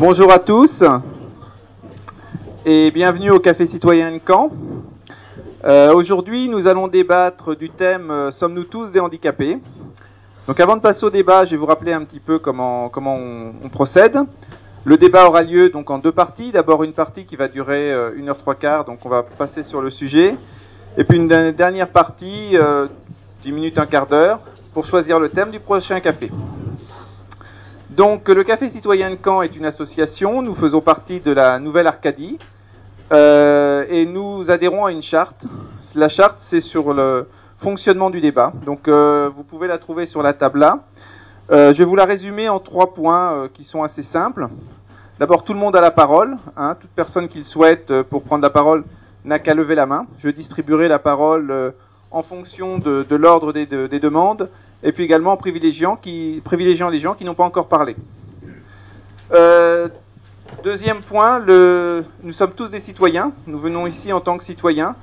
[0.00, 0.82] Bonjour à tous
[2.64, 4.48] et bienvenue au Café Citoyen de Caen.
[5.66, 9.58] Euh, Aujourd'hui, nous allons débattre du thème euh, Sommes-nous tous des handicapés?
[10.48, 13.68] Donc avant de passer au débat, je vais vous rappeler un petit peu comment, on,
[13.68, 14.16] procède.
[14.84, 16.50] Le débat aura lieu donc en deux parties.
[16.50, 19.62] D'abord une partie qui va durer euh, une heure trois quarts, donc on va passer
[19.62, 20.34] sur le sujet.
[20.96, 22.56] Et puis une dernière partie,
[23.42, 24.40] 10 minutes, un quart d'heure,
[24.72, 26.30] pour choisir le thème du prochain café.
[28.00, 31.86] Donc le Café Citoyen de Caen est une association, nous faisons partie de la Nouvelle
[31.86, 32.38] Arcadie
[33.12, 35.44] euh, et nous adhérons à une charte.
[35.94, 40.22] La charte c'est sur le fonctionnement du débat, donc euh, vous pouvez la trouver sur
[40.22, 40.66] la table.
[41.50, 44.48] Euh, je vais vous la résumer en trois points qui sont assez simples.
[45.18, 48.40] D'abord tout le monde a la parole, hein, toute personne qui le souhaite pour prendre
[48.42, 48.82] la parole
[49.26, 50.06] n'a qu'à lever la main.
[50.16, 51.52] Je distribuerai la parole
[52.10, 54.48] en fonction de, l'ordre des, de- des demandes
[54.82, 57.96] et puis également en privilégiant, les gens qui n'ont pas encore parlé.
[59.32, 59.88] Euh,
[60.64, 63.32] deuxième point, nous sommes tous des citoyens.
[63.46, 64.96] Nous venons ici en tant que citoyens.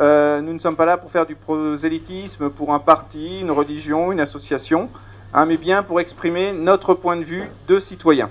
[0.00, 4.12] Euh, nous ne sommes pas là pour faire du prosélytisme pour un parti, une religion,
[4.12, 4.88] une association,
[5.34, 8.30] hein, mais bien pour exprimer notre point de vue de citoyens.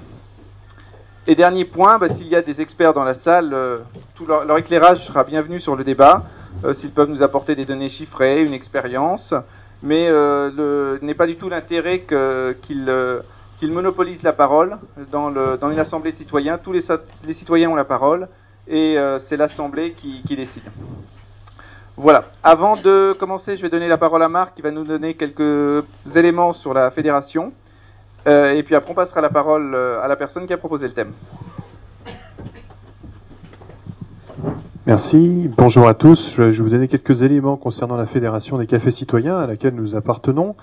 [1.27, 3.79] Et dernier point, bah, s'il y a des experts dans la salle, euh,
[4.25, 6.23] leur, leur éclairage sera bienvenu sur le débat,
[6.73, 9.35] s'ils peuvent nous apporter des données chiffrées, une expérience,
[9.83, 14.77] mais euh, n'est pas du tout l'intérêt euh, qu'ils monopolisent la parole
[15.11, 16.57] dans, le, dans une assemblée de citoyens.
[16.57, 18.27] Tous les citoyens ont la parole
[18.67, 20.63] et euh, c'est l'assemblée qui, qui décide.
[21.95, 22.25] Voilà.
[22.43, 25.83] Avant de commencer, je vais donner la parole à Marc qui va nous donner quelques
[26.15, 27.51] éléments sur la fédération.
[28.27, 30.85] Euh, et puis après, on passera la parole euh, à la personne qui a proposé
[30.87, 31.13] le thème.
[34.87, 36.31] Merci, bonjour à tous.
[36.37, 39.97] Je vais vous donner quelques éléments concernant la Fédération des cafés citoyens à laquelle nous
[39.97, 40.55] appartenons.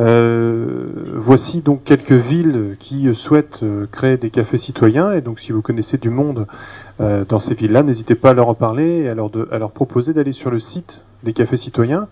[0.00, 5.52] Euh, voici donc quelques villes qui souhaitent euh, créer des cafés citoyens et donc si
[5.52, 6.46] vous connaissez du monde
[7.00, 9.58] euh, dans ces villes-là, n'hésitez pas à leur en parler et à leur, de- à
[9.58, 12.08] leur proposer d'aller sur le site des cafés citoyens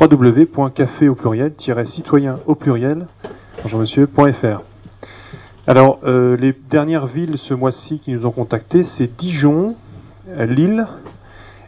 [0.00, 1.52] www.café au pluriel
[1.84, 3.06] citoyen au pluriel
[3.62, 4.62] bonjour monsieur.fr.
[5.66, 9.76] Alors les dernières villes ce mois-ci qui nous ont contactés, c'est Dijon,
[10.30, 10.86] euh, Lille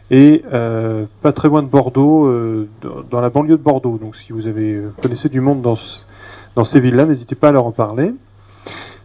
[0.09, 2.67] et euh, pas très loin de Bordeaux, euh,
[3.09, 3.97] dans- la banlieue de Bordeaux.
[4.01, 5.77] Donc si vous avez connaissez du monde dans,
[6.55, 8.13] dans ces villes-là, n'hésitez pas à leur en parler.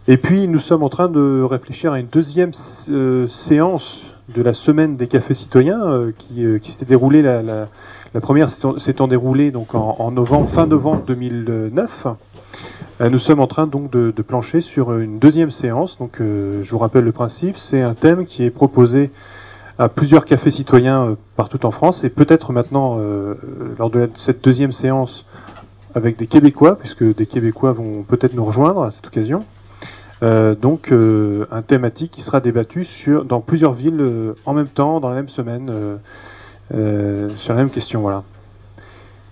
[0.08, 4.96] Et puis nous sommes en train de réfléchir à une deuxième séance de la semaine
[4.96, 10.10] des cafés citoyens qui, qui s'était déroulée la, la, première s'étant déroulée donc en, en
[10.10, 12.06] novembre, fin novembre 2009.
[13.00, 15.98] Euh, Nous sommes en train donc de, plancher sur une deuxième séance.
[15.98, 19.10] Donc, je vous rappelle le principe, c'est un thème qui est proposé
[19.78, 23.34] à plusieurs cafés citoyens euh, partout en France et peut-être maintenant euh,
[23.78, 25.24] lors de cette deuxième séance
[25.94, 29.44] avec des Québécois, puisque des Québécois vont peut-être nous rejoindre à cette occasion.
[30.22, 34.68] Euh, donc, euh, un thématique qui sera débattu sur, dans plusieurs villes euh, en même
[34.68, 35.96] temps, dans la même semaine, euh,
[36.74, 38.00] euh, sur la même question.
[38.00, 38.22] Voilà.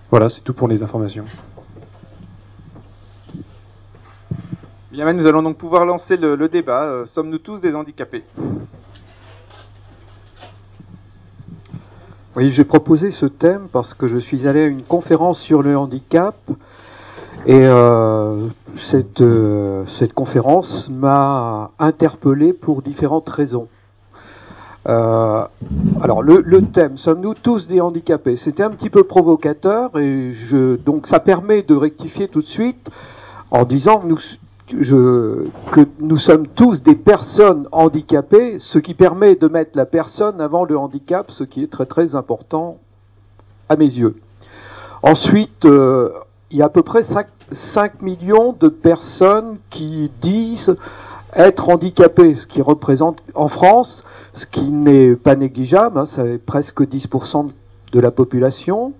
[0.09, 1.25] Voilà, c'est tout pour les informations.
[4.91, 6.83] Bien, nous allons donc pouvoir lancer le, débat.
[6.83, 8.25] Euh, Sommes-nous tous des handicapés?
[12.35, 15.77] Oui, j'ai proposé ce thème parce que je suis allé à une conférence sur le
[15.77, 16.35] handicap
[17.45, 18.47] et euh,
[18.77, 23.67] cette, euh, cette conférence m'a interpellé pour différentes raisons.
[24.87, 25.43] Euh,
[26.01, 28.37] alors le, le thème, sommes-nous tous des handicapés?
[28.37, 32.89] C'était un petit peu provocateur et je, donc ça permet de rectifier tout de suite
[33.51, 34.19] en disant que nous,
[34.75, 40.65] que nous sommes tous des personnes handicapées, ce qui permet de mettre la personne avant
[40.65, 42.77] le handicap, ce qui est très très important
[43.69, 44.15] à mes yeux.
[45.03, 46.11] Ensuite, euh,
[46.51, 50.75] il y a à peu près 5, 5 millions de personnes qui disent
[51.33, 54.03] être handicapées, ce qui représente en France,
[54.33, 57.51] ce qui n'est pas négligeable, hein, c'est presque 10%
[57.91, 58.93] de la population.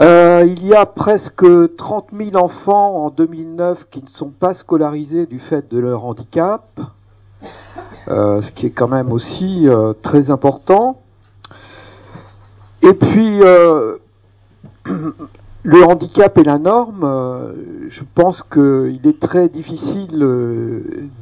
[0.00, 1.44] Euh, il y a presque
[1.76, 6.80] 30 000 enfants en 2009 qui ne sont pas scolarisés du fait de leur handicap,
[8.08, 11.02] euh, ce qui est quand même aussi euh, très important.
[12.80, 13.40] Et puis,
[15.64, 17.52] le handicap et la norme,
[17.90, 20.24] je pense qu'il est très difficile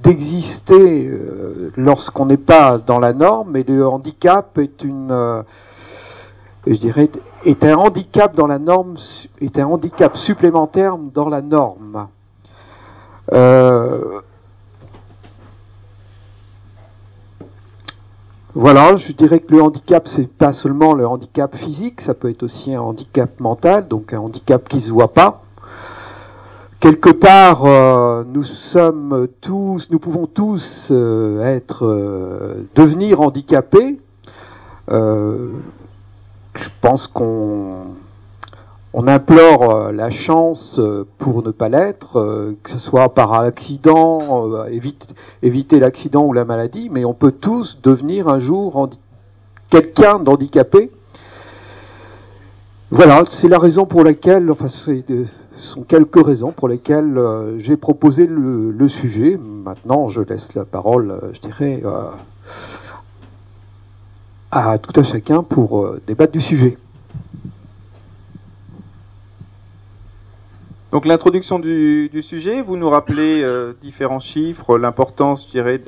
[0.04, 1.10] d'exister
[1.76, 5.42] lorsqu'on n'est pas dans la norme, et le handicap est une...
[6.68, 7.10] je dirais,
[7.44, 8.96] est un handicap dans la norme,
[9.40, 12.08] est un handicap supplémentaire dans la norme.
[13.32, 14.20] Euh,
[18.54, 22.42] voilà, je dirais que le handicap, c'est pas seulement le handicap physique, ça peut être
[22.42, 25.42] aussi un handicap mental, donc un handicap qui se voit pas,
[26.80, 33.98] quelque part, euh, nous sommes tous, nous pouvons tous euh, être, devenir handicapés.
[36.58, 37.86] Je pense qu'on
[38.94, 40.80] on implore la chance
[41.18, 44.64] pour ne pas l'être, que ce soit par accident,
[45.42, 48.90] éviter l'accident ou la maladie, mais on peut tous devenir un jour
[49.70, 50.90] quelqu'un d'handicapé.
[52.90, 55.04] Voilà, c'est la raison pour laquelle, enfin, c'est
[55.58, 59.38] sont quelques raisons pour lesquelles euh, j'ai proposé le, sujet.
[59.38, 62.04] Maintenant, je laisse la parole, euh, je dirais, euh,
[64.50, 66.76] à tout à chacun pour débattre du sujet.
[70.90, 73.44] Donc l'introduction du, sujet, vous nous rappelez
[73.82, 75.80] différents chiffres, l'importance, je dirais,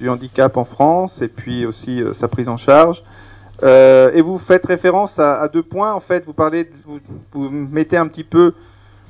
[0.00, 3.04] du handicap en France et puis aussi sa prise en charge.
[3.62, 5.92] et vous faites référence à, deux points.
[5.92, 6.68] En fait, vous parlez,
[7.32, 8.52] vous mettez un petit peu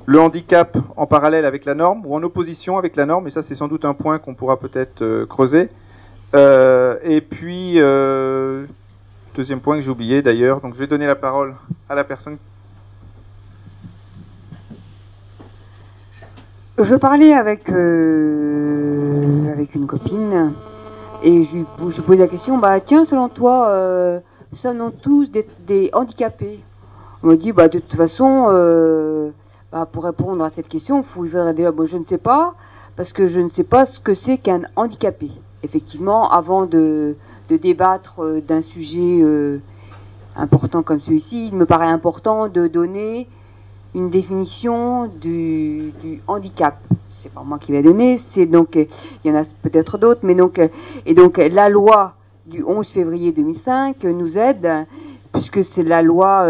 [0.09, 3.43] le handicap en parallèle avec la norme ou en opposition avec la norme, et ça
[3.43, 5.69] c'est sans doute un point qu'on pourra peut-être euh, creuser.
[6.33, 8.65] Euh, et puis, euh,
[9.39, 11.55] deuxième point que j'ai oublié d'ailleurs, donc je vais donner la parole
[11.87, 12.35] à la personne.
[16.77, 20.51] Je parlais avec, avec une copine
[21.23, 24.21] et je lui, je la question, bah tiens, selon toi,
[24.51, 26.59] sommes-nous tous des, handicapés?
[27.23, 29.31] On me dit, bah de toute façon,
[29.71, 32.55] bah, pour répondre à cette question, il faut dire je ne sais pas,
[32.97, 35.31] parce que je ne sais pas ce que c'est qu'un handicapé.
[35.63, 37.15] Effectivement, avant de,
[37.55, 39.59] débattre euh, d'un sujet euh,
[40.35, 43.27] important comme celui-ci, il me paraît important de donner
[43.95, 46.77] une définition du, du handicap.
[47.09, 48.87] C'est pas moi qui vais donner, c'est donc il
[49.25, 50.61] y en a peut-être d'autres, mais donc
[51.05, 52.13] et donc la loi
[52.45, 54.85] du 11 février 2005 nous aide
[55.33, 56.45] puisque c'est la loi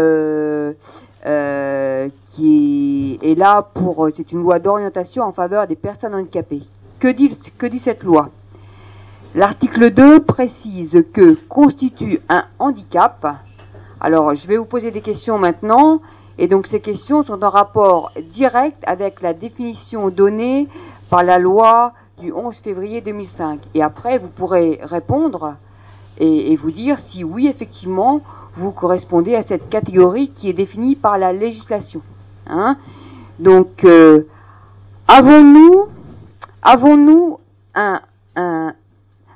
[1.26, 4.08] euh, qui est là pour.
[4.14, 6.62] C'est une loi d'orientation en faveur des personnes handicapées.
[6.98, 8.30] Que dit, que dit cette loi?
[9.36, 13.36] L'article 2 précise que constitue un handicap.
[14.00, 16.00] Alors, je vais vous poser des questions maintenant.
[16.36, 20.66] Et donc, ces questions sont en rapport direct avec la définition donnée
[21.10, 23.60] par la loi du 11 février 2005.
[23.74, 25.54] Et après, vous pourrez répondre
[26.18, 28.22] et, vous dire si oui, effectivement,
[28.54, 32.02] vous correspondez à cette catégorie qui est définie par la législation.
[32.48, 32.76] Hein.
[33.38, 34.26] Donc, euh,
[35.06, 35.86] avons-nous,
[36.62, 37.38] avons-nous
[37.76, 38.00] un,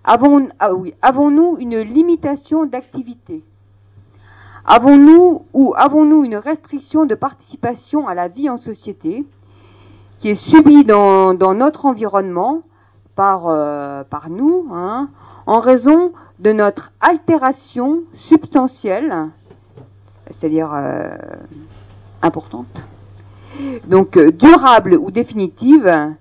[0.04, 0.18] ah
[1.02, 3.42] avons-nous une limitation d'activité?
[4.66, 9.24] Avons-nous ou avons-nous une restriction de participation à la vie en société
[10.18, 12.62] qui est subie dans, notre environnement
[13.14, 15.08] par, euh, par nous, hein,
[15.46, 19.28] en raison de notre altération substantielle,
[20.30, 21.10] c'est-à-dire euh,
[22.22, 22.66] importante,
[23.86, 26.14] donc euh, durable ou définitive,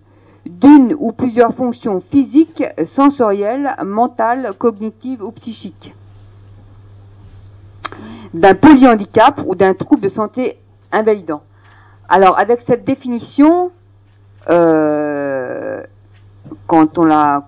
[0.46, 5.96] d'une ou plusieurs fonctions physiques, sensorielles, mentales, cognitives ou psychiques,
[8.34, 10.58] d'un polyhandicap ou d'un trouble de santé
[10.92, 11.44] invalidant.
[12.10, 13.72] Alors avec cette définition,
[14.50, 15.84] euh,
[16.68, 17.42] quand on la,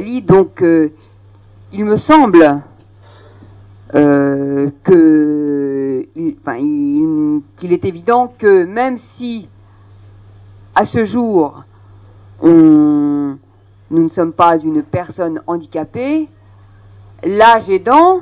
[0.00, 0.24] lit.
[0.62, 0.88] Euh,
[1.72, 2.60] il me semble
[3.94, 6.06] euh, que,
[7.56, 9.48] qu'il est évident que même si
[10.74, 11.64] à ce jour
[13.92, 16.28] nous ne sommes pas une personne handicapée,
[17.22, 18.20] l'âge aidant,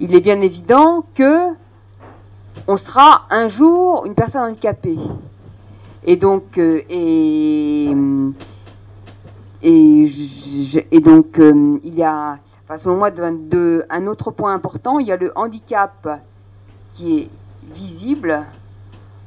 [0.00, 1.48] il est bien évident que
[2.68, 4.98] on sera un jour une personne handicapée.
[6.04, 7.90] Et donc, euh, et,
[9.62, 12.38] et, donc, euh, il y a,
[12.78, 13.10] selon moi,
[13.90, 16.20] un autre point important, il y a le handicap
[16.94, 17.30] qui est
[17.74, 18.44] visible,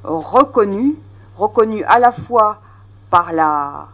[0.03, 0.95] reconnu,
[1.41, 2.61] reconnu à la fois
[3.09, 3.87] par la,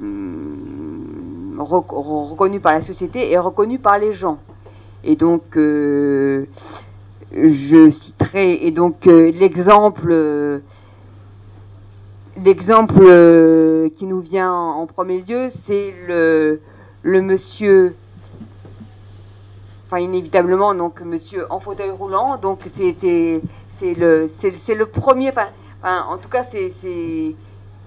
[0.00, 4.38] hum, reconnu par la société et reconnu par les gens.
[5.02, 6.46] Et donc, euh,
[7.32, 10.62] je citerai et donc euh, l'exemple
[12.36, 16.60] l'exemple euh, qui nous vient en premier lieu, c'est le,
[17.02, 17.94] le monsieur,
[19.86, 23.40] enfin inévitablement, donc monsieur en fauteuil roulant, donc c'est,
[23.78, 25.46] c'est, le, c'est, le premier, enfin,
[26.08, 26.70] en tout cas c'est,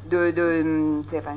[0.09, 1.35] de, de enfin,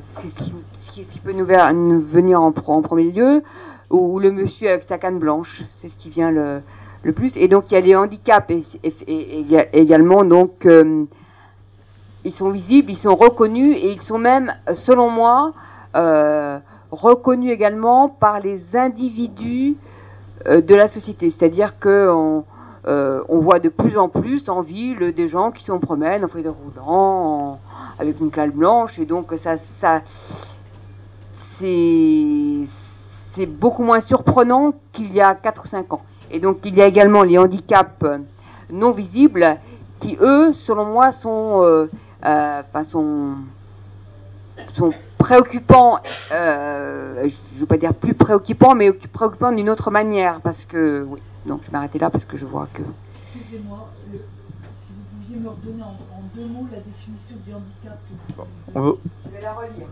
[0.75, 3.43] ce, qui, peut nous, venir en, premier lieu,
[3.91, 6.63] ou, le monsieur avec sa canne blanche, c'est ce qui vient le,
[7.03, 7.37] le plus.
[7.37, 11.05] Et donc il y a les handicaps et, également donc euh,
[12.25, 15.53] ils sont visibles, ils sont reconnus et ils sont même, selon moi,
[15.97, 16.59] euh,
[16.91, 19.77] reconnus également par les individus
[20.47, 21.31] euh, de la société.
[21.31, 22.43] C'est-à-dire que
[22.87, 26.29] euh, on voit de plus en plus en ville des gens qui se promènent en
[26.29, 27.59] fauteuil roulant,
[27.99, 29.57] avec une cale blanche, et donc ça,
[31.61, 32.67] c'est
[33.47, 36.03] beaucoup moins surprenant qu'il y a 4 ou 5 ans.
[36.31, 38.19] Et donc il y a également les handicaps euh,
[38.71, 39.57] non visibles
[39.99, 41.91] qui, eux, selon moi, sont, euh,
[42.25, 43.37] euh, sont,
[45.19, 45.99] préoccupants,
[46.31, 50.41] je ne veux pas dire plus préoccupants, mais préoccupants d'une autre manière.
[50.41, 52.83] Parce que, oui, donc je vais m'arrêter là parce que je vois que.
[53.35, 54.17] Excusez-moi, euh,
[54.87, 57.99] si vous pouviez me redonner en, en deux mots la définition du handicap.
[58.09, 58.43] que vous-
[58.75, 59.87] On veut- Je vais la relire.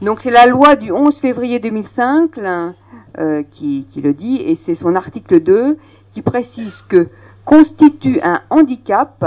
[0.00, 2.74] Donc c'est la loi du 11 février 2005 là,
[3.18, 5.76] euh, qui, qui le dit, et c'est son article 2
[6.12, 7.08] qui précise que
[7.44, 9.24] constitue un handicap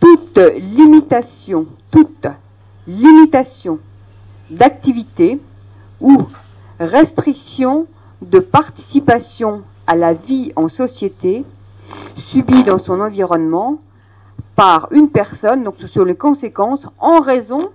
[0.00, 2.26] toute limitation, toute
[2.86, 3.78] limitation
[4.50, 5.38] d'activité
[6.00, 6.16] ou
[6.78, 7.86] restriction
[8.22, 11.44] de participation à la vie en société
[12.16, 13.78] subie dans son environnement
[14.56, 17.70] par une personne, donc sur les conséquences, en raison,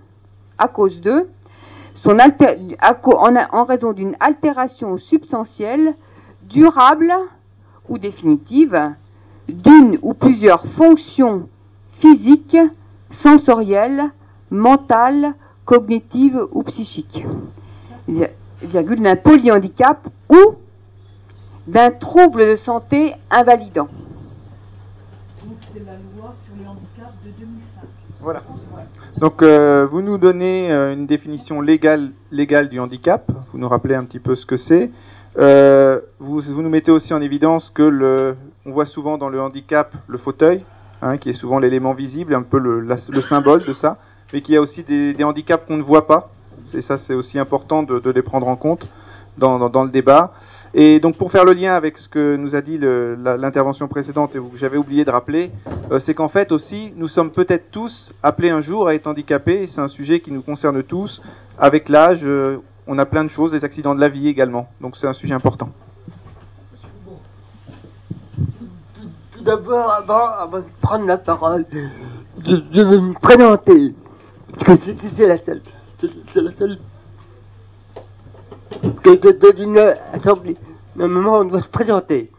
[0.58, 1.28] à cause de,
[1.96, 5.96] son en, en raison d'une altération substantielle,
[6.44, 7.14] durable
[7.90, 8.92] ou définitive,
[9.48, 11.48] d'une ou plusieurs fonctions
[12.00, 12.58] physiques,
[13.10, 14.12] sensorielles,
[14.52, 15.34] mentales,
[15.66, 17.26] cognitives ou psychiques,
[18.64, 20.56] d'un polyhandicap ou
[21.68, 23.88] d'un trouble de santé invalidant.
[25.44, 27.82] Donc c'est la loi sur le handicap de 2005.
[28.22, 28.42] Voilà.
[29.18, 33.96] Donc euh, vous nous donnez euh, une définition légale, légale du handicap, vous nous rappelez
[33.96, 34.92] un petit peu ce que c'est.
[35.38, 38.36] Euh, vous, vous nous mettez aussi en évidence que le,
[38.66, 40.64] on voit souvent dans le handicap le fauteuil,
[41.02, 43.98] hein, qui est souvent l'élément visible, un peu le, la- le symbole de ça,
[44.34, 46.30] mais qu'il y a aussi des, des handicaps qu'on ne voit pas.
[46.66, 48.88] C'est ça, c'est aussi important de, les prendre en compte
[49.38, 50.34] dans, le débat.
[50.74, 54.40] Et donc pour faire le lien avec ce que nous a dit l'intervention précédente et
[54.40, 55.52] que j'avais oublié de rappeler,
[55.92, 59.64] euh, c'est qu'en fait aussi, nous sommes peut-être tous appelés un jour à être handicapés,
[59.64, 61.22] et c'est un sujet qui nous concerne tous.
[61.58, 62.58] Avec l'âge, euh,
[62.88, 65.34] on a plein de choses, des accidents de la vie également, donc c'est un sujet
[65.34, 65.70] important.
[69.32, 71.66] Tout d'abord, avant, avant de prendre la parole,
[72.46, 73.94] je, veux me présenter.
[74.66, 75.62] Parce que c'est la seule.
[76.34, 76.78] C'est la seule.
[79.04, 79.78] Que de, d'une
[80.14, 80.58] assemblée.
[80.96, 82.32] Normalement, on doit se présenter.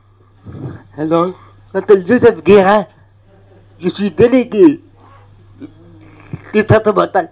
[0.96, 1.32] Alors, je
[1.78, 2.87] m'appelle Joseph Guérin.
[3.80, 4.80] Je suis délégué
[6.52, 7.30] départemental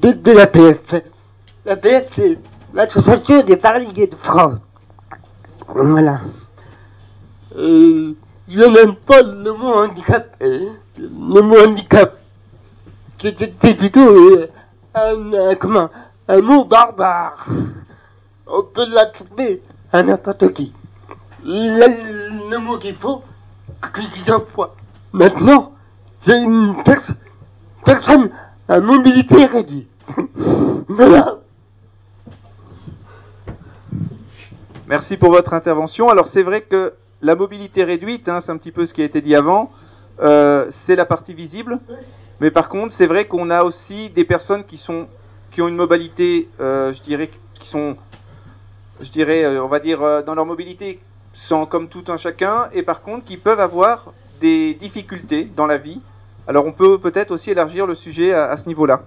[0.00, 0.94] de, de la PF.
[1.64, 2.38] La PF, c'est
[2.74, 4.58] l'Association des paralysés de France.
[5.68, 6.20] Voilà.
[7.56, 8.12] Euh,
[8.48, 10.36] je n'aime pas le mot handicap.
[10.42, 12.18] euh, Le mot handicap.
[13.20, 14.48] C'est plutôt euh,
[14.94, 15.90] un, un- comment,
[16.28, 17.46] un mot barbare.
[18.46, 20.72] On peut l'attribuer à n'importe qui.
[21.44, 23.22] Le, le mot qu'il faut,
[23.94, 24.74] qu'il s'emploie.
[25.12, 25.72] Maintenant,
[26.20, 27.12] c'est une perso-
[27.84, 28.30] personne
[28.68, 29.88] à mobilité réduite.
[30.88, 31.36] voilà.
[34.88, 36.08] Merci pour votre intervention.
[36.10, 39.04] Alors c'est vrai que la mobilité réduite, hein, c'est un petit peu ce qui a
[39.04, 39.70] été dit avant,
[40.20, 41.78] euh, c'est la partie visible.
[42.42, 45.06] Mais par contre, c'est vrai qu'on a aussi des personnes qui sont
[45.52, 47.96] qui ont une mobilité, euh, je dirais, qui sont,
[49.00, 50.98] je dirais, euh, on va dire, euh, dans leur mobilité,
[51.34, 55.78] sans comme tout un chacun, et par contre qui peuvent avoir des difficultés dans la
[55.78, 56.00] vie.
[56.48, 59.04] Alors on peut peut-être aussi élargir le sujet à, ce niveau-là.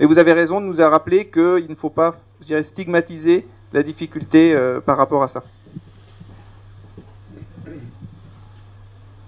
[0.00, 3.82] Et vous avez raison de nous rappeler qu'il ne faut pas, je dirais, stigmatiser la
[3.82, 5.42] difficulté par rapport à ça.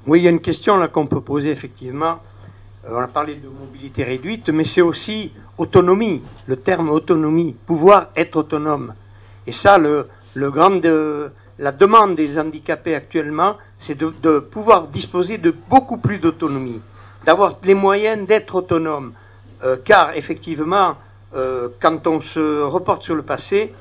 [0.06, 2.20] Oui, il y a une question là qu'on peut poser effectivement.
[2.86, 6.22] Euh, on a parlé de mobilité réduite, mais c'est aussi autonomie.
[6.46, 8.94] Le terme autonomie, pouvoir être autonome.
[9.46, 10.50] Et ça, le, le
[10.80, 16.82] de- la demande des handicapés actuellement, c'est de, pouvoir disposer de beaucoup plus d'autonomie,
[17.24, 19.12] d'avoir les moyens d'être autonome.
[19.62, 20.96] Euh, car effectivement,
[21.34, 23.72] euh, quand on se reporte sur le passé,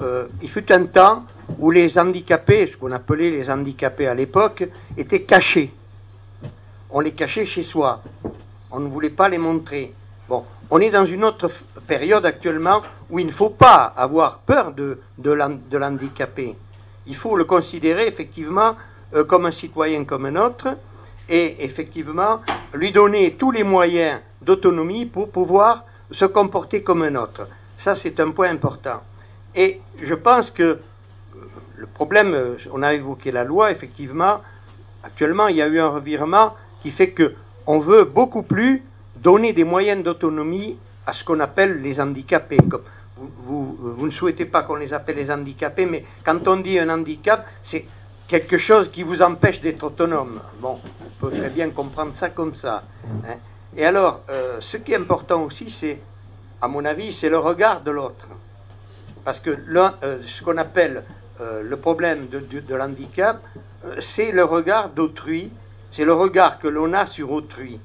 [0.00, 1.24] euh, il fut un temps
[1.58, 5.72] où les handicapés, ce qu'on appelait les handicapés à l'époque, étaient cachés.
[6.90, 8.02] On les cachait chez soi.
[8.70, 9.94] On ne voulait pas les montrer.
[10.28, 11.50] Bon, on est dans une autre
[11.86, 16.56] période actuellement où il ne faut pas avoir peur de, de l'handicapé.
[17.06, 18.76] Il faut le considérer effectivement
[19.14, 20.68] euh, comme un citoyen comme un autre
[21.30, 22.40] et effectivement
[22.74, 27.48] lui donner tous les moyens d'autonomie pour pouvoir se comporter comme un autre.
[27.78, 29.00] Ça, c'est un point important.
[29.54, 30.78] Et je pense que euh,
[31.76, 34.42] le problème, euh, on a évoqué la loi, effectivement,
[35.02, 37.34] actuellement, il y a eu un revirement qui fait que
[37.68, 38.82] on veut beaucoup plus
[39.16, 42.58] donner des moyens d'autonomie à ce qu'on appelle les handicapés.
[43.16, 47.46] Vous, ne souhaitez pas qu'on les appelle les handicapés, mais quand on dit un handicap,
[47.62, 47.84] c'est
[48.26, 50.40] quelque chose qui vous empêche d'être autonome.
[50.60, 52.84] Bon, on peut très bien comprendre ça comme ça.
[53.26, 53.36] hein.
[53.76, 55.98] Et alors, euh, ce qui est important aussi, c'est,
[56.62, 58.28] à mon avis, c'est le regard de l'autre.
[59.26, 61.04] Parce que euh, ce qu'on appelle
[61.42, 63.42] euh, le problème de, l'handicap,
[64.00, 65.52] c'est le regard d'autrui,
[65.90, 67.80] c'est le regard que l'on a sur autrui.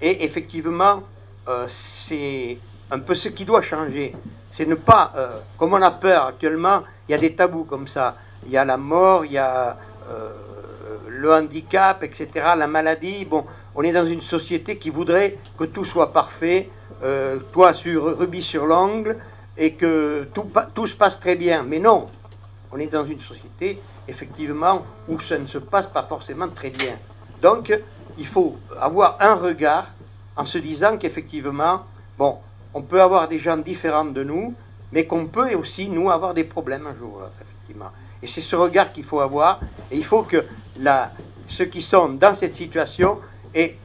[0.00, 1.02] Et effectivement,
[1.48, 2.58] euh, c'est
[2.90, 4.14] un peu ce qui doit changer.
[4.50, 7.88] C'est ne pas, euh, comme on a peur actuellement, il y a des tabous comme
[7.88, 8.16] ça.
[8.44, 9.76] Il y a la mort, il y a
[10.10, 10.30] euh,
[11.08, 13.24] le handicap, etc., la maladie.
[13.24, 16.70] Bon, on est dans une société qui voudrait que tout soit parfait,
[17.52, 19.18] toi sur rubis sur l'ongle,
[19.56, 20.26] et que
[20.74, 21.62] tout se passe très bien.
[21.62, 22.08] Mais non,
[22.72, 26.96] on est dans une société, effectivement, où ça ne se passe pas forcément très bien.
[27.40, 27.72] Donc,
[28.16, 29.94] il faut avoir un regard
[30.36, 31.86] en se disant qu'effectivement,
[32.18, 32.38] bon,
[32.74, 34.54] on peut avoir des gens différents de nous,
[34.92, 37.90] mais qu'on peut aussi, nous, avoir des problèmes un jour ou l'autre, effectivement.
[38.22, 40.44] Et c'est ce regard qu'il faut avoir, et il faut que
[41.46, 43.20] ceux qui sont dans cette situation
[43.54, 43.78] aient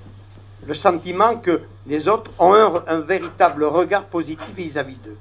[0.65, 5.17] le sentiment que les autres ont un, un véritable regard positif vis-à-vis d'eux.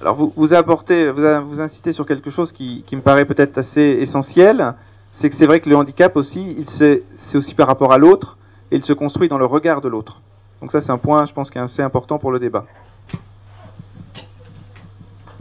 [0.00, 4.74] Alors vous, vous apportez, vous, insistez sur quelque chose qui, me paraît peut-être assez essentiel,
[5.12, 7.02] c'est que c'est vrai que le handicap aussi, c'est
[7.34, 8.38] aussi par rapport à l'autre,
[8.70, 10.22] et il se construit dans le regard de l'autre.
[10.62, 12.62] Donc ça c'est un point, je pense, qui est assez important pour le débat.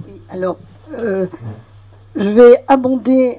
[0.05, 0.57] Oui, alors,
[0.97, 1.25] euh,
[2.15, 3.37] je vais abonder.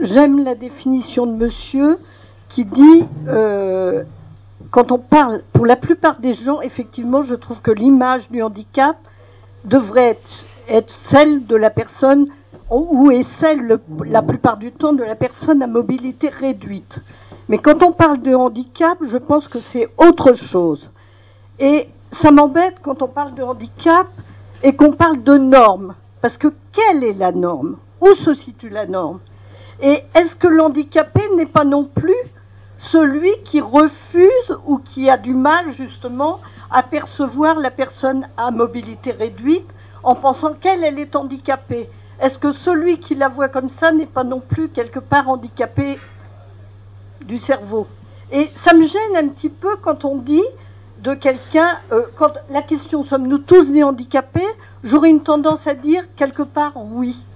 [0.00, 1.98] J'aime la définition de monsieur
[2.48, 4.04] qui dit euh,
[4.70, 8.96] quand on parle, pour la plupart des gens, effectivement, je trouve que l'image du handicap
[9.64, 12.26] devrait être, être celle de la personne,
[12.70, 16.98] ou est celle le- la plupart du temps de la personne à mobilité réduite.
[17.48, 20.90] Mais quand on parle de handicap, je pense que c'est autre chose.
[21.58, 24.06] Et ça m'embête quand on parle de handicap
[24.62, 25.94] et qu'on parle de normes.
[26.20, 27.76] Parce que quelle est la norme?
[28.00, 29.18] Où se situe la norme?
[29.82, 32.14] Et est-ce que l'handicapé n'est pas non plus
[32.78, 36.40] celui qui refuse ou qui a du mal justement
[36.70, 39.66] à percevoir la personne à mobilité réduite?
[40.02, 41.88] En pensant qu'elle, elle est handicapée
[42.20, 45.98] Est-ce que celui qui la voit comme ça n'est pas non plus quelque part handicapé
[47.24, 47.86] du cerveau?
[48.30, 50.42] Et ça me gêne un petit peu quand on dit
[50.98, 54.46] de quelqu'un, euh, quand la question sommes-nous tous des handicapés,
[54.84, 57.26] j'aurais une tendance à dire quelque part oui.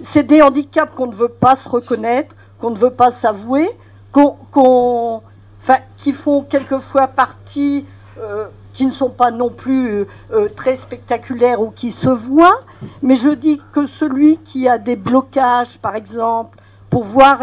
[0.00, 3.68] C'est des handicaps qu'on ne veut pas se reconnaître, qu'on ne veut pas s'avouer,
[4.12, 5.22] qu'on, qu'on-
[5.62, 7.86] enfin, qui font quelquefois partie,
[8.20, 12.60] euh, qui ne sont pas non plus euh, euh, très spectaculaires ou qui se voient,
[13.02, 16.58] mais je dis que celui qui a des blocages, par exemple,
[16.90, 17.42] pour voir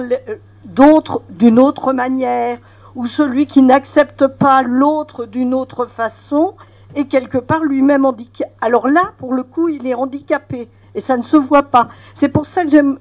[0.66, 2.58] d'autres d'une autre manière,
[2.96, 6.54] ou celui qui n'accepte pas l'autre d'une autre façon,
[6.96, 8.52] est quelque part lui-même handicapé.
[8.62, 11.90] Alors là, pour le coup, il est handicapé et ça ne se voit pas.
[12.14, 12.98] C'est pour ça que j'aime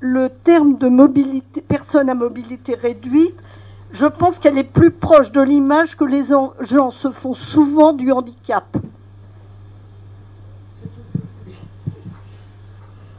[0.00, 3.38] le terme de personne à mobilité réduite.
[3.98, 7.94] Je pense qu'elle est plus proche de l'image que les en- gens se font souvent
[7.94, 8.76] du handicap.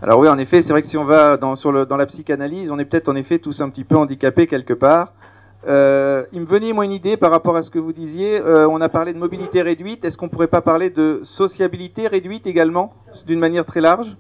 [0.04, 1.56] Alors oui, en effet, c'est vrai que si on va dans,
[1.98, 5.14] la psychanalyse, on est peut-être en effet tous un petit peu handicapés quelque part.
[5.68, 8.40] Euh, il me venait moi une idée par rapport à ce que vous disiez.
[8.40, 10.06] Euh, on a parlé de mobilité réduite.
[10.06, 12.94] Est-ce qu'on pourrait pas parler de sociabilité réduite également,
[13.26, 14.16] d'une manière très large?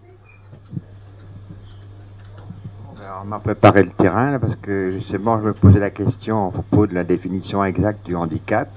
[3.19, 6.85] On m'a préparé le terrain parce que justement, je me posais la question à propos
[6.85, 8.69] de la définition exacte du handicap.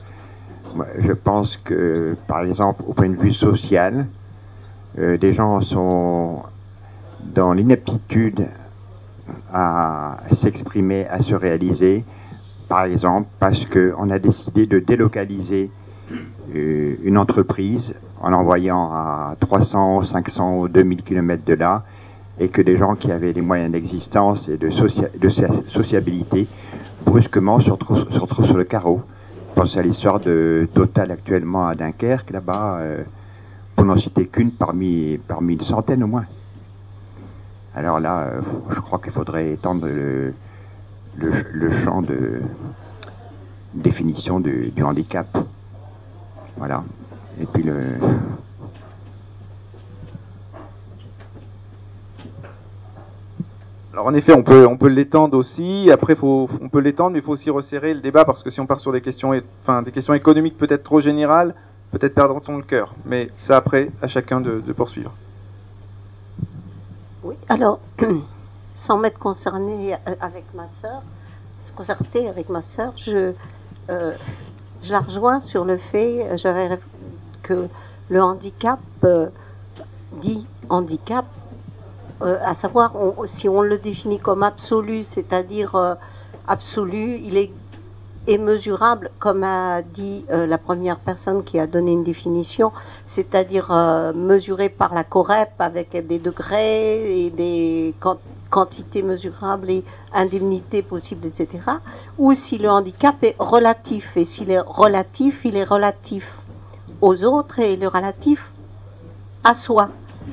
[0.98, 4.06] Je pense que, par exemple, au point de vue social,
[4.98, 6.42] euh, des gens sont
[7.34, 8.46] dans l'inaptitude
[9.52, 12.04] à s'exprimer, à se réaliser,
[12.68, 15.70] par exemple, parce qu'on a décidé de délocaliser
[16.54, 21.82] euh, une entreprise en l'envoyant à 300, 500 ou 2000 km de là,
[22.38, 26.46] et que des gens qui avaient les moyens d'existence et de, socia- de socia- sociabilité
[27.04, 28.06] brusquement se retrouvent,
[28.46, 29.02] sur le carreau.
[29.54, 33.02] Pensez à l'histoire de Total actuellement à Dunkerque, là-bas, euh,
[33.74, 36.24] pour n'en citer qu'une parmi, parmi une centaine au moins.
[37.74, 38.40] Alors là, euh,
[38.70, 40.34] je crois qu'il faudrait étendre le,
[41.18, 42.40] le, champ de
[43.74, 45.26] définition du handicap.
[46.56, 46.82] Voilà.
[47.40, 47.74] Et puis le.
[53.92, 55.90] Alors en effet, on peut, on peut l'étendre aussi.
[55.90, 58.60] Après, faut, on peut l'étendre, mais il faut aussi resserrer le débat parce que si
[58.60, 61.54] on part sur des questions, enfin, des questions économiques peut-être trop générales,
[61.90, 62.94] peut-être perdra-t-on le cœur.
[63.04, 65.12] Mais ça après, à chacun de, poursuivre.
[67.24, 67.80] Oui, alors,
[68.74, 71.02] sans m'être concernée euh, avec ma sœur,
[71.60, 73.32] se concerter avec ma sœur, je,
[73.90, 74.12] euh,
[74.82, 76.76] je la rejoins sur le fait euh,
[77.42, 77.66] que
[78.08, 78.78] le handicap,
[80.22, 81.24] dit handicap,
[82.22, 82.92] euh, à savoir
[83.26, 85.94] si on le définit comme absolu, c'est-à-dire euh,
[86.46, 87.50] absolu, il est,
[88.26, 92.72] est mesurable, comme a dit euh, la première personne qui a donné une définition,
[93.06, 93.70] c'est-à-dire
[94.14, 98.18] mesuré par la COREP avec des degrés et des quan-
[98.50, 101.48] quantités mesurables et indemnités possibles, etc.
[102.18, 106.38] Ou si le handicap est relatif, et s'il est relatif, il est relatif
[107.00, 108.52] aux autres et le relatif
[109.44, 109.88] à soi.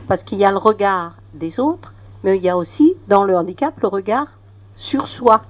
[0.08, 3.36] Parce qu'il y a le regard des autres, mais il y a aussi dans le
[3.36, 4.28] handicap le regard
[4.76, 5.42] sur soi.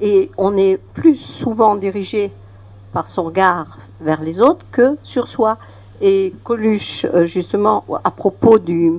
[0.00, 2.32] Et on est plus souvent dirigé
[2.92, 5.58] par son regard vers les autres que sur soi.
[6.00, 8.92] Et Coluche, euh, justement, à propos du,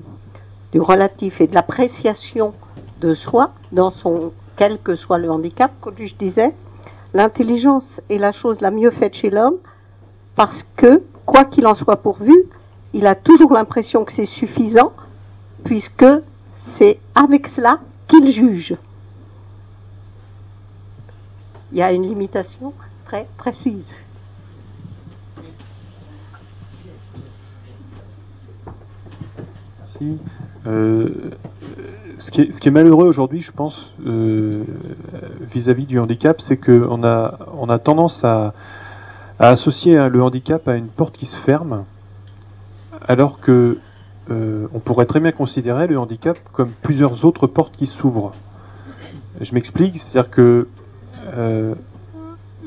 [0.71, 2.53] du relatif et de l'appréciation
[3.01, 6.53] de soi, dans son quel que soit le handicap, Coluche disait,
[7.13, 9.57] l'intelligence est la chose la mieux faite chez l'homme
[10.35, 12.33] parce que, quoi qu'il en soit pourvu,
[12.93, 14.91] il a toujours l'impression que c'est suffisant,
[15.63, 16.05] puisque
[16.57, 18.75] c'est avec cela qu'il juge.
[21.71, 22.73] Il y a une limitation
[23.05, 23.93] très précise.
[29.79, 30.17] Merci.
[30.65, 31.09] Euh,
[32.17, 34.63] ce, qui est, malheureux aujourd'hui, je pense, euh,
[35.53, 38.53] vis-à-vis du handicap, c'est qu'on a, on a tendance à,
[39.39, 41.85] à associer hein, le handicap à une porte qui se ferme,
[43.07, 43.77] alors que
[44.29, 48.33] euh, on pourrait très bien considérer le handicap comme plusieurs autres portes qui s'ouvrent.
[49.41, 50.67] Je m'explique, c'est-à-dire que
[51.35, 51.73] euh,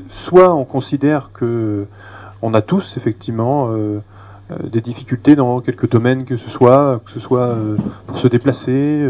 [0.09, 1.85] soit on considère que
[2.41, 3.99] on a tous effectivement euh,
[4.63, 7.55] des difficultés dans quelques domaines que ce soit, que ce soit
[8.07, 9.01] pour se déplacer,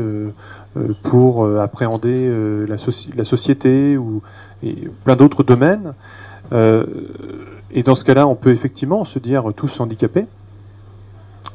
[1.02, 2.30] pour appréhender
[2.68, 4.22] la, soci- la société ou
[5.04, 5.94] plein d'autres domaines.
[6.52, 10.28] Et dans ce cas-là, on peut effectivement se dire tous handicapés.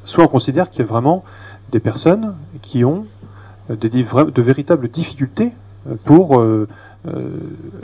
[0.06, 1.22] Soit on considère qu'il y a vraiment
[1.72, 3.04] des personnes qui ont
[3.70, 5.52] euh, de véritables difficultés
[5.88, 6.66] euh, pour euh,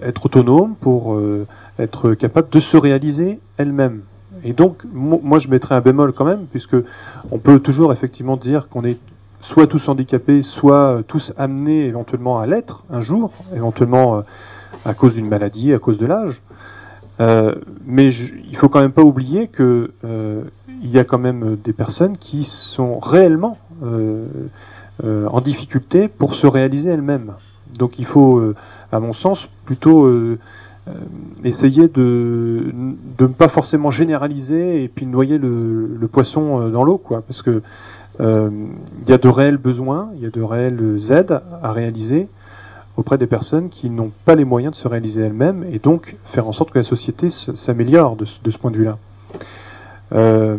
[0.02, 1.16] être autonomes, pour
[1.78, 4.00] être capable de se réaliser elles-mêmes.
[4.42, 6.74] Et donc, mo- moi, je mettrais un bémol quand même, puisque
[7.30, 8.98] on peut toujours effectivement dire qu'on est
[9.40, 14.24] soit tous handicapés, soit tous amenés éventuellement à l'être un jour, éventuellement
[14.85, 16.42] à cause d'une maladie, à cause de l'âge.
[17.22, 17.54] Euh,
[17.87, 20.42] mais je- il faut quand même pas oublier que euh,
[20.82, 24.26] il y a quand même des personnes qui sont réellement euh,
[25.04, 27.32] euh, en difficulté pour se réaliser elles-mêmes.
[27.78, 28.56] Donc il faut, euh,
[28.90, 30.38] à mon sens, plutôt euh,
[30.88, 30.92] euh,
[31.44, 32.72] essayer de,
[33.18, 37.40] de ne pas forcément généraliser et puis noyer le, poisson euh, dans l'eau, quoi, parce
[37.40, 37.62] que
[38.20, 38.50] euh,
[39.04, 42.28] il y a de réels besoins, il y a de réelles aides à réaliser
[42.96, 46.46] auprès des personnes qui n'ont pas les moyens de se réaliser elles-mêmes et donc faire
[46.46, 48.98] en sorte que la société s'améliore de, ce- point de vue-là.
[50.12, 50.59] Euh,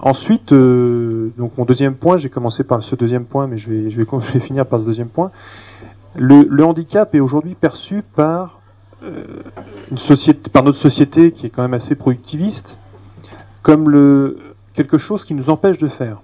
[0.00, 4.40] ensuite, euh, donc mon deuxième point, j'ai commencé par ce deuxième point, mais je vais,
[4.40, 5.30] finir par ce deuxième point.
[6.14, 8.60] Le, le handicap est aujourd'hui perçu par
[9.02, 9.24] euh,
[9.90, 12.78] une société, par notre société qui est quand même assez productiviste,
[13.62, 14.38] comme le
[14.72, 16.20] quelque chose qui nous empêche de faire.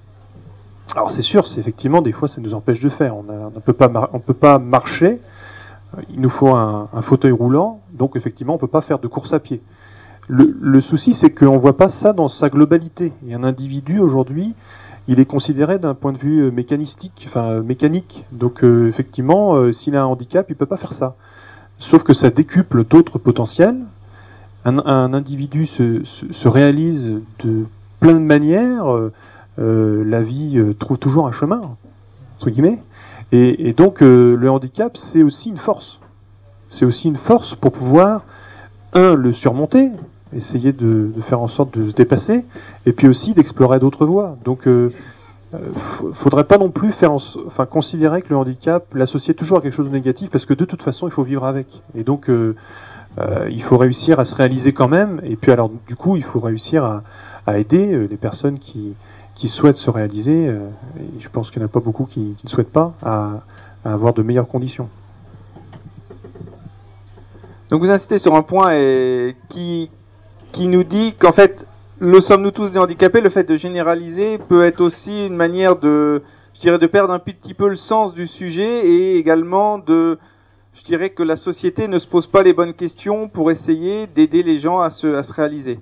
[0.94, 3.16] Alors c'est sûr, c'est effectivement des fois ça nous empêche de faire.
[3.16, 5.20] On ne peut pas marcher.
[6.12, 9.40] Il nous faut un, fauteuil roulant, donc effectivement on peut pas faire de course à
[9.40, 9.60] pied.
[10.28, 13.12] Le, souci c'est qu'on voit pas ça dans sa globalité.
[13.26, 14.54] Et un individu aujourd'hui,
[15.08, 18.24] il est considéré d'un point de vue euh, mécanistique, enfin euh, mécanique.
[18.32, 21.16] Donc euh, effectivement, s'il a un handicap, il peut pas faire ça.
[21.78, 23.76] Sauf que ça décuple d'autres potentiels.
[24.64, 27.10] Un, individu se, se, se réalise
[27.44, 27.66] de
[27.98, 28.86] plein de manières.
[29.58, 31.60] La vie euh, trouve toujours un chemin,
[32.38, 32.82] entre guillemets.
[33.34, 36.00] Et, donc euh, le handicap, c'est aussi une force.
[36.68, 38.24] C'est aussi une force pour pouvoir,
[38.92, 39.90] un, le surmonter,
[40.36, 42.44] essayer de, faire en sorte de se dépasser,
[42.84, 44.36] et puis aussi d'explorer d'autres voies.
[44.44, 44.92] Donc euh,
[45.54, 45.58] euh,
[46.12, 49.88] faudrait pas non plus faire, enfin considérer que le handicap, l'associer toujours à quelque chose
[49.88, 51.82] de négatif, parce que de toute façon, il faut vivre avec.
[51.94, 52.54] Et donc euh,
[53.18, 55.20] euh, il faut réussir à se réaliser quand même.
[55.24, 57.02] Et puis alors du coup, il faut réussir à,
[57.58, 58.94] aider euh, les personnes qui
[59.34, 60.68] qui souhaitent se réaliser, euh,
[60.98, 63.42] et je pense qu'il n'y en a pas beaucoup qui, ne souhaitent pas, à,
[63.84, 64.88] avoir de meilleures conditions.
[67.70, 68.72] Donc vous insistez sur un point
[69.48, 69.90] qui,
[70.52, 71.66] qui nous dit qu'en fait,
[71.98, 76.22] le sommes-nous tous des handicapés, le fait de généraliser peut être aussi une manière de,
[76.54, 80.18] je dirais, de perdre un petit peu le sens du sujet et également de,
[80.74, 84.42] je dirais que la société ne se pose pas les bonnes questions pour essayer d'aider
[84.42, 85.78] les gens à se, à se réaliser.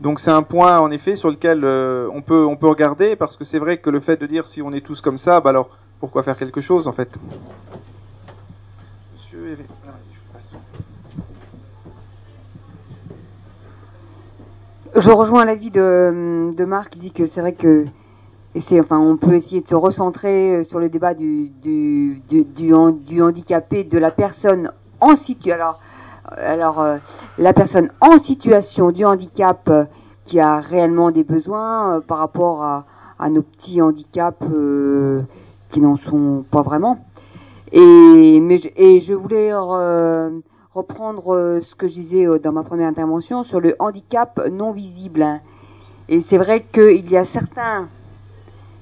[0.00, 3.36] Donc c'est un point en effet sur lequel euh, on peut on peut regarder parce
[3.36, 5.50] que c'est vrai que le fait de dire si on est tous comme ça, bah
[5.50, 7.10] alors pourquoi faire quelque chose en fait?
[9.14, 9.90] Monsieur ah,
[14.96, 17.86] je rejoins l'avis de, de Marc qui dit que c'est vrai que
[18.54, 22.44] et enfin on peut essayer de se recentrer euh, sur le débat du du du,
[22.44, 25.80] du, du handicapé de la personne en situation alors
[26.36, 26.98] alors euh,
[27.38, 29.84] la personne en situation du handicap euh,
[30.24, 32.84] qui a réellement des besoins euh, par rapport à,
[33.30, 34.44] nos petits handicaps
[35.70, 36.98] qui n'en sont pas vraiment
[37.72, 38.68] et mais je,
[39.02, 39.50] je voulais
[40.74, 45.40] reprendre ce que je disais dans ma première intervention sur le handicap non visible hein.
[46.10, 47.88] et c'est vrai qu'il y a certains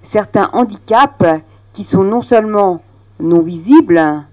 [0.02, 1.24] certains handicaps
[1.72, 2.82] qui sont non seulement
[3.20, 4.24] non visibles,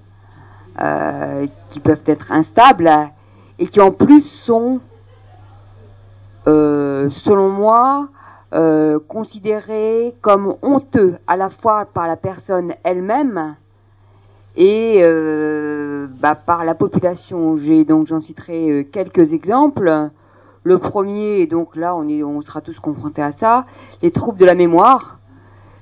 [0.81, 2.89] euh, qui peuvent être instables,
[3.57, 4.79] et qui en plus sont,
[6.47, 8.07] euh, selon moi,
[8.53, 13.55] euh, considérés comme honteux à la fois par la personne elle-même
[14.55, 15.03] et
[16.21, 17.57] bah, par la population.
[17.57, 20.09] J'ai donc j'en citerai quelques exemples.
[20.63, 23.65] Le premier, et donc là on est, on sera tous confrontés à ça,
[24.01, 25.19] les troubles de la mémoire.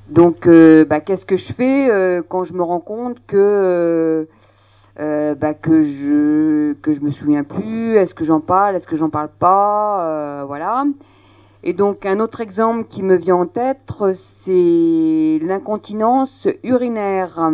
[0.10, 4.28] Donc, bah, qu'est-ce que je fais quand je me rends compte que
[5.00, 8.76] euh, bah, que je que je me souviens plus Est-ce que j'en parle?
[8.76, 10.08] Est-ce que j'en parle pas?
[10.08, 10.86] Euh, Voilà.
[11.64, 13.80] Et donc un autre exemple qui me vient en tête,
[14.14, 17.52] c'est l'incontinence urinaire.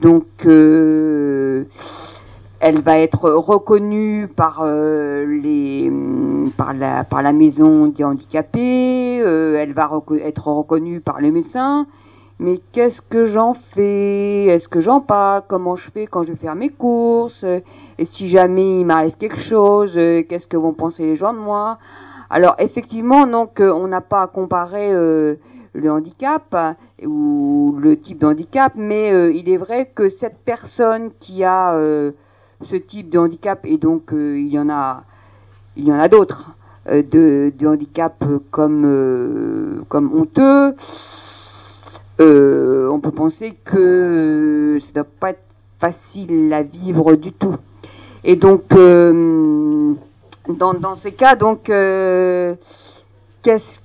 [0.00, 1.64] Donc euh,
[2.60, 5.90] elle va être reconnue par euh, les
[6.56, 9.90] par la par la maison des handicapés, euh, elle va
[10.22, 11.86] être reconnue par les médecins.
[12.40, 14.46] Mais qu'est-ce que j'en fais?
[14.46, 15.42] Est-ce que j'en parle?
[15.46, 17.44] Comment je fais quand je vais faire mes courses?
[17.98, 21.38] Et si jamais il m'arrive quelque chose, euh, qu'est-ce que vont penser les gens de
[21.38, 21.76] moi?
[22.30, 25.34] Alors effectivement, donc euh, on n'a pas à comparer euh,
[25.74, 26.56] le handicap
[27.04, 31.78] ou le type de handicap, mais il est vrai que cette personne qui a
[32.62, 35.04] ce type de handicap et donc il y en a
[35.76, 36.52] il y en a d'autres
[36.86, 40.74] de, de handicap comme comme honteux
[42.20, 45.42] euh, on peut penser que ça doit pas être
[45.78, 47.56] facile à vivre du tout.
[48.24, 49.94] Et donc euh,
[50.48, 52.54] dans, ces cas donc euh,
[53.42, 53.78] qu'est-ce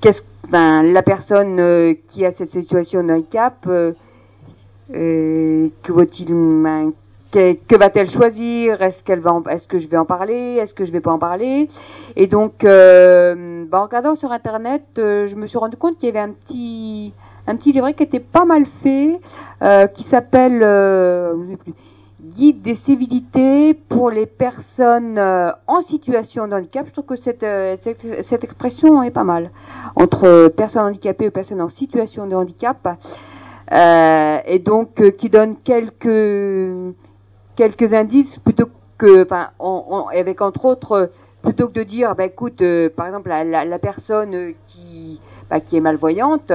[0.00, 3.68] qu'est-ce ben, la personne qui a cette situation de handicap
[4.92, 6.32] que vaut-il
[7.30, 8.82] que, que va-t-elle choisir?
[8.82, 10.56] Est-ce qu'elle va, est-ce que je vais en parler?
[10.60, 11.68] Est-ce que je vais pas en parler?
[12.16, 16.06] Et donc, euh, bah, en regardant sur internet, euh, je me suis rendu compte qu'il
[16.06, 17.12] y avait un petit,
[17.46, 19.20] un petit livret qui était pas mal fait,
[19.62, 21.74] euh, qui s'appelle, euh, je sais plus,
[22.22, 26.86] Guide des civilités pour les personnes euh, en situation de handicap.
[26.86, 29.50] Je trouve que cette, euh, cette, cette expression est pas mal
[29.96, 32.98] entre personnes handicapées et personnes en situation de handicap.
[33.72, 36.94] Et donc qui donne quelques
[37.60, 41.06] quelques indices plutôt que, enfin, en- en- avec entre autres, euh,
[41.42, 45.20] plutôt que de dire, bah écoute, euh, par exemple, la, la, personne qui,
[45.50, 46.52] bah, qui est malvoyante,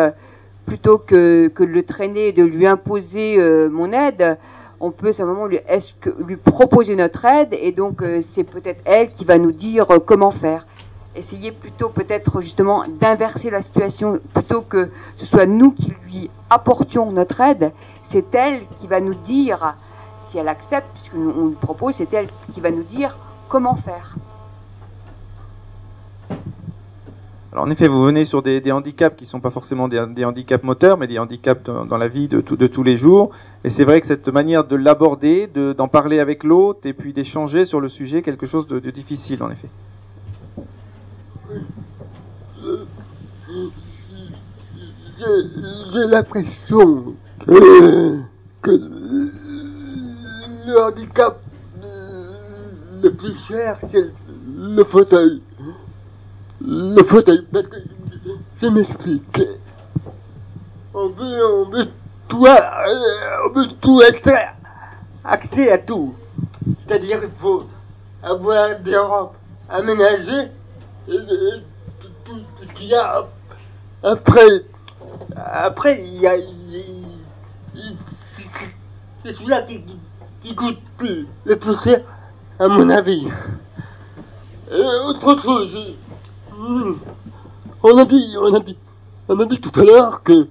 [0.65, 4.39] plutôt que, de le traîner, de lui imposer euh, mon aide,
[4.79, 5.59] on peut simplement lui,
[6.01, 10.31] que, lui proposer notre aide, et donc c'est peut-être elle qui va nous dire comment
[10.31, 10.65] faire.
[11.15, 17.11] Essayer plutôt peut-être justement d'inverser la situation, plutôt que ce soit nous qui lui apportions
[17.11, 19.75] notre aide, c'est elle qui va nous dire
[20.29, 23.17] si elle accepte, puisque nous, on lui propose, c'est elle qui va nous dire
[23.49, 24.15] comment faire.
[27.51, 30.25] Alors en effet, vous venez sur des, des handicaps qui sont pas forcément des, des
[30.25, 33.31] handicaps moteurs, mais des handicaps dans, dans la vie de, tout- de tous les jours.
[33.63, 37.13] Et c'est vrai que cette manière de l'aborder, de- d'en parler avec l'autre et puis
[37.13, 39.69] d'échanger sur le sujet, quelque chose de, de difficile en effet.
[45.17, 45.25] J'ai
[45.93, 47.13] j'ai l'impression
[47.45, 48.19] que,
[48.61, 48.71] que
[50.65, 51.39] le handicap
[53.03, 54.11] le plus cher, c'est
[54.55, 55.41] le fauteuil.
[56.61, 57.77] Le fauteuil, parce que
[58.61, 59.41] je m'explique.
[60.93, 61.87] On veut, on veut
[62.27, 62.51] tout, euh,
[63.45, 64.55] on veut tout extraire,
[65.23, 66.15] accès à tout.
[66.79, 67.65] C'est-à-dire qu'il faut
[68.23, 69.35] avoir des rampes
[69.69, 70.49] aménagées
[71.07, 71.63] et, et
[72.23, 73.27] tout, ce qu'il y a
[74.01, 74.63] après.
[75.35, 76.35] Après, il y a.
[79.23, 79.97] C'est celui-là qui, qui,
[80.45, 80.77] qui coûte
[81.45, 82.01] le- plus cher,
[82.59, 83.27] à mon avis.
[84.71, 85.95] Et autre chose,
[86.55, 86.93] hmm,
[87.81, 88.77] on a dit, on a dit,
[89.27, 90.47] on a dit tout à l'heure que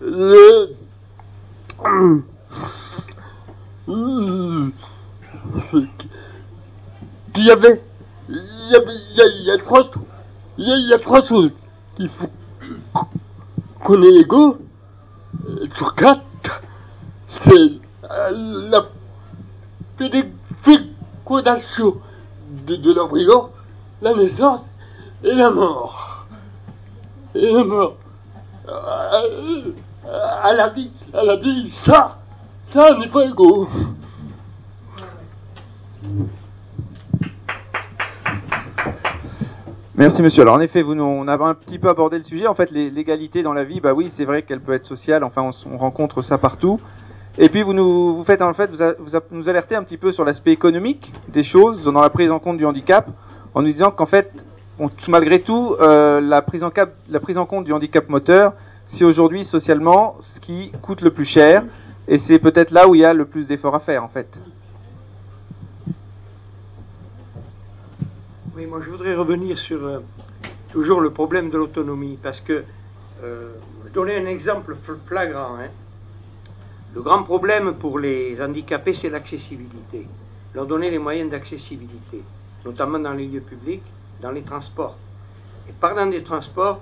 [0.00, 0.70] le.
[1.84, 2.20] hmm,
[3.86, 4.70] hmm,
[7.34, 7.82] qu'il y avait,
[8.30, 8.94] il y avait,
[9.38, 9.82] il y a, trois,
[10.56, 11.50] il y a, il y a trois choses.
[11.98, 12.30] Il faut
[13.84, 14.56] qu'on est égaux,
[15.46, 16.22] euh, sur quatre,
[17.28, 17.52] c'est
[18.10, 18.86] euh, la
[20.62, 21.96] fécondation
[22.66, 23.50] de, de l'embryon,
[24.02, 24.60] la naissance
[25.24, 26.26] et la mort.
[27.34, 27.96] Et la mort.
[28.68, 29.72] euh,
[30.48, 32.18] elle a dit, elle a dit ça,
[32.68, 33.68] ça n'est pas égaux.
[39.96, 40.42] Merci monsieur.
[40.42, 42.46] Alors en effet, vous, on a un petit peu abordé le sujet.
[42.46, 45.24] En fait, l'égalité dans la vie, bah oui, c'est vrai qu'elle peut être sociale.
[45.24, 46.80] Enfin, on rencontre ça partout.
[47.38, 50.24] Et puis vous nous, vous faites en fait, vous, nous alertez un petit peu sur
[50.24, 53.10] l'aspect économique des choses dans la prise en compte du handicap,
[53.54, 54.44] en nous disant qu'en fait,
[55.08, 58.54] malgré tout, euh, la prise en compte du handicap moteur,
[58.86, 61.64] c'est aujourd'hui socialement ce qui coûte le plus cher,
[62.08, 64.38] et c'est peut-être là où il y a le plus d'efforts à faire en fait.
[68.56, 69.98] Oui, moi je voudrais revenir sur euh,
[70.72, 72.64] toujours le problème de l'autonomie, parce que,
[73.22, 73.52] euh,
[73.92, 75.68] donner un exemple fl- flagrant, hein.
[76.96, 80.08] Le grand problème pour les handicapés, c'est l'accessibilité.
[80.54, 82.22] Leur donner les moyens d'accessibilité,
[82.64, 83.82] notamment dans les lieux publics,
[84.22, 84.96] dans les transports.
[85.68, 86.80] Et parlant des transports,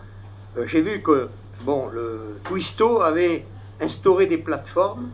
[0.56, 1.26] euh, j'ai vu que
[1.64, 3.44] bon, le Twisto avait
[3.80, 5.08] instauré des plateformes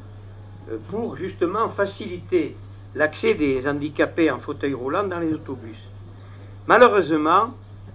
[0.70, 2.54] euh, pour justement faciliter
[2.94, 5.78] l'accès des handicapés en fauteuil roulant dans les autobus.
[6.66, 7.54] Malheureusement,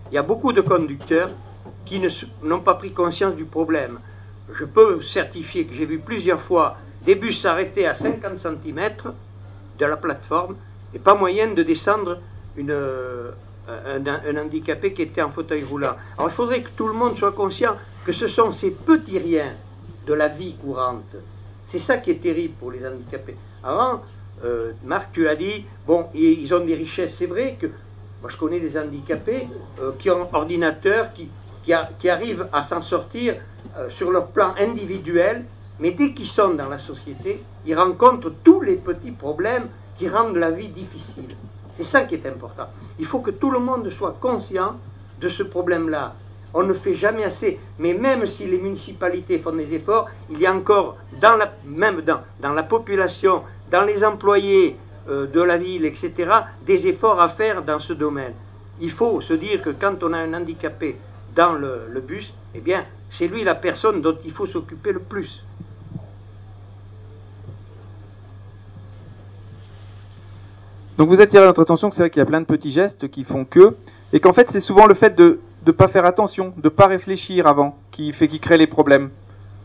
[0.10, 1.30] il y a beaucoup de conducteurs
[1.86, 2.02] qui
[2.42, 4.00] n'ont pas pris conscience du problème.
[4.52, 8.80] Je peux certifier que j'ai vu plusieurs fois des bus s'arrêter à 50 cm
[9.80, 10.56] de la plateforme
[10.94, 12.20] et pas moyen de descendre
[12.58, 13.32] euh,
[13.68, 15.96] un, handicapé qui était en fauteuil roulant.
[16.18, 19.54] Alors il faudrait que tout le monde soit conscient que ce sont ces petits riens
[20.08, 21.16] de la vie courante.
[21.68, 23.36] C'est ça qui est terrible pour les handicapés.
[23.64, 24.02] Avant,
[24.44, 27.16] euh, Marc, tu as dit, bon, ils ont des richesses.
[27.16, 27.68] C'est vrai que
[28.22, 29.48] moi, je connais des handicapés
[29.82, 31.30] euh, qui ont ordinateur, qui,
[32.08, 33.36] arrivent à s'en sortir
[33.90, 35.44] sur leur plan individuel,
[35.80, 40.38] mais dès qu'ils sont dans la société, ils rencontrent tous les petits problèmes qui rendent
[40.38, 41.36] la vie difficile.
[41.78, 42.68] C'est ça qui est important.
[43.00, 44.76] Il faut que tout le monde soit conscient
[45.20, 46.14] de ce problème-là.
[46.54, 50.46] On ne fait jamais assez, mais même si les municipalités font des efforts, il y
[50.46, 50.96] a encore,
[51.66, 54.78] même dans, dans la population, dans les employés
[55.10, 56.14] euh, de la ville, etc.,
[56.66, 58.34] des efforts à faire dans ce domaine.
[58.80, 60.98] Il faut se dire que quand on a un handicapé
[61.36, 65.00] dans le, le bus, eh bien, c'est lui la personne dont il faut s'occuper le
[65.00, 65.44] plus.
[70.98, 73.10] Donc vous attirez notre attention que c'est vrai qu'il y a plein de petits gestes
[73.10, 73.76] qui font que,
[74.14, 77.48] et qu'en fait c'est souvent le fait de ne pas faire attention, de pas réfléchir
[77.48, 79.10] avant, qui fait qui crée les problèmes.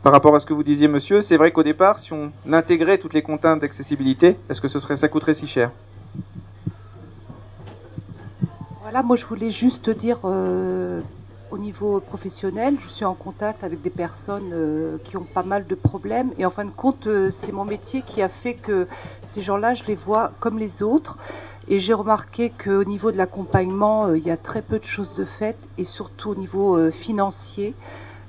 [0.03, 2.97] Par rapport à ce que vous disiez, monsieur, c'est vrai qu'au départ, si on intégrait
[2.97, 5.71] toutes les contraintes d'accessibilité, est-ce que ce serait ça coûterait si cher?
[8.81, 11.01] Voilà, moi je voulais juste dire euh,
[11.51, 15.67] au niveau professionnel, je suis en contact avec des personnes euh, qui ont pas mal
[15.67, 18.87] de problèmes et en fin de compte, euh, c'est mon métier qui a fait que
[19.25, 21.19] ces gens-là, je les vois comme les autres.
[21.69, 25.15] Et j'ai remarqué qu'au niveau de l'accompagnement, euh, il y a très peu de choses
[25.15, 27.75] de faites et surtout au niveau financier.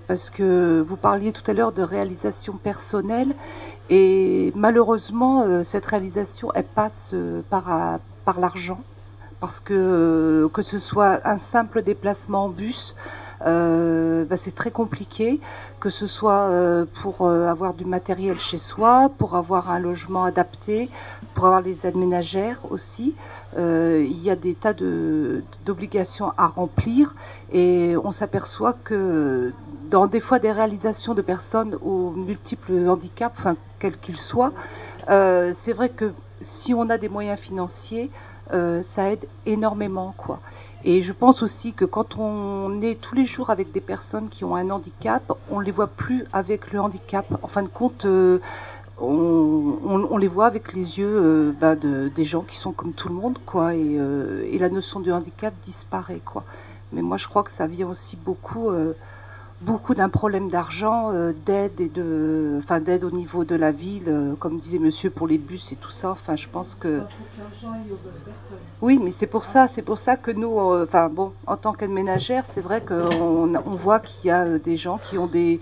[0.08, 3.34] Parce que vous parliez tout à l'heure de réalisation personnelle
[3.90, 7.16] et malheureusement, cette réalisation, elle passe
[7.50, 7.90] par
[8.40, 8.82] l'argent
[9.42, 12.96] parce que euh, que ce soit un simple déplacement en bus,
[13.46, 15.42] euh, bah, c'est très compliqué,
[15.80, 20.90] que ce soit euh, pour avoir du matériel chez soi, pour avoir un logement adapté,
[21.34, 23.16] pour avoir les aides ménagères aussi.
[23.58, 24.74] Il y a des tas
[25.66, 27.16] d'obligations à remplir
[27.52, 29.52] et on s'aperçoit que
[29.90, 34.54] dans des fois des réalisations de personnes aux multiples handicaps, enfin quels qu'ils soient,
[35.08, 38.10] c'est vrai que si on a des moyens financiers,
[38.54, 40.42] euh, ça aide énormément quoi.
[40.84, 44.44] Et je pense aussi que quand on est tous les jours avec des personnes qui
[44.46, 47.26] ont un handicap, on les voit plus avec le handicap.
[47.44, 48.40] En fin de compte, euh,
[48.98, 49.80] on,
[50.12, 53.10] on- les voit avec les yeux euh, ben, de, des gens qui sont comme tout
[53.10, 53.76] le monde quoi.
[53.76, 53.98] Et,
[54.60, 56.46] la notion du handicap disparaît quoi.
[56.92, 58.70] Mais moi je crois que ça vient aussi beaucoup
[59.62, 64.10] beaucoup d'un problème d'argent, euh, d'aide et de, enfin d'aide au niveau de la ville,
[64.10, 66.12] euh, comme disait Monsieur pour les bus et tout ça.
[66.12, 67.04] Enfin, je pense que
[68.82, 71.74] oui, mais c'est pour ça, c'est pour ça que nous, euh, enfin bon, en tant
[71.74, 75.62] qu'aide ménagère, c'est vrai qu'on on voit qu'il y a des gens qui ont des,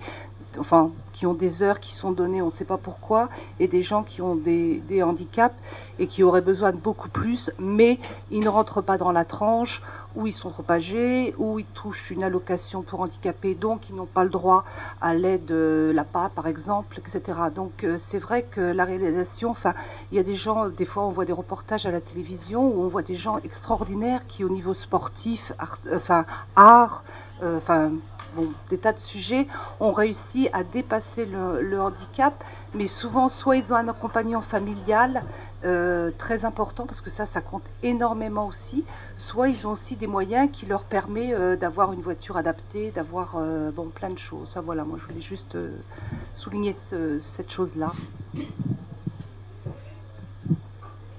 [0.58, 3.28] enfin, qui ont des heures qui sont données, on ne sait pas pourquoi,
[3.58, 5.54] et des gens qui ont des, handicaps
[5.98, 7.98] et qui auraient besoin de beaucoup plus, mais
[8.30, 9.82] ils ne rentrent pas dans la tranche,
[10.14, 14.06] ou ils sont trop âgés, ou ils touchent une allocation pour handicapés, donc ils n'ont
[14.06, 14.64] pas le droit
[15.02, 17.50] à l'aide de l'APA, par exemple, etc.
[17.54, 19.74] Donc euh, c'est vrai que la réalisation, enfin,
[20.10, 22.80] il y a des gens, des fois on voit des reportages à la télévision où
[22.82, 26.24] on voit des gens extraordinaires qui au niveau sportif, art- enfin
[26.56, 27.04] art,
[27.42, 27.92] euh, enfin
[28.32, 29.46] bon, des tas de sujets,
[29.80, 32.44] ont réussi à dépasser le, handicap,
[32.74, 35.22] mais souvent, soit ils ont un accompagnant familial
[35.64, 38.84] euh, très important, parce que ça, ça compte énormément aussi,
[39.16, 43.36] soit ils ont aussi des moyens qui leur permettent euh, d'avoir une voiture adaptée, d'avoir
[43.36, 44.50] euh, bon, plein de choses.
[44.50, 45.56] Ça, voilà, moi, je voulais juste
[46.34, 47.92] souligner ce- cette chose-là.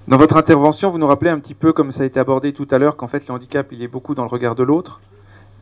[0.08, 2.66] Dans votre intervention, vous nous rappelez un petit peu, comme ça a été abordé tout
[2.70, 5.00] à l'heure, qu'en fait le handicap, il est beaucoup dans le regard de l'autre.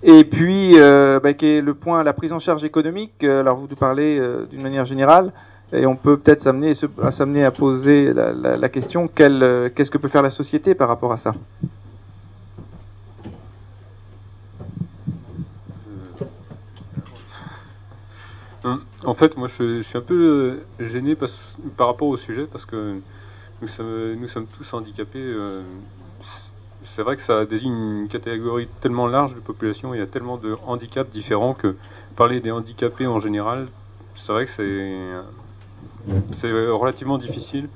[0.03, 3.22] Et puis, euh, bah, qui est le point, la prise en charge économique.
[3.22, 5.32] euh, Alors, vous nous parlez euh, d'une manière générale,
[5.72, 6.72] et on peut peut-être s'amener
[7.03, 10.88] à s'amener à poser la, la- la question qu'est-ce que peut faire la société par
[10.88, 11.36] rapport à ça?
[19.05, 22.66] En fait, moi, je, je suis un peu gêné parce- par rapport au sujet parce
[22.66, 23.03] que
[23.62, 25.20] nous sommes, nous sommes tous handicapés.
[25.20, 25.64] euh,
[26.85, 30.37] c'est vrai que ça désigne une catégorie tellement large de population, il y a tellement
[30.37, 31.76] de handicaps différents que
[32.16, 33.68] parler des handicapés en général,
[34.16, 34.51] c'est vrai que
[36.33, 37.68] c'est relativement difficile.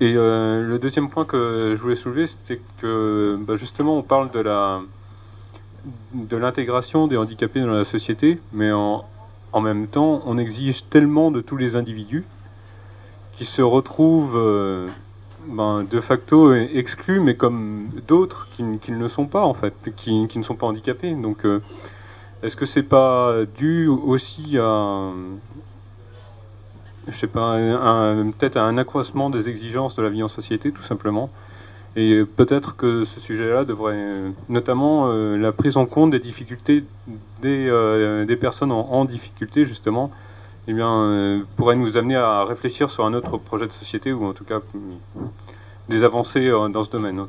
[0.00, 4.30] Et euh, le deuxième point que je voulais soulever, c'était que bah, justement on parle
[4.30, 4.80] de la
[6.12, 9.04] de l'intégration des handicapés dans la société, mais en,
[9.52, 12.24] en même temps, on exige tellement de tous les individus
[13.32, 14.88] qui se retrouvent euh,
[15.46, 20.26] ben, de facto exclus, mais comme d'autres qui, ne le sont pas en fait, qui,
[20.36, 21.14] ne sont pas handicapés.
[21.14, 21.60] Donc, euh,
[22.42, 25.10] est-ce que c'est pas dû aussi à,
[27.06, 27.56] je sais pas,
[28.38, 31.30] peut-être à un accroissement des exigences de la vie en société, tout simplement
[31.96, 36.84] et peut-être que ce sujet-là devrait, euh, notamment euh, la prise en compte des difficultés
[37.42, 40.12] des, euh, personnes en difficulté, justement,
[40.70, 44.26] eh bien, euh, pourrait nous amener à réfléchir sur un autre projet de société, ou
[44.26, 44.60] en tout cas
[45.88, 47.24] des avancées euh, dans ce domaine.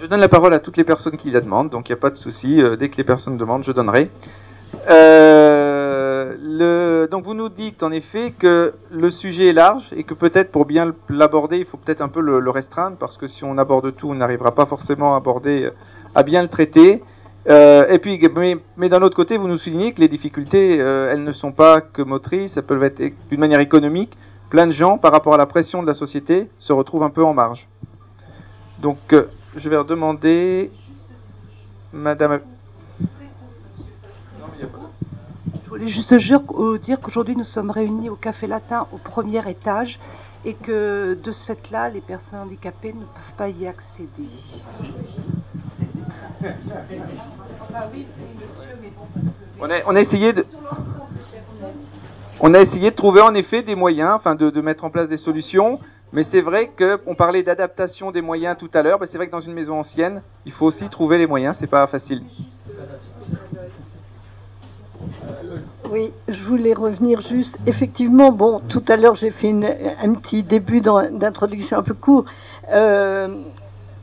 [0.00, 2.00] Je donne la parole à toutes les personnes qui la demandent, donc il n'y a
[2.00, 2.62] pas de souci.
[2.62, 4.10] euh, dès que les personnes demandent, je donnerai.
[7.10, 10.66] Donc vous nous dites en effet que le sujet est large et que peut-être pour
[10.66, 13.94] bien l'aborder, il faut peut-être un peu le, le restreindre parce que si on aborde
[13.96, 15.70] tout, on n'arrivera pas forcément à aborder,
[16.14, 17.02] à bien le traiter.
[17.48, 21.12] Euh, et puis, mais, mais d'un autre côté, vous nous soulignez que les difficultés, euh,
[21.12, 24.16] elles ne sont pas que motrices, elles peuvent être d'une manière économique.
[24.50, 27.24] Plein de gens, par rapport à la pression de la société, se retrouvent un peu
[27.24, 27.68] en marge.
[28.80, 29.26] Donc, euh,
[29.56, 30.70] je vais redemander,
[31.92, 32.40] Madame.
[35.64, 39.98] Je voulais juste dire qu'aujourd'hui nous sommes réunis au Café Latin au premier étage
[40.44, 44.28] et que de ce fait-là, les personnes handicapées ne peuvent pas y accéder.
[49.58, 50.44] On a, essayé de.
[52.40, 55.16] On a essayé de trouver en effet des moyens, enfin de, mettre en place des
[55.16, 55.80] solutions,
[56.12, 58.98] mais c'est vrai que on parlait d'adaptation des moyens tout à l'heure.
[58.98, 61.56] Ben, c'est vrai que dans une maison ancienne, il faut aussi trouver les moyens.
[61.58, 62.22] C'est pas facile.
[65.90, 67.58] Oui, je voulais revenir juste.
[67.66, 69.50] Effectivement, bon, tout à l'heure j'ai fait
[70.02, 72.26] un petit début d'introduction un peu court.
[72.70, 73.42] Euh,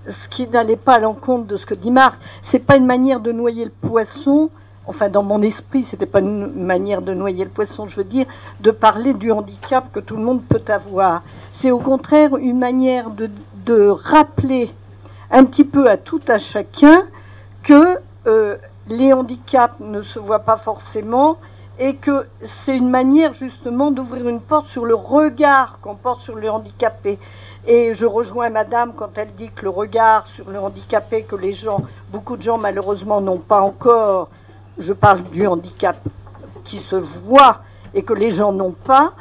[0.09, 3.19] ce qui n'allait pas à l'encontre de ce que dit Marc, c'est pas une manière
[3.19, 4.49] de noyer le poisson.
[4.85, 8.25] Enfin, dans mon esprit, c'était pas une manière de noyer le poisson, je veux dire,
[8.59, 11.23] de parler du handicap que tout le monde peut avoir.
[11.53, 13.29] C'est au contraire une manière de,
[13.89, 14.73] rappeler
[15.31, 17.03] un petit peu à tout à chacun
[17.63, 17.97] que
[18.27, 18.57] euh,
[18.89, 21.37] les handicaps ne se voient pas forcément
[21.79, 26.35] et que c'est une manière justement d'ouvrir une porte sur le regard qu'on porte sur
[26.35, 27.17] le handicapé.
[27.65, 31.53] Et je rejoins Madame quand elle dit que le regard sur le handicapé, que les
[31.53, 34.29] gens, beaucoup de gens malheureusement n'ont pas encore,
[34.77, 35.95] je parle du handicap
[36.65, 37.59] qui se voit
[37.93, 39.13] et que les gens n'ont pas,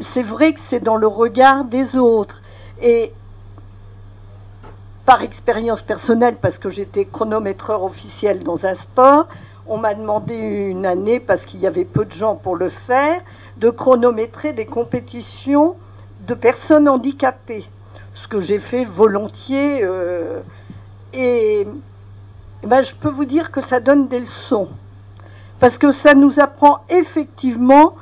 [0.00, 2.40] c'est vrai que c'est dans le regard des autres.
[2.80, 3.12] Et
[5.04, 9.26] par expérience personnelle, parce que j'étais chronométreur officiel dans un sport,
[9.66, 13.20] on m'a demandé une année, parce qu'il y avait peu de gens pour le faire,
[13.58, 15.76] de chronométrer des compétitions
[16.26, 17.66] de personnes handicapées.
[18.14, 19.80] Ce que j'ai fait volontiers.
[19.82, 20.40] euh,
[21.12, 21.66] et
[22.62, 24.68] eh ben, je peux vous dire que ça donne des leçons.
[25.60, 27.94] Parce que ça nous apprend effectivement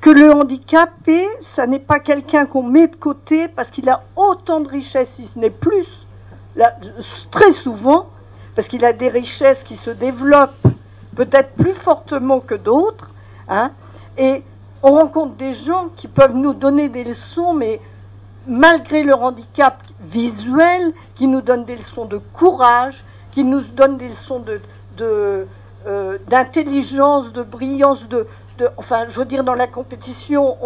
[0.00, 4.60] que le handicapé, ça n'est pas quelqu'un qu'on met de côté parce qu'il a autant
[4.60, 5.86] de richesses, si ce n'est plus,
[7.30, 8.06] très souvent,
[8.54, 10.66] parce qu'il a des richesses qui se développent
[11.16, 13.10] peut-être plus fortement que d'autres,
[13.48, 13.70] hein,
[14.16, 14.42] et
[14.82, 17.80] on rencontre des gens qui peuvent nous donner des leçons, mais
[18.46, 24.08] malgré leur handicap visuel, qui nous donnent des leçons de courage, qui nous donnent des
[24.08, 24.60] leçons de,
[24.96, 25.46] de,
[25.86, 28.26] euh, d'intelligence, de brillance, de,
[28.58, 30.56] de, enfin, je veux dire, dans la compétition,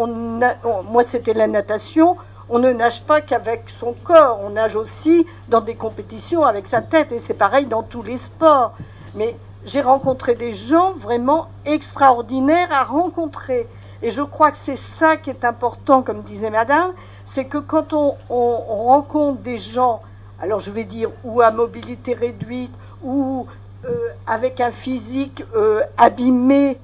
[0.91, 2.17] moi c'était la natation,
[2.49, 6.81] on ne nage pas qu'avec son corps, on nage aussi dans des compétitions avec sa
[6.83, 8.73] tête, et c'est pareil dans tous les sports.
[9.15, 13.69] Mais j'ai rencontré des gens vraiment extraordinaires à rencontrer.
[14.03, 16.93] Et je crois que c'est ça qui est important, comme disait Madame,
[17.33, 20.03] c'est que quand on, on- on rencontre des gens,
[20.41, 23.47] alors je vais dire, ou à mobilité réduite, ou
[23.85, 26.81] euh, avec un physique euh, abîmé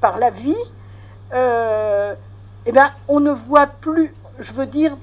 [0.00, 0.56] par la vie,
[1.34, 2.14] euh,
[2.66, 4.96] eh ben, on ne voit plus, je veux dire,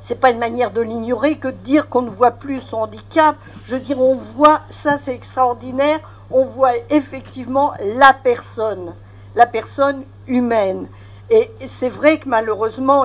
[0.00, 3.36] c'est pas une manière de l'ignorer que de dire qu'on ne voit plus son handicap.
[3.64, 6.00] Je veux dire, on voit, ça c'est extraordinaire,
[6.30, 8.96] on voit effectivement la personne,
[9.34, 10.88] la personne humaine.
[11.30, 13.04] Et c'est vrai que malheureusement,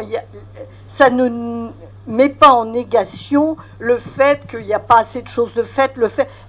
[0.90, 1.70] ça ne
[2.08, 5.94] met pas en négation le fait qu'il n'y a pas assez de choses de fait,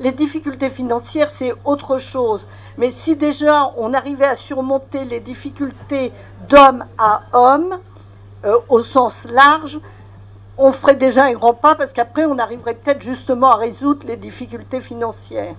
[0.00, 2.48] les difficultés financières, c'est autre chose.
[2.76, 6.12] Mais si déjà on arrivait à surmonter les difficultés
[6.48, 7.78] d'homme à homme,
[8.44, 9.78] euh, au sens large,
[10.58, 14.16] on ferait déjà un grand pas parce qu'après on arriverait peut-être justement à résoudre les
[14.16, 15.54] difficultés financières.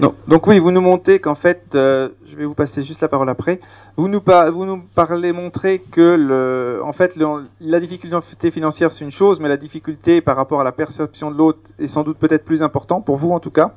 [0.00, 3.28] Donc oui, vous nous montrez qu'en fait, euh, je vais vous passer juste la parole
[3.28, 3.58] après.
[3.96, 7.18] Vous nous, parlez, montrer que le, en fait,
[7.60, 11.36] la difficulté financière c'est une chose, mais la difficulté par rapport à la perception de
[11.36, 13.72] l'autre est sans doute peut-être plus important pour vous en tout cas,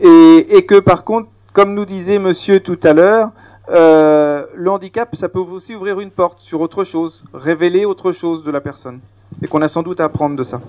[0.00, 3.30] et, et que par contre, comme nous disait Monsieur tout à l'heure,
[3.70, 8.44] euh, le handicap, ça peut aussi ouvrir une porte sur autre chose, révéler autre chose
[8.44, 9.00] de la personne,
[9.42, 10.60] et qu'on a sans doute à apprendre de ça.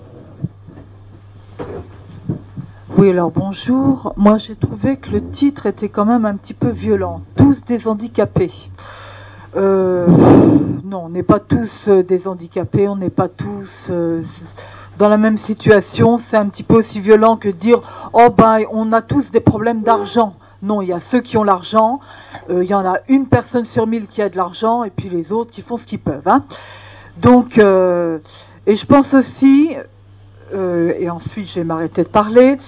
[3.02, 4.12] Oui, alors bonjour.
[4.16, 7.22] Moi, j'ai trouvé que le titre était quand même un petit peu violent.
[7.34, 8.52] Tous des handicapés.
[9.56, 10.06] Euh,
[10.84, 14.22] non, on n'est pas tous euh, des handicapés, on n'est pas tous euh,
[14.98, 16.16] dans la même situation.
[16.16, 17.82] C'est un petit peu aussi violent que dire
[18.12, 20.36] oh ben on a tous des problèmes d'argent.
[20.62, 21.98] Non, il y a ceux qui ont l'argent,
[22.50, 25.32] il y en a une personne sur mille qui a de l'argent et puis les
[25.32, 26.28] autres qui font ce qu'ils peuvent.
[26.28, 26.44] hein.
[27.16, 29.74] Donc, et je pense aussi,
[30.54, 32.58] euh, et ensuite je vais m'arrêter de parler,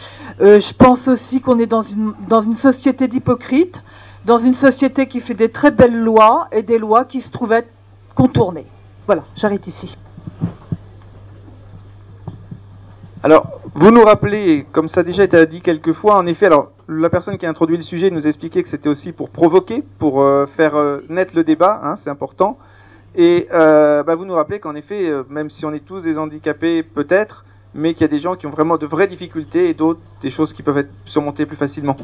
[0.40, 3.82] euh, je pense aussi qu'on est dans une, dans une société d'hypocrites,
[4.24, 7.52] dans une société qui fait des très belles lois et des lois qui se trouvent
[7.52, 7.68] être
[8.14, 8.66] contournées.
[9.06, 9.98] Voilà, j'arrête ici.
[13.22, 16.70] Alors, vous nous rappelez, comme ça a déjà été dit quelques fois, en effet, alors
[16.88, 20.22] la personne qui a introduit le sujet nous expliquait que c'était aussi pour provoquer, pour
[20.22, 20.74] euh, faire
[21.08, 22.58] naître le débat, hein, c'est important.
[23.16, 27.44] Et bah, vous nous rappelez qu'en effet, même si on est tous des handicapés peut-être,
[27.74, 30.30] mais qu'il y a des gens qui ont vraiment de vraies difficultés et d'autres des
[30.30, 31.96] choses qui peuvent être surmontées plus facilement.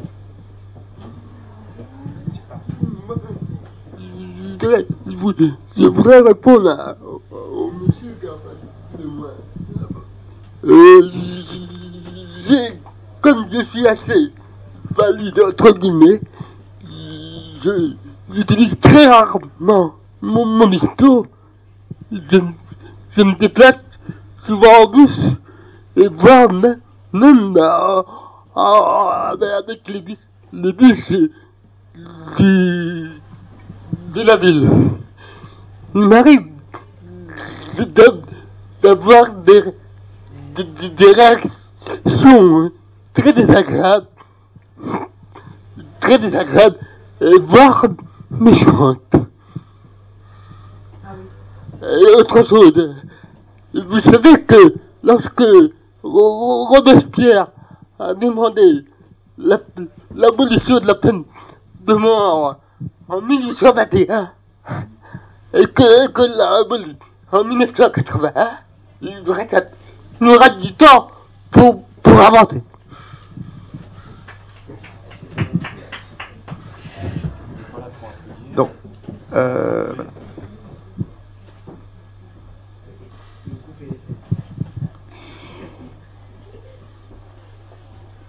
[4.61, 6.95] Je voudrais, répondre
[7.41, 9.31] au, monsieur qui en face de moi.
[10.65, 11.09] Euh,
[12.37, 12.79] j'ai,
[13.21, 14.31] comme je suis assez
[14.95, 16.21] valide, entre guillemets,
[17.63, 17.93] je,
[18.33, 21.25] j'utilise très rarement mon, mon histo.
[22.11, 22.37] Je,
[23.17, 23.77] je me déplace
[24.43, 25.35] souvent en bus
[25.95, 26.79] et voire même,
[27.13, 28.01] même euh,
[28.57, 30.17] euh, avec les bus,
[30.53, 31.11] les bus
[32.37, 33.09] du,
[34.13, 34.69] de la ville.
[35.95, 36.47] Il m'arrive
[38.81, 39.61] d'avoir des,
[40.55, 42.71] des, des- réactions
[43.13, 44.07] très désagréables,
[45.99, 46.77] très désagréables,
[47.21, 47.85] et voire
[48.31, 49.15] méchantes.
[51.83, 52.95] Et autre chose,
[53.73, 55.43] vous savez que lorsque
[56.03, 57.47] Robespierre
[57.99, 58.85] a demandé
[59.37, 59.59] la-
[60.15, 61.23] l'abolition de la peine
[61.85, 62.57] de mort
[63.07, 64.31] en 1821
[65.53, 66.95] et que, que l'a aboli
[67.31, 68.49] en 1981,
[69.01, 69.55] il nous reste,
[70.37, 71.07] reste du temps
[71.51, 72.61] pour, pour avancer.
[78.55, 78.69] Donc,
[79.33, 80.09] euh, voilà.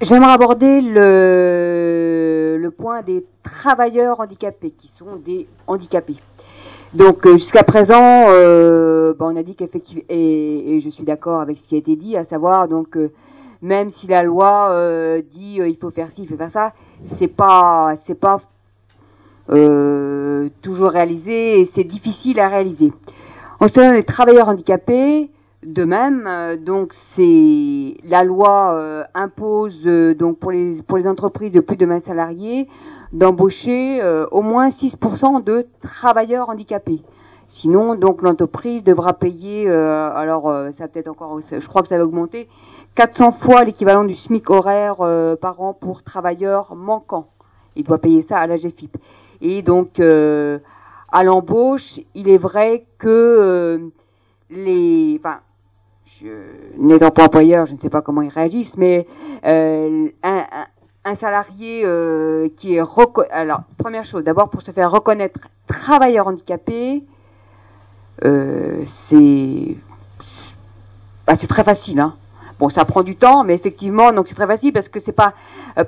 [0.03, 6.17] J'aimerais aborder le, le point des travailleurs handicapés, qui sont des handicapés.
[6.93, 11.59] Donc euh, jusqu'à présent, euh, bah, on a dit qu'effectivement, et, je suis d'accord avec
[11.59, 13.13] ce qui a été dit, à savoir donc euh,
[13.63, 16.73] même si la loi euh, dit euh, il faut faire ci, il faut faire ça,
[17.15, 18.41] c'est pas c'est pas
[20.63, 22.93] toujours réalisé et c'est difficile à réaliser.
[23.61, 25.31] En ce qui concerne les travailleurs handicapés,
[25.65, 31.07] de même, euh, donc c'est la loi euh, impose euh, donc pour les pour les
[31.07, 32.69] entreprises de plus de 20 salariés
[33.13, 37.03] d'embaucher au moins 6% de travailleurs handicapés.
[37.47, 42.49] Sinon, donc l'entreprise devra payer, alors ça peut-être encore, je crois que ça va augmenter,
[42.95, 44.97] 400 fois l'équivalent du SMIC horaire
[45.43, 47.27] par an pour travailleurs manquants.
[47.77, 48.97] Il doit payer ça à la GFIP.
[49.43, 53.91] Et donc, à l'embauche, il est vrai que
[54.49, 55.41] les, enfin,
[56.79, 59.07] n'étant pas employeur, je ne sais pas comment ils réagissent, mais
[59.45, 62.83] euh, un, salarié euh, qui est
[63.31, 67.03] alors première chose, d'abord pour se faire reconnaître travailleur handicapé,
[68.25, 69.77] euh, c'est
[71.27, 72.01] bah, c'est très facile.
[72.01, 72.15] Hein.
[72.59, 75.35] Bon, ça prend du temps, mais effectivement, donc c'est très facile parce que c'est pas,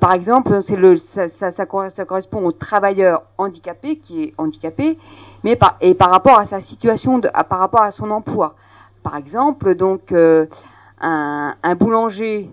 [0.00, 4.98] par exemple, ça, ça, ça, cor- ça correspond au travailleur handicapé qui est handicapé,
[5.44, 8.56] mais par, et par rapport à sa situation, de, par rapport à son emploi.
[9.04, 10.46] Par exemple, donc euh,
[10.98, 12.50] un, boulanger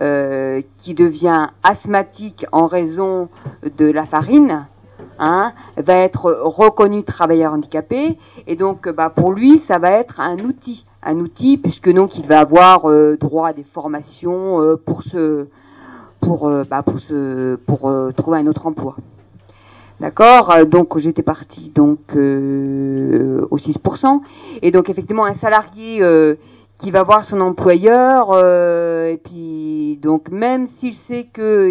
[0.00, 3.28] euh, qui devient asthmatique en raison
[3.76, 4.66] de la farine,
[5.18, 8.16] hein, va être reconnu travailleur handicapé.
[8.46, 12.26] Et donc bah, pour lui ça va être un outil un outil puisque donc il
[12.26, 15.48] va avoir euh, droit à des formations pour se
[16.20, 18.94] pour euh, bah, pour se pour trouver un autre emploi
[20.00, 24.20] d'accord Euh, donc j'étais partie donc euh, au 6%
[24.62, 26.34] et donc effectivement un salarié euh,
[26.78, 31.70] qui va voir son employeur euh, et puis donc même s'il sait que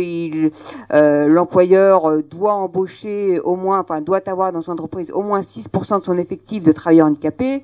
[1.28, 6.04] l'employeur doit embaucher au moins, enfin doit avoir dans son entreprise au moins 6% de
[6.04, 7.64] son effectif de travailleurs handicapés.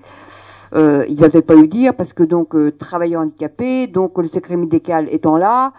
[0.76, 4.56] Il va peut-être pas lui dire parce que donc euh, travailleur handicapé, donc le secret
[4.56, 5.74] médical étant là,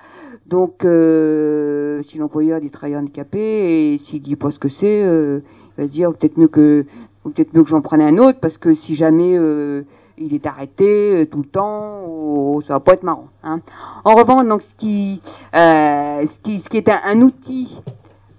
[0.51, 5.41] donc euh, si l'employeur dit travailleur handicapé et s'il dit pas ce que c'est, euh,
[5.79, 6.85] il va se dire peut-être mieux que
[7.23, 9.83] peut-être mieux que j'en prenne un autre parce que si jamais euh,
[10.19, 13.29] il est arrêté tout le temps, oh, ça va pas être marrant.
[13.45, 13.61] Hein.
[14.05, 15.23] En revanche, donc ce qui,
[15.55, 17.81] ce qui, ce qui est un, outil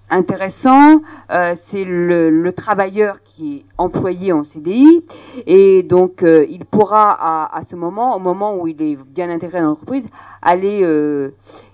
[0.10, 5.02] intéressant, c'est le, le travailleur qui est employé en CDI
[5.48, 9.68] et donc il pourra à, ce moment, au moment où il est bien intégré dans
[9.68, 10.04] l'entreprise,
[10.42, 10.84] aller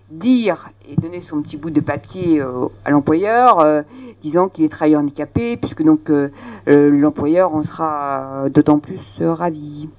[0.10, 3.82] dire et donner son petit bout de papier euh, à l'employeur, euh,
[4.22, 6.30] disant qu'il est travailleur handicapé, puisque donc euh,
[6.68, 9.89] euh, l'employeur en sera euh, d'autant plus euh, ravi.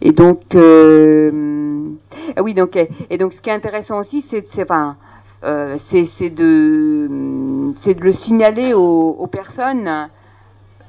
[0.00, 4.96] Et donc, ah oui, donc et, donc ce qui est intéressant aussi, c'est enfin,
[5.78, 10.08] c'est de c'est de le signaler aux, aux personnes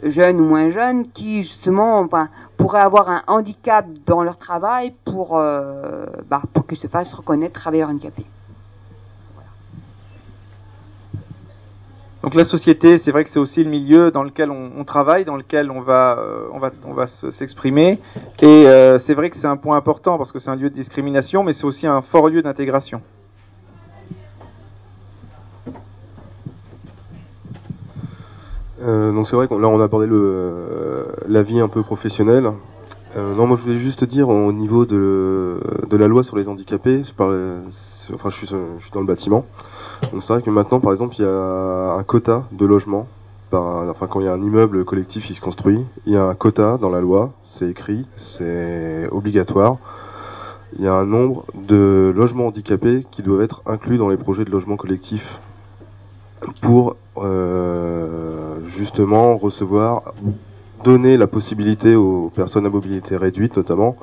[0.04, 5.34] jeunes ou moins jeunes qui justement enfin, pourraient avoir un handicap dans leur travail pour
[5.36, 8.26] bah, pour qu'ils se fassent reconnaître travailleurs handicapés.
[12.26, 15.38] Donc la société, c'est vrai que c'est aussi le milieu dans lequel on, travaille, dans
[15.38, 18.00] lequel on va, euh, s'exprimer.
[18.42, 20.74] Et euh, c'est vrai que c'est un point important parce que c'est un lieu de
[20.74, 23.04] discrimination, mais c'est aussi un fort lieu d'intégration.
[28.82, 30.08] Euh, donc c'est vrai qu'on là on a abordé
[31.28, 32.50] la vie un peu professionnelle.
[33.16, 35.60] Euh, non, moi je voulais juste dire au niveau de,
[35.92, 37.14] la loi sur les handicapés, je
[38.14, 39.46] enfin je suis, je suis dans le bâtiment.
[40.12, 43.08] Donc c'est vrai que maintenant par exemple il y a un quota de logement.
[43.52, 46.26] Par, enfin quand il y a un immeuble collectif qui se construit, il y a
[46.26, 49.78] un quota dans la loi, c'est écrit, c'est obligatoire.
[50.78, 54.44] Il y a un nombre de logements handicapés qui doivent être inclus dans les projets
[54.44, 55.40] de logement collectif
[56.62, 60.14] pour euh, justement recevoir,
[60.86, 63.98] donner la possibilité aux personnes à mobilité réduite notamment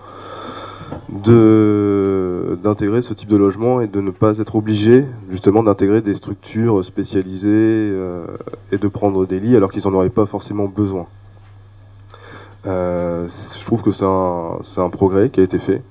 [1.08, 6.14] de d'intégrer ce type de logement et de ne pas être obligé justement d'intégrer des
[6.14, 8.26] structures spécialisées euh,
[8.72, 11.06] et de prendre des lits alors qu'ils n'en auraient pas forcément besoin.
[12.66, 15.82] Euh, je trouve que c'est un, c'est un progrès qui a été fait.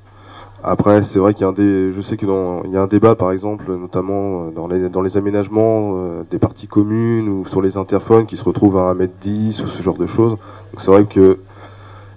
[0.64, 1.92] Après, c'est vrai qu'il y a un dé...
[1.92, 2.64] je sais que dans...
[2.64, 6.24] il y a un débat, par exemple, notamment euh, dans les, dans les aménagements euh,
[6.30, 9.98] des parties communes ou sur les interphones qui se retrouvent à 1m10 ou ce genre
[9.98, 10.32] de choses.
[10.32, 11.40] Donc c'est vrai que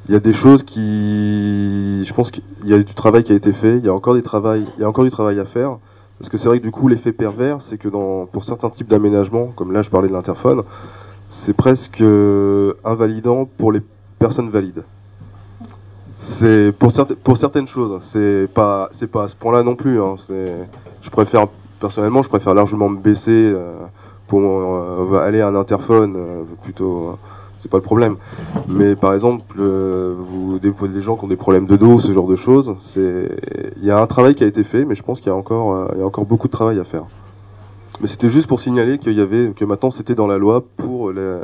[0.07, 3.34] il y a des choses qui, je pense qu'il y a du travail qui a
[3.34, 3.78] été fait.
[3.78, 5.78] Il y a encore des travail, il y a encore du travail à faire.
[6.18, 8.88] Parce que c'est vrai que du coup, l'effet pervers, c'est que dans, pour certains types
[8.88, 10.62] d'aménagements, comme là je parlais de l'interphone,
[11.30, 13.80] c'est presque euh, invalidant pour les
[14.18, 14.84] personnes valides.
[16.26, 20.00] C'est pour, certes- pour certaines choses, c'est pas c'est pas à ce point-là non plus.
[20.00, 20.16] Hein.
[21.02, 21.46] Je préfère
[21.80, 23.74] personnellement, je préfère largement me baisser euh,
[24.26, 27.10] pour euh, aller à un interphone euh, plutôt.
[27.10, 27.16] euh,
[27.60, 28.16] c'est pas le problème.
[28.68, 32.26] Mais par exemple, vous des, des gens qui ont des problèmes de dos, ce genre
[32.26, 33.28] de choses, c'est
[33.78, 35.36] il y a un travail qui a été fait, mais je pense qu'il y a
[35.36, 37.04] encore euh, il y a encore beaucoup de travail à faire.
[38.00, 41.10] Mais c'était juste pour signaler qu'il y avait que maintenant c'était dans la loi pour
[41.12, 41.38] les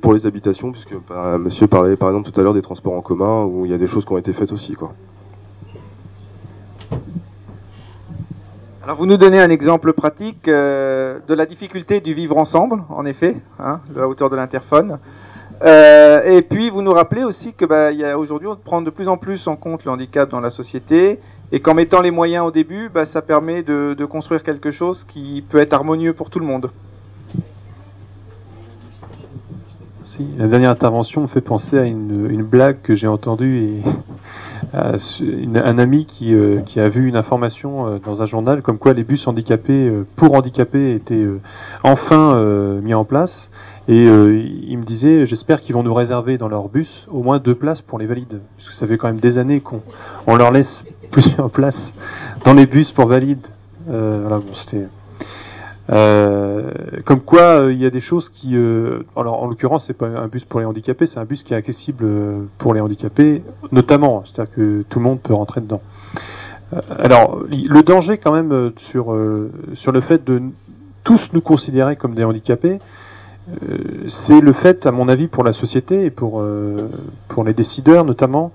[0.00, 3.02] pour les habitations puisque bah, monsieur parlait par exemple tout à l'heure des transports en
[3.02, 4.74] commun où il y a des choses qui ont été faites aussi.
[8.82, 13.06] Alors vous nous donnez un exemple pratique euh, de la difficulté du vivre ensemble, en
[13.06, 14.98] effet, hein, de la hauteur de l'interphone.
[15.62, 19.16] Euh, et puis vous nous rappelez aussi que bah, aujourd'hui on prend de plus en
[19.16, 21.20] plus en compte le handicap dans la société
[21.52, 25.44] et qu'en mettant les moyens au début, bah, ça permet de construire quelque chose qui
[25.48, 26.70] peut être harmonieux pour tout le monde.
[30.38, 33.82] La dernière intervention me fait penser à une, blague que j'ai entendue et
[34.74, 34.94] à
[35.64, 38.92] un ami qui, euh, qui a vu une information euh, dans un journal comme quoi
[38.92, 41.26] les bus handicapés euh, pour handicapés étaient
[41.82, 42.36] enfin
[42.82, 43.50] mis en place.
[43.88, 47.56] Et il me disait, j'espère qu'ils vont nous réserver dans leur bus au moins deux
[47.56, 49.82] places pour les valides, parce que ça fait quand même des années qu'on
[50.28, 51.92] on leur laisse plusieurs places
[52.44, 53.46] dans les bus pour valides.
[53.86, 54.86] Voilà, bon, c'était.
[55.92, 56.70] Euh,
[57.04, 60.06] comme quoi, euh, il y a des choses qui, euh, alors en l'occurrence, c'est pas
[60.06, 62.06] un bus pour les handicapés, c'est un bus qui est accessible
[62.58, 65.82] pour les handicapés, notamment, c'est-à-dire que tout le monde peut rentrer dedans.
[66.98, 69.14] Alors, le danger quand même sur
[69.74, 70.40] sur le fait de
[71.04, 72.78] tous nous considérer comme des handicapés,
[74.06, 76.42] c'est le fait, à mon avis, pour la société et pour
[77.28, 78.52] pour les décideurs notamment,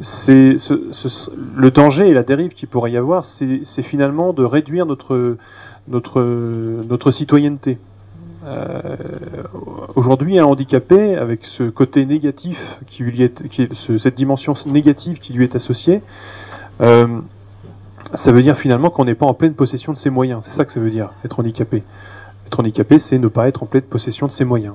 [0.00, 4.44] c'est ce- ce- le danger et la dérive qu'il pourrait y avoir, c'est finalement de
[4.44, 5.36] réduire notre
[5.88, 6.20] notre
[6.88, 7.78] notre citoyenneté.
[8.46, 8.96] Euh,
[9.94, 14.54] Aujourd'hui, un handicapé, avec ce côté négatif qui lui est, qui est- ce- cette dimension
[14.66, 16.02] négative qui lui est associée,
[16.80, 17.06] euh,
[18.12, 20.42] ça veut dire finalement qu'on n'est pas en pleine possession de ses moyens.
[20.44, 21.82] C'est ça que ça veut dire, être handicapé.
[22.46, 24.74] Être handicapé, c'est ne pas être en pleine possession de ses moyens.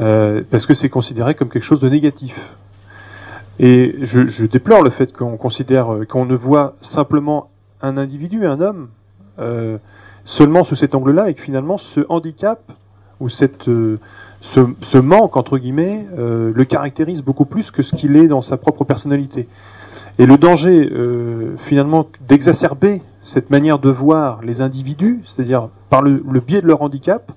[0.00, 2.54] Euh, parce que c'est considéré comme quelque chose de négatif.
[3.60, 7.50] Et je, je déplore le fait qu'on considère, qu'on ne voit simplement
[7.82, 8.88] un individu, un homme,
[9.40, 9.78] euh,
[10.28, 12.60] seulement sous cet angle-là, et que finalement ce handicap
[13.18, 13.98] ou cette, euh,
[14.42, 18.58] ce, manque entre guillemets euh, le caractérise beaucoup plus que ce qu'il est dans sa
[18.58, 19.48] propre personnalité.
[20.18, 26.20] Et le danger euh, finalement d'exacerber cette manière de voir les individus, c'est-à-dire par le,
[26.46, 27.32] biais de leur handicap,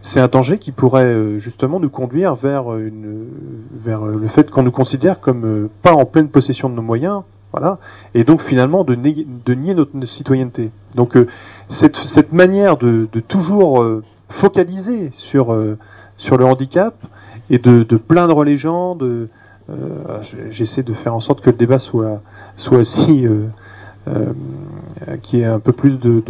[0.00, 5.68] c'est un danger qui pourrait justement nous conduire vers, le fait qu'on nous considère comme
[5.82, 7.22] pas en pleine possession de nos moyens,
[7.56, 7.78] voilà,
[8.14, 10.72] et donc finalement de, nier- notre citoyenneté.
[10.96, 11.28] Donc euh,
[11.68, 15.78] cette, manière de, toujours euh, focaliser sur, euh,
[16.16, 16.96] sur le handicap
[17.50, 19.28] et de, plaindre les gens, de,
[20.50, 22.20] j'essaie de faire en sorte que le débat soit,
[22.56, 23.28] soit aussi
[25.22, 26.24] qui ait un peu plus de,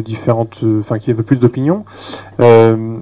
[0.00, 1.84] différentes, enfin qui ait un peu plus d'opinions,
[2.40, 2.96] euh,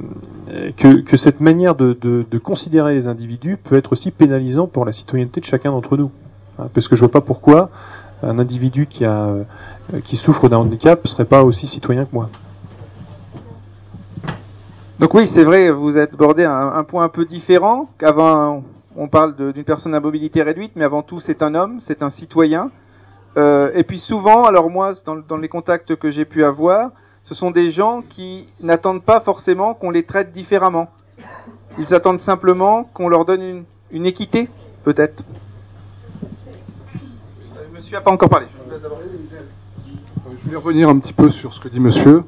[0.77, 5.47] que, cette manière de considérer les individus peut être aussi pénalisant pour la citoyenneté de
[5.47, 6.11] chacun d'entre nous.
[6.75, 7.71] Parce que je vois pas pourquoi
[8.23, 9.43] un individu qui euh,
[10.15, 12.29] souffre d'un handicap serait pas aussi citoyen que moi.
[15.01, 17.89] Donc oui, c'est vrai, vous êtes abordé un, point un peu différent.
[17.99, 18.63] Qu'avant,
[18.97, 22.11] on parle d'une personne à mobilité réduite, mais avant tout, c'est un homme, c'est un
[22.11, 22.71] citoyen.
[23.37, 26.91] Euh, et puis souvent, alors moi, dans, les contacts que j'ai pu avoir,
[27.25, 30.89] ce sont des gens qui n'attendent pas forcément qu'on les traite différemment.
[31.79, 34.49] Ils attendent simplement qu'on leur donne une équité,
[34.85, 35.25] peut-être.
[37.83, 38.47] Euh, Monsieur n'a pas encore parlé.
[38.81, 39.01] D'abord.
[40.39, 42.23] Je voulais revenir un petit peu sur ce que dit monsieur.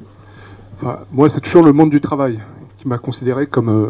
[1.13, 2.41] Moi, c'est toujours le monde du travail
[2.79, 3.89] qui m'a considéré comme euh,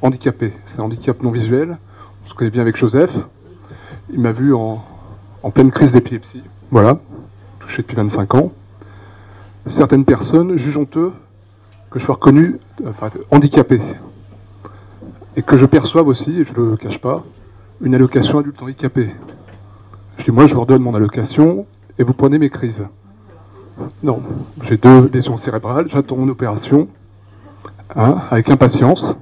[0.00, 0.54] handicapé.
[0.64, 1.76] C'est un handicap non visuel.
[2.24, 3.18] On se connaît bien avec Joseph.
[4.10, 4.82] Il m'a vu en,
[5.52, 6.42] pleine crise d'épilepsie.
[6.70, 6.98] Voilà,
[7.60, 8.52] touché depuis 25 ans.
[9.66, 11.12] Certaines personnes jugent honteux
[11.90, 12.58] que je sois reconnu
[13.30, 13.80] handicapé.
[15.36, 17.22] Et que je perçoive aussi, et je ne le cache pas,
[17.82, 19.10] une allocation adulte handicapé.
[20.18, 21.66] Je dis, moi, je vous redonne mon allocation
[21.98, 22.86] et vous prenez mes crises.
[24.02, 24.22] Non,
[24.62, 26.88] j'ai deux lésions cérébrales, j'attends une opération,
[27.96, 29.14] hein, avec impatience,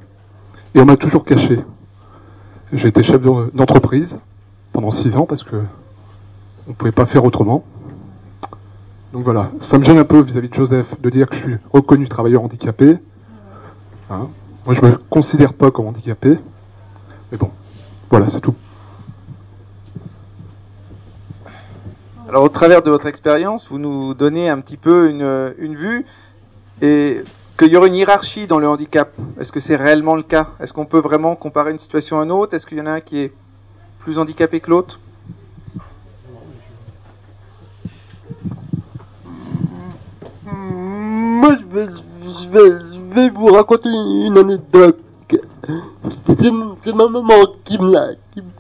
[0.75, 1.65] et on m'a toujours caché.
[2.73, 4.19] J'ai été chef de- d'entreprise
[4.73, 5.57] pendant six ans parce que
[6.67, 7.65] on ne pouvait pas faire autrement.
[9.13, 11.57] Donc voilà, ça me gêne un peu vis-à-vis de Joseph de dire que je suis
[11.73, 12.99] reconnu travailleur handicapé.
[14.11, 14.29] Hein.
[14.67, 16.39] Moi, je me considère pas comme handicapé,
[17.33, 17.51] mais bon,
[18.11, 18.55] voilà, c'est tout.
[22.31, 26.07] Alors, au travers de votre expérience, vous nous donnez un petit peu une, une vue
[26.81, 27.25] et
[27.59, 29.13] qu'il y aurait une hiérarchie dans le handicap.
[29.41, 30.51] Est-ce que c'est réellement le cas?
[30.61, 32.55] Est-ce qu'on peut vraiment comparer une situation à une autre?
[32.55, 33.33] Est-ce qu'il y en a un qui est
[33.99, 35.01] plus handicapé que l'autre?
[40.45, 41.89] Moi, je vais,
[42.45, 45.01] je vais, je vais vous raconter une anecdote.
[46.39, 48.11] C'est ma maman qui me l'a,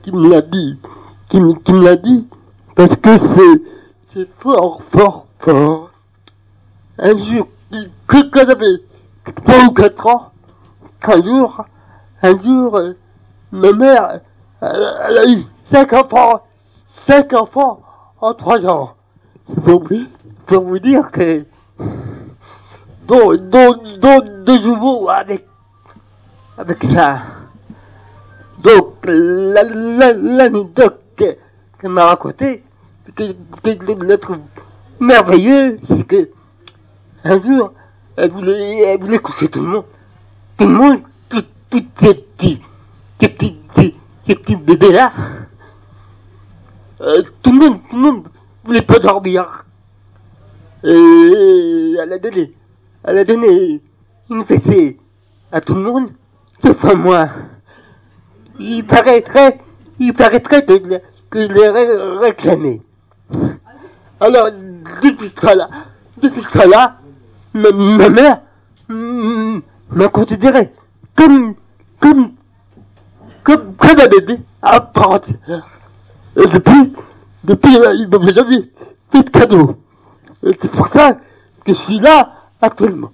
[0.03, 0.77] qui, me l'a dit,
[1.29, 2.27] qui me l'a dit,
[2.81, 3.63] parce que c'est,
[4.09, 5.91] c'est fort, fort, fort.
[6.99, 7.47] Un jour,
[8.07, 8.79] que, quand j'avais
[9.45, 10.33] 3 ou 4 ans,
[11.03, 11.65] un jour,
[12.23, 12.93] un jour, euh,
[13.53, 14.21] ma mère,
[14.63, 16.43] elle, a eu 5 enfants,
[17.07, 17.83] 5 enfants
[18.19, 18.95] en 3 ans.
[19.47, 19.87] Vous-
[20.47, 21.45] pour vous dire que,
[23.07, 23.77] dont, dont,
[25.09, 25.47] avec,
[26.95, 27.19] ça.
[28.63, 31.37] Donc, la- la- l'anecdote que-
[31.79, 32.65] qu'elle m'a racontée,
[33.15, 33.33] que,
[33.63, 34.39] que trouve
[35.01, 36.31] merveilleuse, c'est que,
[37.25, 37.73] un jour,
[38.17, 39.85] elle voulait, elle voulait coucher tout le monde.
[40.57, 42.61] Tout le monde, tous ces petits,
[43.21, 43.57] ces petits,
[44.27, 45.13] ces, petits bébés-là.
[47.01, 48.29] euh, tout le monde, tout le monde
[48.65, 49.65] voulait pas dormir.
[50.85, 52.53] Et elle a donné,
[53.05, 53.83] elle a donné
[54.31, 54.99] une fessée
[55.53, 56.11] à tout le monde,
[56.63, 57.29] sauf à moi.
[58.59, 59.59] Il paraîtrait,
[59.99, 61.01] il paraîtrait que,
[61.33, 62.83] je l'ai ré- réclamé.
[64.21, 64.49] Alors,
[65.03, 65.69] depuis ce temps-là,
[66.21, 66.97] depuis ce temps-là,
[67.55, 68.41] ma, mère
[68.89, 70.73] m'a considéré
[71.17, 71.55] comme,
[71.99, 72.33] comme,
[73.43, 75.67] comme, comme un bébé à part entière.
[76.37, 76.93] Et depuis,
[77.45, 78.71] depuis, euh, il m'a jamais
[79.11, 79.77] fait de cadeau.
[80.47, 81.15] Et c'est pour ça
[81.65, 83.11] que je suis là actuellement.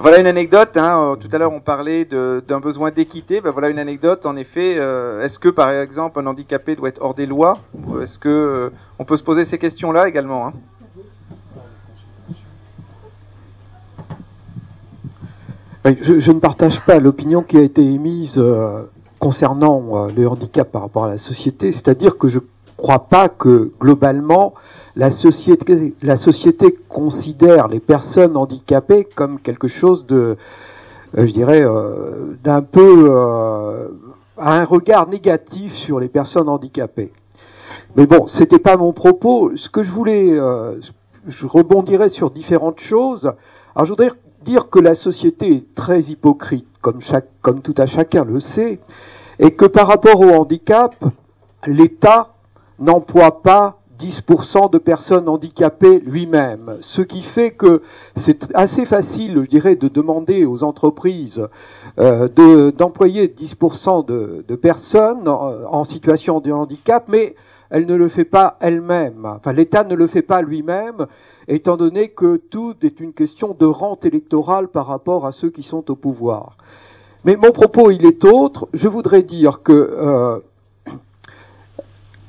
[0.00, 0.76] Voilà une anecdote.
[0.76, 3.40] Hein, euh, tout à l'heure, on parlait d'un besoin d'équité.
[3.40, 4.26] Ben, voilà une anecdote.
[4.26, 7.58] En effet, euh, est-ce que par exemple un handicapé doit être hors des lois
[8.00, 8.70] Est-ce que euh,
[9.00, 10.52] on peut se poser ces questions-là également hein
[15.84, 18.40] Je, ne partage pas l'opinion qui a été émise
[19.18, 22.44] concernant le handicap par rapport à la société, c'est-à-dire que je ne
[22.76, 24.52] crois pas que globalement
[24.98, 30.36] la société, considère les personnes handicapées comme quelque chose de,
[31.16, 33.88] euh, je dirais, euh, d'un peu euh,
[34.36, 37.12] un regard négatif sur les personnes handicapées.
[37.96, 39.52] Mais bon, c'était pas mon propos.
[39.54, 40.80] Ce que je voulais, euh,
[41.28, 43.32] je rebondirais sur différentes choses.
[43.76, 44.10] Alors, je voudrais
[44.44, 46.98] dire que la société est très hypocrite, comme,
[47.40, 48.80] comme tout à chacun le sait,
[49.38, 50.96] et que par rapport au handicap,
[51.66, 52.34] l'État
[52.80, 56.76] n'emploie pas 10% de personnes handicapées lui-même.
[56.80, 57.82] Ce qui fait que
[58.16, 61.46] c'est assez facile, je dirais, de demander aux entreprises
[61.98, 67.34] euh, de- d'employer 10% de, de personnes en, en situation de handicap, mais
[67.70, 69.26] elle ne le fait pas elle-même.
[69.26, 71.06] Enfin, l'État ne le fait pas lui-même,
[71.48, 75.62] étant donné que tout est une question de rente électorale par rapport à ceux qui
[75.62, 76.56] sont au pouvoir.
[77.24, 78.68] Mais mon propos, il est autre.
[78.72, 80.38] Je voudrais dire que euh,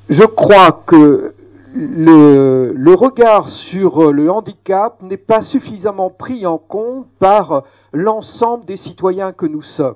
[0.09, 1.33] je crois que
[1.75, 7.63] le, regard sur le handicap n'est pas suffisamment pris en compte par
[7.93, 9.95] l'ensemble des citoyens que nous sommes.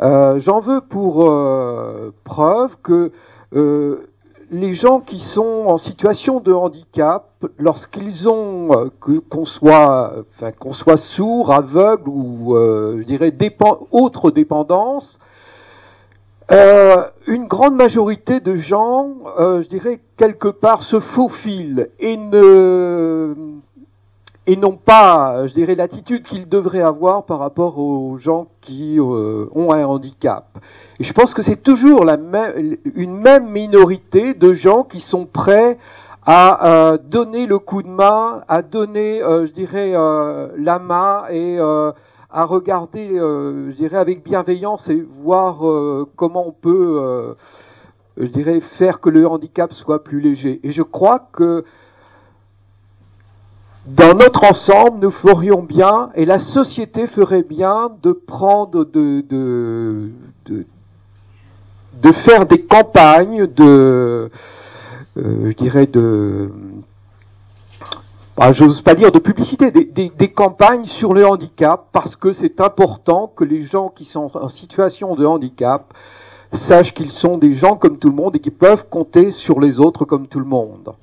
[0.00, 3.12] Euh, J'en veux pour euh, preuve que
[3.54, 4.08] euh,
[4.50, 10.72] les gens qui sont en situation de handicap, lorsqu'ils ont euh, qu'on soit, enfin, qu'on
[10.72, 15.18] soit sourd, aveugle ou, euh, je dirais, dépen- autre dépendance,
[16.52, 23.34] euh, une grande majorité de gens, euh, je dirais, quelque part se faufilent et ne
[24.46, 29.46] et n'ont pas, je dirais, l'attitude qu'ils devraient avoir par rapport aux gens qui euh,
[29.54, 30.58] ont un handicap.
[31.00, 35.24] Et je pense que c'est toujours la même, une même minorité de gens qui sont
[35.24, 35.78] prêts
[36.26, 41.24] à euh, donner le coup de main, à donner, euh, je dirais, euh, la main
[41.30, 41.92] et euh,
[42.34, 47.34] à regarder, euh, je dirais, avec bienveillance et voir euh, comment on peut, euh,
[48.16, 50.58] je dirais, faire que le handicap soit plus léger.
[50.64, 51.64] Et je crois que
[53.86, 60.10] dans notre ensemble, nous ferions bien, et la société ferait bien, de prendre, de, de,
[62.02, 64.28] de, faire des campagnes de,
[65.14, 66.50] je dirais, de,
[68.36, 72.32] ah, j'ose pas dire de publicité, des, des- des campagnes sur le handicap, parce que
[72.32, 75.94] c'est important que les gens qui sont en situation de handicap
[76.52, 79.78] sachent qu'ils sont des gens comme tout le monde et qu'ils peuvent compter sur les
[79.80, 80.94] autres comme tout le monde.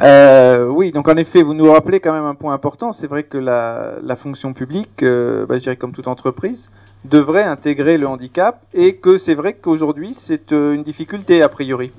[0.00, 2.92] Euh, oui, donc en effet, vous nous rappelez quand même un point important.
[2.92, 6.70] C'est vrai que la, fonction publique, euh, bah, je dirais comme toute entreprise,
[7.04, 11.92] devrait intégrer le handicap et que c'est vrai qu'aujourd'hui c'est euh, une difficulté a priori.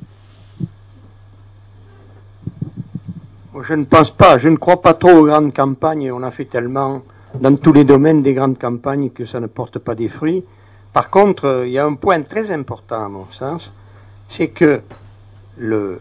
[3.61, 6.11] Je ne pense pas, je ne crois pas trop aux grandes campagnes.
[6.11, 7.01] On a fait tellement
[7.39, 10.45] dans tous les domaines des grandes campagnes que ça ne porte pas des fruits.
[10.93, 13.71] Par contre, euh, il y a un point très important à mon sens,
[14.29, 14.81] c'est que
[15.57, 15.99] le,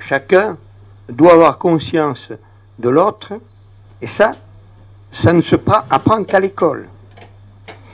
[0.00, 0.56] chacun
[1.08, 2.32] doit avoir conscience
[2.78, 3.34] de l'autre,
[4.02, 4.34] et ça,
[5.12, 6.88] ça ne se pra- apprend qu'à l'école.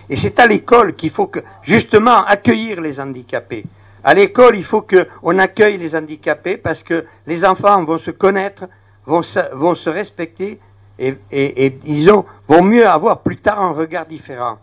[0.09, 3.65] Et c'est à l'école qu'il faut que, justement, accueillir les handicapés.
[4.05, 8.65] À l'école, il faut qu'on accueille les handicapés parce que les enfants vont se connaître,
[9.07, 10.59] vont se, vont se respecter
[10.99, 14.59] et, et, et disons, vont mieux avoir plus tard un regard différent.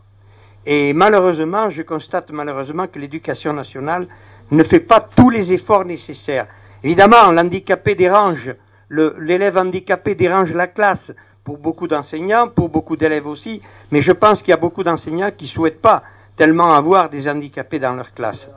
[0.66, 4.08] Et malheureusement, je constate malheureusement que l'éducation nationale
[4.52, 6.48] ne fait pas tous les efforts nécessaires.
[6.84, 8.54] Évidemment, l'handicapé dérange,
[8.90, 11.12] l'élève handicapé dérange la classe
[11.44, 13.62] pour beaucoup d'enseignants, pour beaucoup d'élèves aussi,
[13.92, 16.04] mais je pense qu'il y a beaucoup d'enseignants qui ne souhaitent pas
[16.38, 18.50] tellement avoir des handicapés dans leur classe.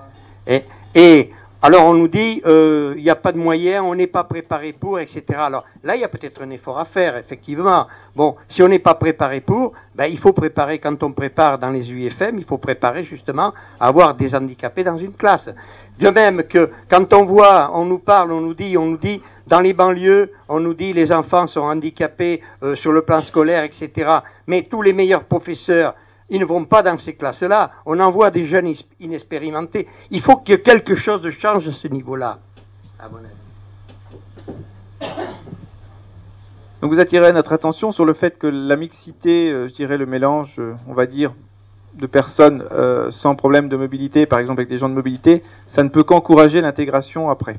[1.64, 4.72] Alors on nous dit, euh, il n'y a pas de moyens, on n'est pas préparé
[4.72, 5.22] pour, etc.
[5.36, 7.86] Alors là, il y a peut-être un effort à faire, effectivement.
[8.16, 11.70] Bon, si on n'est pas préparé pour, ben, il faut préparer, quand on prépare dans
[11.70, 15.50] les UFM, il faut préparer justement à avoir des handicapés dans une classe.
[16.00, 19.22] De même que quand on voit, on nous parle, on nous dit, on nous dit,
[19.46, 23.62] dans les banlieues, on nous dit les enfants sont handicapés euh, sur le plan scolaire,
[23.62, 24.10] etc.
[24.48, 25.94] Mais tous les meilleurs professeurs,
[26.28, 27.70] ils ne vont pas dans ces classes-là.
[27.86, 29.86] On envoie des jeunes inexpérimentés.
[30.10, 32.38] Il faut que quelque chose change à ce niveau-là,
[32.98, 33.42] à mon avis.
[36.80, 40.06] Donc vous attirez notre attention sur le fait que la mixité, euh, je dirais le
[40.06, 41.32] mélange, euh, on va dire,
[41.94, 45.82] de personnes euh, sans problème de mobilité, par exemple avec des gens de mobilité, ça
[45.82, 47.56] ne peut qu'encourager l'intégration après.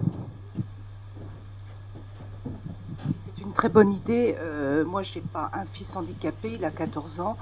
[3.36, 4.36] C'est une très bonne idée.
[4.40, 7.38] Euh, moi, je n'ai pas un fils handicapé, il a 14 ans.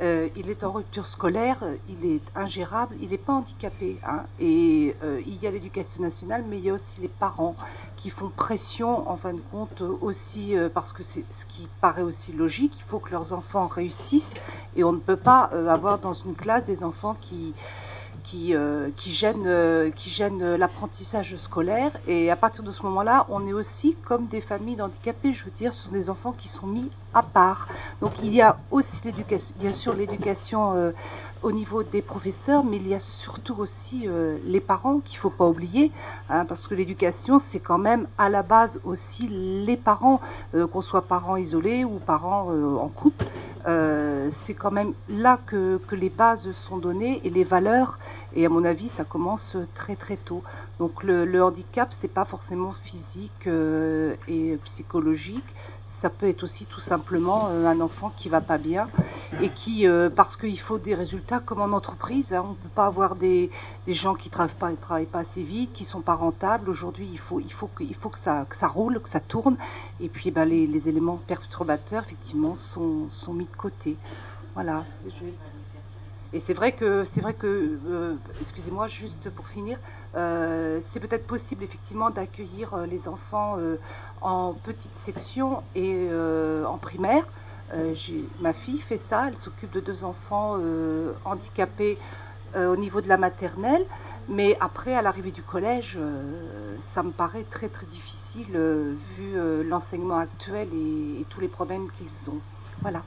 [0.00, 3.98] Euh, il est en rupture scolaire, il est ingérable, il n'est pas handicapé.
[4.04, 4.22] Hein.
[4.40, 7.54] et euh, il y a l'éducation nationale, mais il y a aussi les parents
[7.96, 12.02] qui font pression, en fin de compte, aussi, euh, parce que c'est ce qui paraît
[12.02, 14.34] aussi logique, il faut que leurs enfants réussissent,
[14.76, 17.16] et on ne peut pas avoir dans une classe des enfants
[18.34, 18.88] euh,
[19.44, 21.92] euh, qui gênent l'apprentissage scolaire.
[22.06, 25.34] Et à partir de ce moment-là, on est aussi comme des familles d'handicapés.
[25.34, 27.68] Je veux dire, ce sont des enfants qui sont mis à part.
[28.00, 30.92] Donc il y a aussi l'éducation, bien sûr l'éducation euh,
[31.42, 35.30] au niveau des professeurs, mais il y a surtout aussi euh, les parents qu'il faut
[35.30, 35.90] pas oublier,
[36.30, 40.20] hein, parce que l'éducation c'est quand même à la base aussi les parents,
[40.54, 42.48] euh, qu'on soit parents isolés ou parents
[42.80, 43.26] en couple,
[44.30, 47.98] c'est quand même là que, que les bases sont données et les valeurs.
[48.34, 50.42] Et à mon avis, ça commence très très tôt.
[50.80, 53.46] Donc le, le handicap c'est pas forcément physique
[54.28, 55.54] et psychologique,
[56.02, 58.88] ça peut être aussi tout simplement euh, un enfant qui va pas bien
[59.40, 62.74] et qui, euh, parce qu'il faut des résultats comme en entreprise, hein, on ne peut
[62.74, 63.52] pas avoir des,
[63.86, 66.68] des gens qui travaillent pas, travaillent pas assez vite, qui sont pas rentables.
[66.68, 69.56] Aujourd'hui, il faut, il faut, il faut que, ça, roule, que ça tourne.
[70.00, 73.96] Et puis, ben, les, les éléments perturbateurs, effectivement, sont, sont mis de côté.
[74.54, 75.52] Voilà, c'est juste.
[76.34, 77.46] Et c'est vrai que, c'est vrai que,
[77.84, 79.78] euh, excusez-moi, juste pour finir,
[80.14, 83.58] euh, c'est peut-être possible effectivement d'accueillir euh, les enfants
[84.22, 86.08] en petite section et
[86.66, 87.24] en primaire.
[88.38, 90.58] Ma fille fait ça, elle s'occupe de deux enfants
[91.24, 91.98] handicapés
[92.54, 93.86] au niveau de la maternelle,
[94.28, 95.98] mais après, à l'arrivée du collège,
[96.80, 98.56] ça me paraît très très difficile
[98.96, 102.42] vu l'enseignement actuel et, et tous les problèmes qu'ils ont.
[102.82, 103.06] Voilà.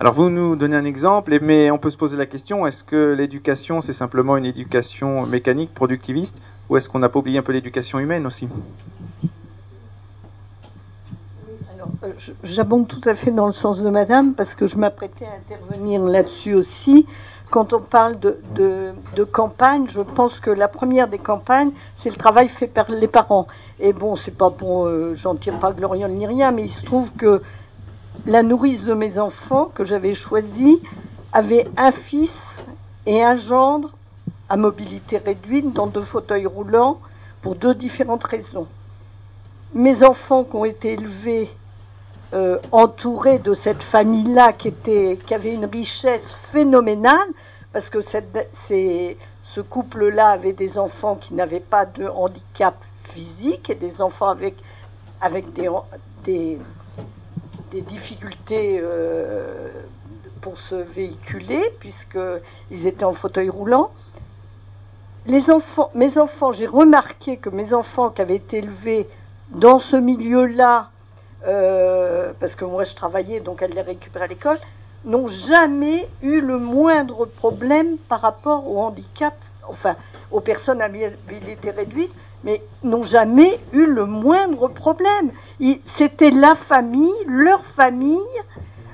[0.00, 3.14] Alors vous nous donnez un exemple, mais on peut se poser la question, est-ce que
[3.16, 7.52] l'éducation c'est simplement une éducation mécanique, productiviste, ou est-ce qu'on n'a pas oublié un peu
[7.52, 8.48] l'éducation humaine aussi?
[11.72, 15.26] Alors, euh, J'abonde tout à fait dans le sens de madame parce que je m'apprêtais
[15.26, 17.06] à intervenir là-dessus aussi.
[17.50, 22.48] Quand on parle de, campagne, je pense que la première des campagnes, c'est le travail
[22.48, 23.46] fait par les parents.
[23.78, 26.84] Et bon, c'est pas pour, euh, j'en tire pas gloriole ni rien, mais il se
[26.84, 27.42] trouve que
[28.26, 30.80] la nourrice de mes enfants que j'avais choisie
[31.32, 32.40] avait un fils
[33.06, 33.90] et un gendre
[34.48, 37.00] à mobilité réduite dans deux fauteuils roulants
[37.42, 38.66] pour deux différentes raisons.
[39.74, 41.50] Mes enfants qui ont été élevés
[42.32, 44.72] euh, entourés de cette famille-là qui,
[45.30, 47.28] avait une richesse phénoménale,
[47.72, 54.00] parce que ce couple-là avait des enfants qui n'avaient pas de handicap physique et des
[54.00, 54.56] enfants avec,
[56.24, 56.58] des,
[57.74, 59.68] des difficultés euh,
[60.40, 63.90] pour se véhiculer, puisqu'ils étaient en fauteuil roulant.
[65.26, 69.08] Les enfants, mes enfants, j'ai remarqué que mes enfants qui avaient été élevés
[69.50, 70.90] dans ce milieu-là,
[71.48, 74.58] euh, parce que moi je travaillais, donc elle les récupérait à l'école,
[75.04, 79.34] n'ont jamais eu le moindre problème par rapport au handicap,
[79.68, 79.96] enfin
[80.30, 82.12] aux personnes à mobilité réduite,
[82.44, 85.32] mais n'ont jamais eu le moindre problème.
[85.86, 88.18] C'était la famille, leur famille,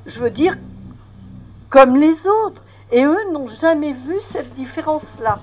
[0.07, 0.57] je veux dire,
[1.69, 2.63] comme les autres.
[2.93, 5.39] Et eux n'ont jamais vu cette différence-là.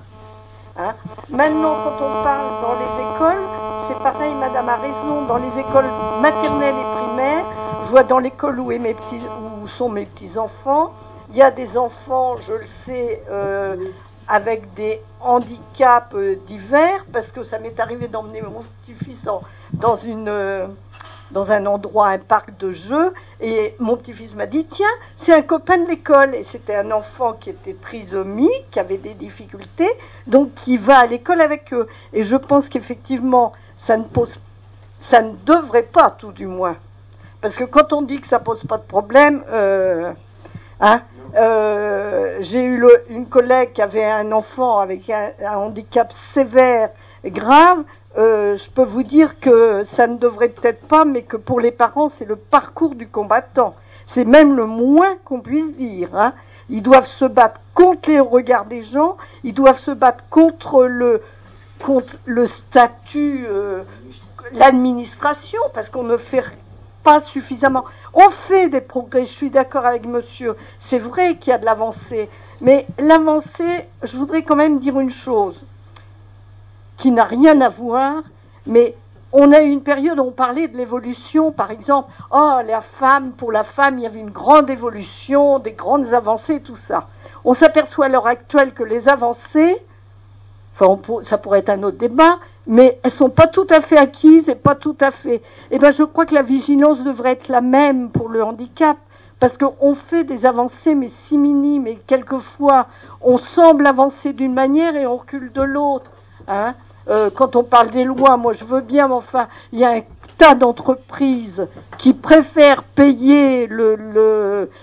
[0.77, 0.93] Hein.
[1.29, 3.43] Maintenant, quand on parle dans les écoles,
[3.87, 5.85] c'est pareil, Madame a raison, dans les écoles
[6.21, 7.45] maternelles et primaires,
[7.85, 10.93] je vois dans l'école où, où sont mes petits-enfants,
[11.31, 13.75] il y a des enfants, je le sais, euh,
[14.27, 19.27] avec des handicaps euh, divers, parce que ça m'est arrivé d'emmener mon petit-fils
[19.73, 20.27] dans une...
[21.31, 24.85] dans un endroit, un parc de jeux, et mon petit-fils m'a dit, tiens,
[25.17, 29.13] c'est un copain de l'école, et c'était un enfant qui était trisomique, qui avait des
[29.13, 29.89] difficultés,
[30.25, 31.87] donc qui va à l'école avec eux.
[32.13, 34.39] Et je pense qu'effectivement, ça ne pose,
[34.99, 36.75] ça ne devrait pas, tout du moins,
[37.41, 40.11] parce que quand on dit que ça pose pas de problème, euh,
[40.79, 41.01] Hein
[41.35, 46.89] Euh, J'ai eu une collègue qui avait un enfant avec un, handicap sévère
[47.25, 47.83] grave.
[48.17, 51.71] Euh, je peux vous dire que ça ne devrait peut-être pas, mais que pour les
[51.71, 53.75] parents, c'est le parcours du combattant.
[54.07, 56.09] C'est même le moins qu'on puisse dire.
[56.15, 56.33] Hein.
[56.69, 61.21] Ils doivent se battre contre les regards des gens, ils doivent se battre contre le,
[61.83, 63.83] contre le statut, euh,
[64.53, 66.43] l'administration, parce qu'on ne fait
[67.03, 67.85] pas suffisamment.
[68.15, 70.55] On fait des progrès, je suis d'accord avec monsieur.
[70.79, 72.29] C'est vrai qu'il y a de l'avancée.
[72.61, 75.66] Mais l'avancée, je voudrais quand même dire une chose
[76.97, 78.23] qui n'a rien à voir,
[78.65, 78.95] mais
[79.33, 83.31] on a eu une période où on parlait de l'évolution, par exemple, oh, la femme,
[83.31, 87.07] pour la femme, il y avait une grande évolution, des grandes avancées, tout ça.
[87.43, 89.77] On s'aperçoit à l'heure actuelle que les avancées,
[90.73, 93.97] enfin, on ça pourrait être un autre débat, mais elles sont pas tout à fait
[93.97, 95.41] acquises et pas tout à fait.
[95.71, 98.97] Eh ben, je crois que la vigilance devrait être la même pour le handicap,
[99.39, 102.87] parce qu'on fait des avancées, mais si minimes, et quelquefois,
[103.21, 106.11] on semble avancer d'une manière et on recule de l'autre.
[106.47, 106.75] Hein
[107.09, 109.91] Euh, quand on parle des lois, moi je veux bien, mais enfin, il y a
[109.91, 110.01] un
[110.37, 113.67] tas d'entreprises qui préfèrent payer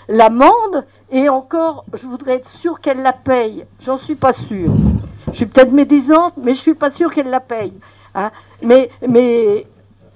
[0.09, 3.65] l'amende et encore, je voudrais être sûre qu'elles la payent.
[3.81, 4.73] J'en suis pas sûre.
[5.29, 7.79] Je suis peut-être médisante, mais je suis pas sûre qu'elles la payent.
[8.15, 8.31] Hein.
[8.63, 9.67] Mais, mais,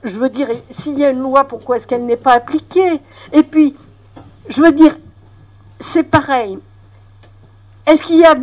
[0.04, 3.00] je veux dire, s'il y a une loi, pourquoi est-ce qu'elle n'est pas appliquée?
[3.32, 3.74] Et puis,
[4.48, 4.96] je veux dire,
[5.80, 6.58] c'est pareil.
[7.86, 8.36] Est-ce qu'il y a,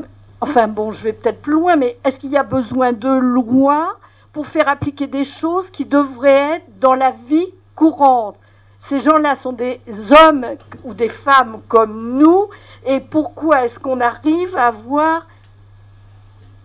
[0.45, 3.97] enfin bon, je vais peut-être plus loin, mais est-ce qu'il y a besoin de lois
[4.31, 8.37] pour faire appliquer des choses qui devraient être dans la vie courante?
[8.81, 9.81] Ces gens-là sont des
[10.11, 10.45] hommes
[10.83, 12.47] ou des femmes comme nous,
[12.85, 15.25] et pourquoi est-ce qu'on arrive à avoir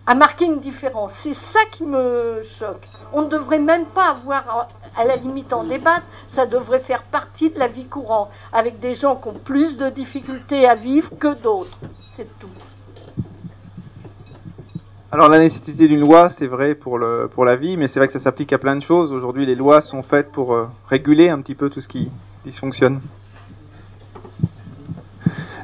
[0.05, 2.87] à marquer une différence C'est ça qui me choque.
[3.13, 6.05] On ne devrait même pas avoir, à la limite, en débattre.
[6.29, 9.89] Ça devrait faire partie de la vie courante, avec des gens qui ont plus de
[9.89, 11.79] difficultés à vivre que d'autres.
[12.15, 12.47] C'est tout.
[15.13, 18.07] Alors la nécessité d'une loi, c'est vrai pour, le, pour la vie, mais c'est vrai
[18.07, 19.11] que ça s'applique à plein de choses.
[19.11, 22.09] Aujourd'hui, les lois sont faites pour euh, réguler un petit peu tout ce qui
[22.45, 23.01] dysfonctionne.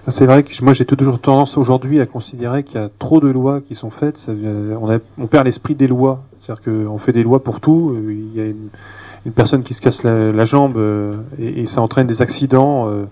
[0.10, 3.28] C'est vrai que moi j'ai toujours tendance aujourd'hui à considérer qu'il y a trop de
[3.30, 4.28] lois qui sont faites.
[4.28, 6.24] On, a- on perd l'esprit des lois.
[6.42, 7.96] C'est-à-dire qu'on fait des lois pour tout.
[8.10, 8.70] Il y a une,
[9.34, 12.90] personne qui se casse la, jambe euh, et, ça entraîne des accidents.
[12.90, 13.06] euh,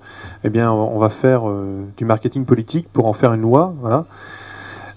[0.44, 1.44] eh bien, on va faire
[1.98, 3.74] du marketing politique pour en faire une loi.
[3.80, 4.06] Voilà.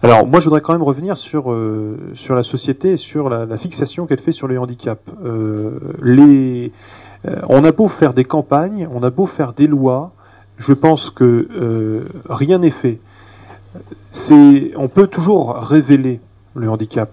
[0.01, 3.46] Alors moi je voudrais quand même revenir sur euh, sur la société et sur la,
[3.46, 5.03] la fixation qu'elle fait sur les handicaps.
[5.24, 5.72] Euh,
[6.03, 6.72] les,
[7.26, 10.12] euh, on a beau faire des campagnes, on a beau faire des lois,
[10.57, 13.01] je pense que euh, rien n'est fait.
[14.12, 16.20] C'est, on peut toujours révéler
[16.55, 17.11] le handicap,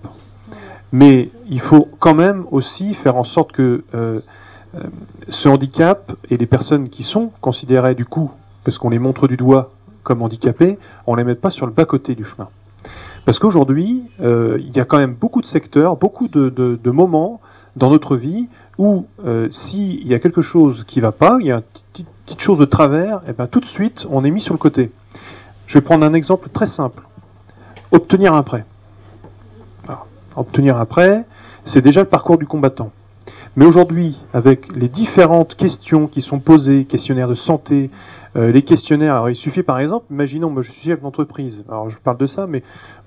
[0.92, 4.20] mais il faut quand même aussi faire en sorte que euh,
[4.76, 4.84] euh,
[5.30, 8.32] ce handicap et les personnes qui sont considérées du coup,
[8.64, 9.72] parce qu'on les montre du doigt
[10.04, 10.78] comme handicapés,
[11.08, 12.48] on les met pas sur le bas côté du chemin.
[13.26, 16.92] Parce qu'aujourd'hui, euh, il y a quand même beaucoup de secteurs, beaucoup de, de- de
[16.92, 17.42] moments
[17.76, 18.48] dans notre vie
[18.78, 22.42] où euh, s'il y a quelque chose qui va pas, il y a une petite,
[22.42, 24.92] chose de travers, et ben tout de suite on est mis sur le côté.
[25.68, 27.04] Je vais prendre un exemple très simple.
[27.92, 28.66] Obtenir un prêt.
[29.88, 31.26] Alors, obtenir un prêt,
[31.64, 32.92] c'est déjà le parcours du combattant.
[33.56, 37.90] Mais aujourd'hui, avec les différentes questions qui sont posées, questionnaires de santé,
[38.36, 41.90] euh, les questionnaires, alors il suffit par exemple, imaginons, moi je suis chef d'entreprise, alors
[41.90, 42.64] je parle de ça, mais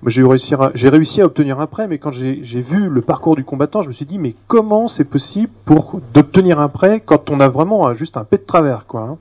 [0.07, 3.37] j'ai réussi, à, j'ai réussi à obtenir un prêt, mais quand j'ai vu le parcours
[3.37, 7.29] du combattant, je me suis dit, mais comment c'est possible pour d'obtenir un prêt quand
[7.31, 9.03] on a vraiment juste un pet de travers, quoi.
[9.03, 9.17] hein.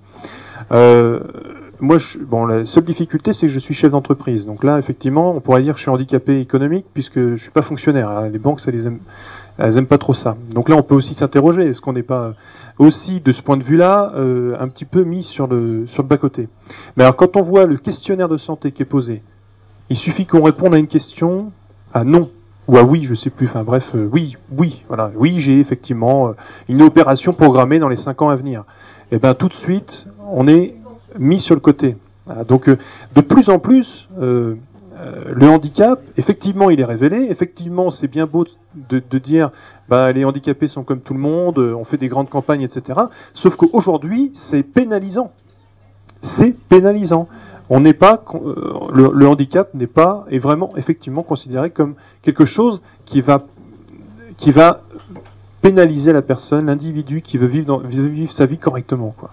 [0.72, 1.20] Euh,
[1.80, 4.48] moi, je, bon, la seule difficulté, c'est que je suis chef d'entreprise.
[4.48, 7.62] Donc là, effectivement, on pourrait dire que je suis handicapé économique puisque je suis pas
[7.62, 8.10] fonctionnaire.
[8.10, 8.30] hein.
[8.30, 8.98] Les banques, ça les aime,
[9.58, 10.38] elles aiment pas trop ça.
[10.54, 11.64] Donc là, on peut aussi s'interroger.
[11.68, 12.34] Est-ce qu'on n'est pas
[12.78, 16.08] aussi, de ce point de vue-là, euh, un petit peu mis sur le sur le
[16.08, 16.48] bas côté
[16.96, 19.22] Mais alors, quand on voit le questionnaire de santé qui est posé,
[19.90, 21.52] il suffit qu'on réponde à une question,
[21.94, 22.30] à non
[22.68, 23.48] ou à oui, je sais plus.
[23.48, 26.32] Enfin bref, euh, oui, oui, voilà, oui, j'ai effectivement euh,
[26.68, 28.64] une opération programmée dans les cinq ans à venir.
[29.12, 30.76] Et ben tout de suite, on est
[31.18, 31.96] mis sur le côté.
[32.26, 32.78] Voilà, donc euh,
[33.16, 34.56] de plus en plus, euh,
[35.00, 37.28] euh, le handicap, effectivement, il est révélé.
[37.30, 38.46] Effectivement, c'est bien beau
[38.76, 39.52] de, dire,
[39.90, 43.00] bah, les handicapés sont comme tout le monde, euh, on fait des grandes campagnes, etc.
[43.34, 45.32] Sauf qu'aujourd'hui, c'est pénalisant.
[46.22, 47.28] C'est pénalisant.
[47.70, 52.82] On n'est pas, euh, le, handicap n'est pas, est vraiment effectivement considéré comme quelque chose
[53.06, 53.46] qui va,
[55.62, 59.32] pénaliser la personne, l'individu qui veut vivre, vivre sa vie correctement, quoi.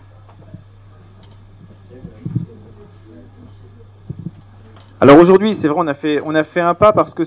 [5.04, 7.24] Alors aujourd'hui, c'est vrai, on a fait, on a fait un pas parce que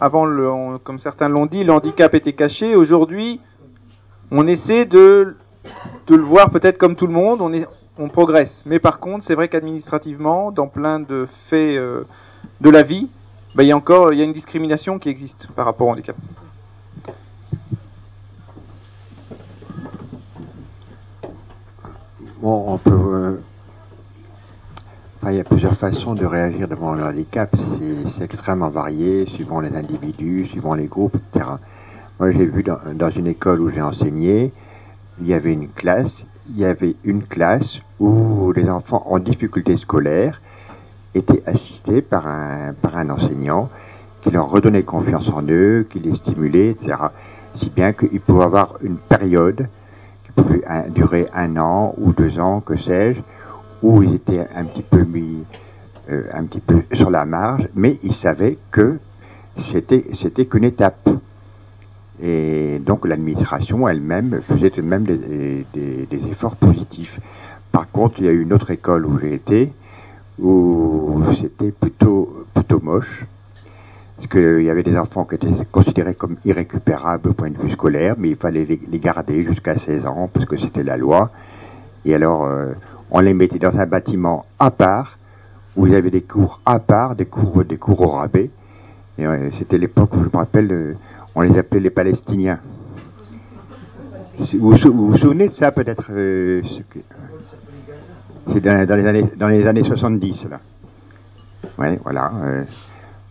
[0.00, 2.74] avant, le, comme certains l'ont dit, le handicap était caché.
[2.74, 3.38] Aujourd'hui,
[4.32, 5.36] on essaie de,
[6.08, 7.40] de le voir peut-être comme tout le monde.
[7.40, 7.64] On, est,
[7.96, 8.64] on progresse.
[8.66, 12.02] Mais par contre, c'est vrai qu'administrativement, dans plein de faits euh,
[12.60, 13.08] de la vie,
[13.54, 15.90] ben, il y a encore il y a une discrimination qui existe par rapport au
[15.92, 16.16] handicap.
[22.40, 22.90] Bon, on peut.
[22.90, 23.36] euh,
[25.30, 27.54] Il y a plusieurs façons de réagir devant le handicap.
[27.78, 31.46] C'est- extrêmement varié, suivant les individus, suivant les groupes, etc.
[32.18, 34.52] Moi, j'ai vu dans, une école où j'ai enseigné,
[35.20, 39.76] il y avait une classe, il y avait une classe où les enfants en difficulté
[39.76, 40.42] scolaire
[41.14, 43.70] étaient assistés par un, enseignant
[44.22, 46.96] qui leur redonnait confiance en eux, qui les stimulait, etc.
[47.54, 49.68] Si bien qu'ils pouvaient avoir une période
[50.24, 53.20] qui pouvait durer un an ou deux ans, que sais-je,
[53.82, 55.44] où ils étaient un petit peu mis
[56.10, 58.98] euh, un petit peu sur la marge, mais ils savaient que
[59.56, 61.08] c'était c'était qu'une étape.
[62.20, 65.64] Et donc l'administration elle-même faisait tout de même des,
[66.30, 67.20] efforts positifs.
[67.72, 69.72] Par contre, il y a eu une autre école où j'ai été,
[70.40, 73.26] où c'était plutôt plutôt moche.
[74.16, 77.72] Parce qu'il y avait des enfants qui étaient considérés comme irrécupérables au point de vue
[77.72, 81.30] scolaire, mais il fallait les, les garder jusqu'à 16 ans, parce que c'était la loi.
[82.04, 82.72] Et alors, euh,
[83.12, 85.18] on les mettait dans un bâtiment à part,
[85.76, 88.50] où il y avait des cours à part, des cours, des cours au rabais.
[89.20, 90.94] Euh, c'était l'époque où je me rappelle, euh,
[91.34, 92.58] on les appelait les Palestiniens.
[94.58, 96.62] Vous vous, souvenez de ça peut-être euh,
[98.50, 100.60] C'est dans, les années, dans les années 70, là.
[101.78, 102.32] Ouais, voilà.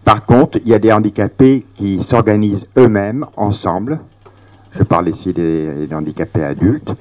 [0.06, 4.00] Par contre, il y a des handicapés qui s'organisent eux-mêmes, ensemble.
[4.74, 6.94] Je parle ici des handicapés adultes.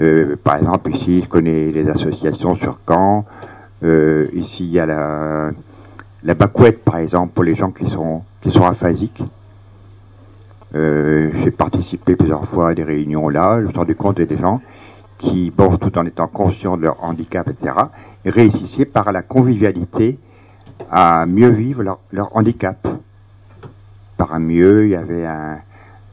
[0.00, 3.24] Euh, par exemple, ici, je connais les associations sur Caen.
[3.82, 5.50] Euh, ici, il y a la,
[6.24, 9.22] la Bacouette, par exemple, pour les gens qui sont, qui sont aphasiques.
[10.74, 13.58] Euh, J'ai participé plusieurs fois à des réunions là.
[13.60, 14.60] Je me suis rendu compte des gens
[15.16, 17.74] qui, bon, tout en étant conscients de leur handicap, etc.,
[18.24, 20.18] réussissaient par la convivialité
[20.90, 22.86] à mieux vivre leur, leur handicap.
[24.16, 25.58] Par un mieux, il y avait un,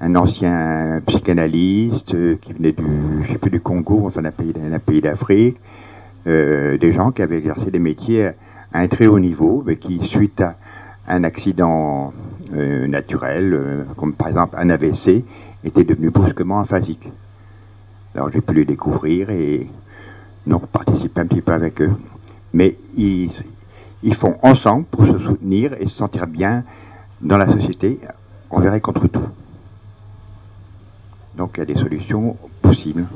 [0.02, 2.84] un ancien psychanalyste euh, qui venait du,
[3.30, 5.58] je plus, du Congo, enfin d'un pays, d'Afrique,
[6.28, 8.28] euh, des gens qui avaient exercé des métiers
[8.74, 10.56] à un très haut niveau, mais qui, suite à
[11.08, 12.14] un accident
[12.54, 15.24] euh, naturel, comme par exemple un AVC,
[15.64, 17.08] étaient devenus brusquement aphasiques.
[18.16, 19.68] Alors j'ai pu les découvrir et
[20.48, 21.92] donc participer un petit peu avec eux.
[22.54, 23.32] Mais ils,
[24.04, 26.64] ils font ensemble pour se soutenir et se sentir bien
[27.22, 28.00] dans la société,
[28.50, 29.28] envers et contre tout.
[31.38, 33.08] Donc il y a des solutions possibles.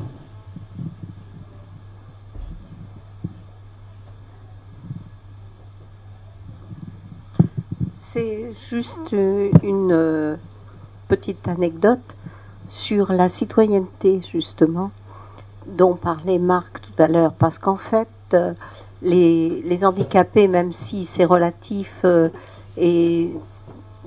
[7.94, 10.36] C'est juste euh, une euh,
[11.08, 12.16] petite anecdote
[12.70, 14.92] sur la citoyenneté, justement,
[15.68, 18.54] dont parlait Marc tout à l'heure, parce qu'en fait, euh,
[19.04, 22.04] les, handicapés, même si c'est relatif
[22.78, 23.30] et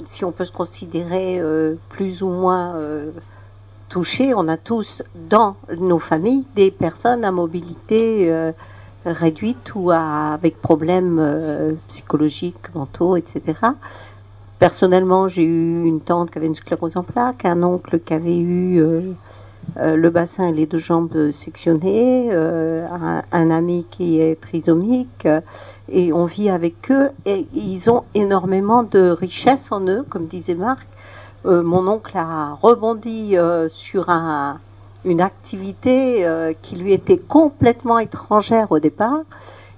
[0.09, 1.41] si on peut se considérer
[1.89, 2.75] plus ou moins
[3.93, 8.51] touchés, on a tous dans nos familles des personnes à mobilité euh,
[9.05, 13.43] réduite ou avec problèmes euh, psychologiques, mentaux, etc.
[14.59, 18.39] Personnellement, j'ai eu une tante qui avait une sclérose en plaques, un oncle qui avait
[18.39, 19.13] eu euh,
[19.77, 25.29] le bassin et les deux jambes sectionnées, un, un ami qui est trisomique,
[25.91, 30.55] et on vit avec eux, et ils ont énormément de richesse en eux, comme disait
[30.55, 30.89] Marc.
[31.45, 34.61] Euh, mon oncle a rebondi euh, sur un,
[35.05, 39.21] une activité euh, qui lui était complètement étrangère au départ.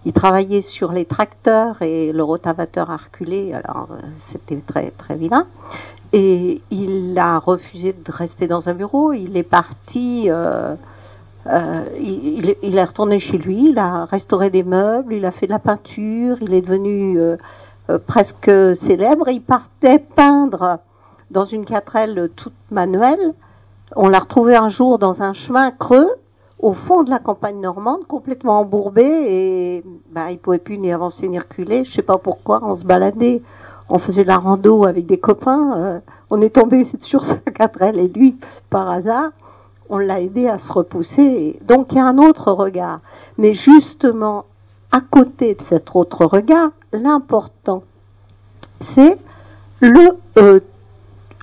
[0.04, 5.16] Il travaillait sur les tracteurs et le rotavateur à reculer, alors euh, c'était très très
[5.16, 5.46] vilain.
[6.12, 9.12] Et il a refusé de rester dans un bureau.
[9.14, 10.74] Il est parti, euh,
[11.98, 13.70] il, il est- retourné chez lui.
[13.70, 16.36] Il a restauré des meubles, il a fait de la peinture.
[16.40, 17.18] Il est devenu
[18.06, 19.28] presque célèbre.
[19.28, 20.78] Il partait peindre
[21.30, 23.34] dans une quatrelle toute manuelle.
[23.96, 26.10] On l'a retrouvé un jour dans un chemin creux
[26.58, 31.28] au fond de la campagne normande, complètement embourbé et bah, il pouvait plus ni avancer
[31.28, 31.84] ni reculer.
[31.84, 33.42] Je sais pas pourquoi, on se baladait,
[33.88, 37.98] on faisait de la rando avec des copains, euh, on est tombé sur sa quatrelle
[37.98, 38.36] et lui,
[38.70, 39.30] par hasard,
[39.90, 41.58] on l'a aidé à se repousser.
[41.62, 43.00] Donc il y a un autre regard.
[43.36, 44.46] Mais justement,
[44.90, 47.82] à côté de cet autre regard, l'important,
[48.80, 49.18] c'est
[49.80, 50.60] le, euh,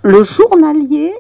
[0.03, 1.13] le journalier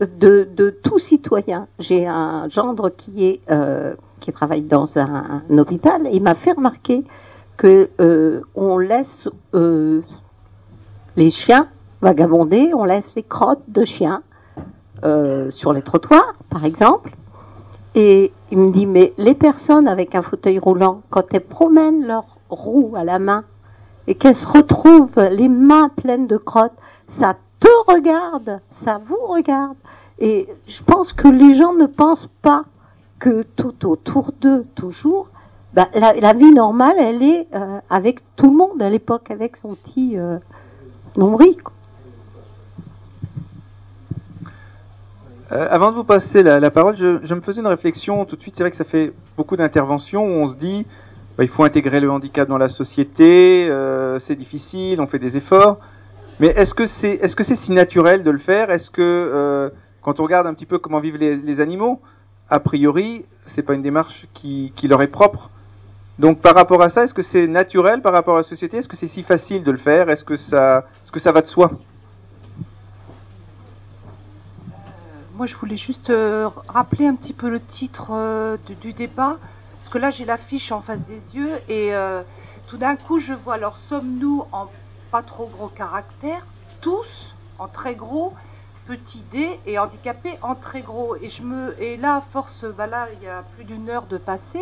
[0.00, 1.68] de, tout citoyen.
[1.78, 6.34] J'ai un gendre qui est euh, qui travaille dans un, un hôpital et il m'a
[6.34, 7.04] fait remarquer
[7.56, 10.00] que euh, on laisse euh,
[11.16, 11.68] les chiens
[12.00, 14.22] vagabonder, on laisse les crottes de chiens
[15.04, 17.14] euh, sur les trottoirs, par exemple.
[17.94, 22.24] Et il me dit, mais les personnes avec un fauteuil roulant, quand elles promènent leur
[22.48, 23.44] roue à la main
[24.06, 26.72] et qu'elles se retrouvent les mains pleines de crottes,
[27.06, 29.76] ça te regarde, ça vous regarde.
[30.18, 32.64] Et je pense que les gens ne pensent pas
[33.18, 35.28] que tout autour d'eux, toujours,
[35.74, 39.74] bah, la, vie normale, elle est euh, avec tout le monde à l'époque, avec son
[39.74, 40.38] petit euh,
[41.16, 41.56] nombril.
[45.52, 48.42] Euh, avant de vous passer la, parole, je, je me faisais une réflexion tout de
[48.42, 48.56] suite.
[48.56, 50.86] C'est vrai que ça fait beaucoup d'interventions où on se dit
[51.38, 55.38] bah, il faut intégrer le handicap dans la société, euh, c'est difficile, on fait des
[55.38, 55.78] efforts.
[56.42, 58.72] Mais est-ce que c'est si naturel de le faire?
[58.72, 59.70] Est-ce que euh,
[60.02, 62.00] quand on regarde un petit peu comment vivent les, animaux,
[62.50, 65.50] a priori, c'est pas une démarche qui, leur est propre.
[66.18, 68.78] Donc par rapport à ça, est-ce que c'est naturel par rapport à la société?
[68.78, 70.10] Est-ce que c'est si facile de le faire?
[70.10, 71.70] Est-ce que ça va de soi?
[75.36, 79.38] Moi, je voulais juste euh, rappeler un petit peu le titre euh, du, débat,
[79.78, 82.22] parce que là, j'ai l'affiche en face des yeux, et euh,
[82.66, 84.66] tout d'un coup, je vois alors sommes-nous en
[85.12, 86.46] pas trop gros caractère,
[86.80, 88.34] tous en très gros,
[88.86, 91.14] petit d et handicapés en très gros.
[91.16, 94.16] Et je me, et là, force, bah là, il y a plus d'une heure de
[94.16, 94.60] passé,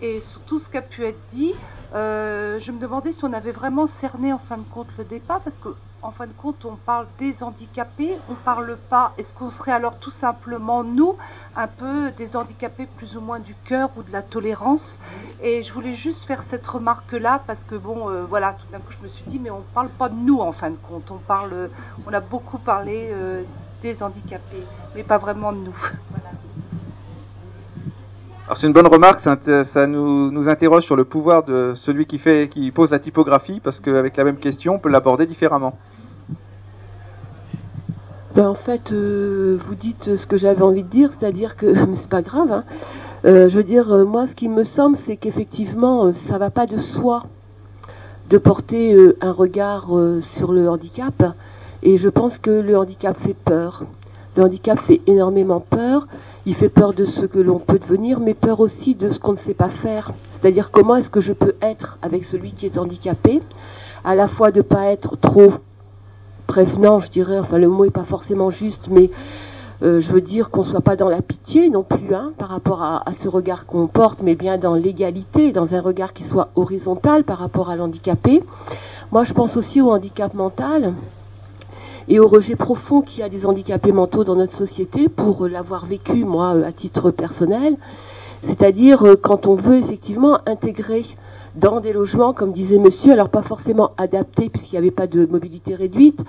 [0.00, 1.54] et sur tout ce qui a pu être dit,
[1.94, 5.40] euh, je me demandais si on avait vraiment cerné en fin de compte le débat,
[5.40, 5.70] parce que
[6.02, 9.12] en fin de compte, on parle des handicapés, on parle pas.
[9.18, 11.16] Est-ce qu'on serait alors tout simplement nous,
[11.56, 14.98] un peu des handicapés plus ou moins du cœur ou de la tolérance?
[15.42, 18.92] Et je voulais juste faire cette remarque-là parce que bon, euh, voilà, tout d'un coup,
[18.98, 21.10] je me suis dit, mais on parle pas de nous en fin de compte.
[21.10, 21.70] On parle,
[22.06, 23.42] on a beaucoup parlé euh,
[23.82, 24.64] des handicapés,
[24.94, 25.76] mais pas vraiment de nous.
[28.50, 32.18] Alors c'est une bonne remarque, ça, nous, interroge sur le pouvoir de celui qui
[32.48, 35.78] qui pose la typographie, parce qu'avec la même question, on peut l'aborder différemment.
[38.34, 42.08] Ben, en fait, euh, vous dites ce que j'avais envie de dire, c'est-à-dire que c'est
[42.08, 42.52] pas grave.
[42.52, 42.64] hein.
[43.24, 46.66] Euh, je veux dire, euh, moi, ce qui me semble, c'est qu'effectivement, ça va pas
[46.66, 47.24] de soi
[48.30, 49.88] de porter un regard
[50.20, 51.34] sur le handicap.
[51.82, 53.82] Et je pense que le handicap fait peur.
[54.36, 56.06] Le handicap fait énormément peur.
[56.46, 59.32] Il fait peur de ce que l'on peut devenir, mais peur aussi de ce qu'on
[59.32, 60.12] ne sait pas faire.
[60.30, 63.42] C'est-à-dire comment est-ce que je peux être avec celui qui est handicapé,
[64.04, 65.54] à la fois de pas être trop
[66.50, 69.08] prévenant, je dirais, enfin le mot est pas forcément juste, mais
[69.84, 72.82] euh, je veux dire qu'on soit pas dans la pitié non plus, hein, par rapport
[72.82, 77.22] à, ce regard qu'on porte, mais bien dans l'égalité, dans un regard qui soit horizontal
[77.22, 78.42] par rapport à l'handicapé.
[79.12, 80.92] Moi, je pense aussi au handicap mental
[82.08, 85.86] et au rejet profond qu'il y a des handicapés mentaux dans notre société pour l'avoir
[85.86, 87.76] vécu, moi, à titre personnel.
[88.42, 91.04] C'est-à-dire euh, quand on veut effectivement intégrer
[91.56, 95.26] dans des logements, comme disait monsieur, alors pas forcément adaptés puisqu'il n'y avait pas de
[95.26, 96.20] mobilité réduite,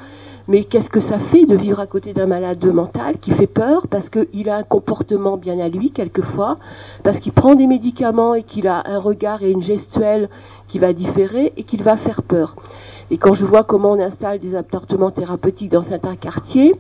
[0.47, 3.87] mais qu'est-ce que ça fait de vivre à côté d'un malade mental qui fait peur
[3.87, 6.57] parce qu'il a un comportement bien à lui quelquefois,
[7.03, 10.29] parce qu'il prend des médicaments et qu'il a un regard et une gestuelle
[10.67, 12.55] qui va différer et qu'il va faire peur?
[13.13, 16.73] Et quand je vois comment on installe des appartements thérapeutiques dans certains quartiers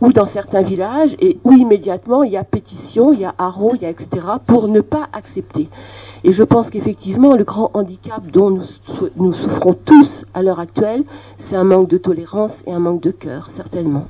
[0.00, 3.76] ou dans certains villages, et où immédiatement il y a pétition, il y a haro,
[3.76, 5.68] il y a etc., pour ne pas accepter.
[6.24, 8.64] Et je pense qu'effectivement, le grand handicap dont nous,
[9.16, 11.04] nous souffrons tous à l'heure actuelle,
[11.38, 14.08] c'est un manque de tolérance et un manque de cœur, certainement.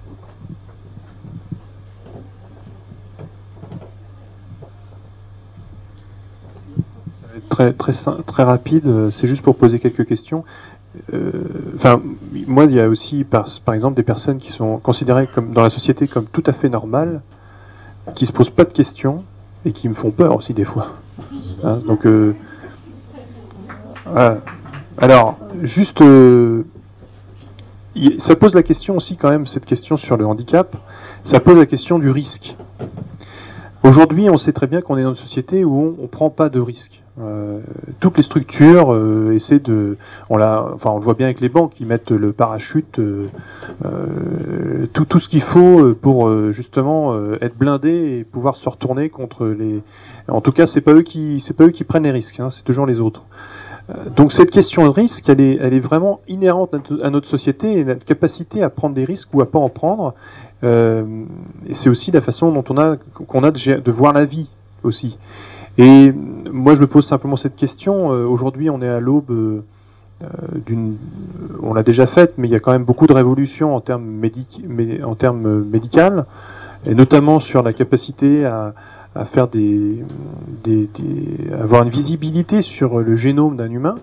[7.48, 7.92] très très
[8.26, 8.86] très rapide.
[8.86, 10.44] euh, C'est juste pour poser quelques questions.
[11.12, 11.30] Euh,
[11.76, 12.02] Enfin,
[12.46, 15.70] moi, il y a aussi par, exemple des personnes qui sont considérées comme dans la
[15.70, 17.20] société comme tout à fait normales,
[18.14, 19.24] qui se posent pas de questions
[19.64, 20.94] et qui me font peur aussi des fois.
[21.62, 22.32] Hein, donc, euh,
[24.98, 26.64] alors juste, euh,
[28.18, 30.76] ça pose la question aussi quand même cette question sur le handicap.
[31.24, 32.56] Ça pose la question du risque.
[33.84, 36.48] Aujourd'hui, on sait très bien qu'on est dans une société où on ne prend pas
[36.48, 37.02] de risques.
[37.20, 37.60] Euh,
[38.00, 39.96] toutes les structures euh, essaient de,
[40.30, 43.26] on l'a, enfin, on le voit bien avec les banques, ils mettent le parachute, euh,
[43.84, 48.68] euh, tout, tout ce qu'il faut euh, pour euh, justement être blindé et pouvoir se
[48.68, 49.80] retourner contre les.
[50.28, 52.50] En tout cas, c'est pas eux qui, c'est pas eux qui prennent les risques, hein,
[52.50, 53.22] c'est toujours les autres.
[54.16, 57.84] Donc cette question de risque, elle est, elle est vraiment inhérente à notre société et
[57.84, 60.14] notre capacité à prendre des risques ou à pas en prendre.
[60.64, 61.04] Euh,
[61.72, 64.48] c'est aussi la façon dont on a qu'on a de, voir la vie
[64.82, 65.16] aussi.
[65.76, 66.12] Et
[66.50, 68.12] moi, je me pose simplement cette question.
[68.12, 69.62] Euh, Aujourd'hui, on est à l'aube euh,
[70.66, 70.96] d'une,
[71.62, 74.04] on l'a déjà faite, mais il y a quand même beaucoup de révolutions en termes
[74.04, 74.60] médic,
[76.86, 78.74] et notamment sur la capacité à,
[79.26, 80.04] faire des,
[80.64, 80.88] des,
[81.52, 83.96] avoir une visibilité sur le génome d'un humain.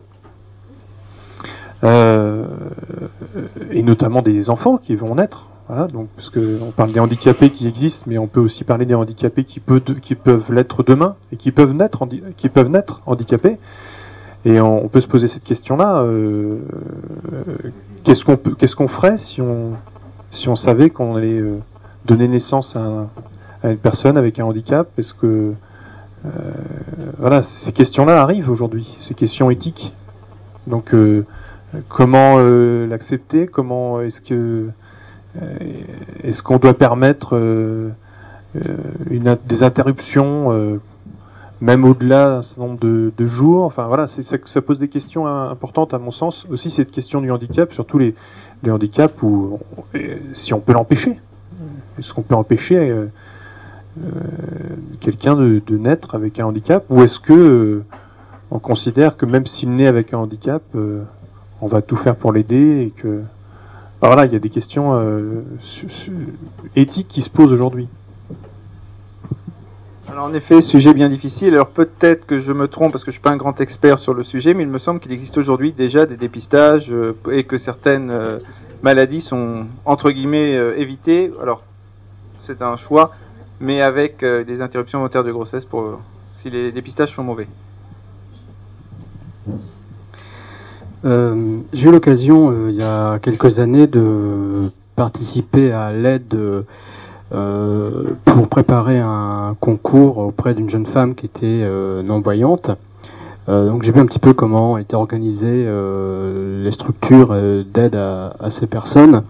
[3.71, 5.49] Et notamment des enfants qui vont naître.
[5.67, 8.85] Voilà, donc parce que on parle des handicapés qui existent, mais on peut aussi parler
[8.85, 12.03] des handicapés qui, peuvent l'être demain et qui peuvent naître,
[13.07, 13.57] handicapés.
[14.45, 16.59] Et on, peut se poser cette question-là euh,
[17.33, 17.71] euh,
[18.03, 21.57] qu'est-ce qu'on ferait si on, savait qu'on allait euh,
[22.05, 23.09] donner naissance à, un-
[23.63, 24.87] à une personne avec un handicap?
[24.99, 25.53] Est-ce que
[27.19, 29.93] voilà, ces questions-là arrivent aujourd'hui, ces questions éthiques.
[30.65, 30.95] Donc,
[31.87, 33.45] comment l'accepter?
[33.45, 34.69] Comment est-ce que
[36.23, 37.89] est-ce qu'on doit permettre euh,
[38.55, 38.59] euh,
[39.09, 40.79] une, des interruptions, euh,
[41.61, 43.63] même au-delà d'un certain nombre de, de jours?
[43.65, 46.45] Enfin voilà, ça, ça pose des questions importantes à mon sens.
[46.49, 48.15] Aussi cette question du handicap, surtout les,
[48.63, 49.59] les handicaps où
[49.95, 51.19] euh, si on peut l'empêcher.
[51.97, 53.05] Est-ce qu'on peut empêcher euh,
[53.97, 54.09] euh,
[54.99, 56.83] quelqu'un de, de naître avec un handicap?
[56.89, 57.83] Ou est-ce que euh,
[58.51, 61.03] on considère que même s'il naît avec un handicap, euh,
[61.61, 63.21] on va tout faire pour l'aider et que
[64.01, 65.41] Alors voilà, il y a des questions euh,
[66.75, 67.87] éthiques qui se posent aujourd'hui.
[70.09, 71.53] Alors en effet, sujet bien difficile.
[71.53, 74.13] Alors peut-être que je me trompe parce que je suis pas un grand expert sur
[74.13, 77.57] le sujet, mais il me semble qu'il existe aujourd'hui déjà des dépistages euh, et que
[77.57, 78.39] certaines euh,
[78.83, 81.31] maladies sont entre guillemets évitées.
[81.41, 81.63] Alors
[82.39, 83.11] c'est un choix,
[83.61, 85.99] mais avec des interruptions volontaires de grossesse pour
[86.33, 87.47] si les dépistages sont mauvais.
[91.05, 96.33] Euh, J'ai eu l'occasion, euh, il y a quelques années, de participer à l'aide
[97.33, 102.71] euh, pour préparer un concours auprès d'une jeune femme qui était euh, non-voyante.
[103.47, 107.95] Euh, donc j'ai vu un petit peu comment étaient organisées euh, les structures euh, d'aide
[107.95, 109.23] à, ces personnes.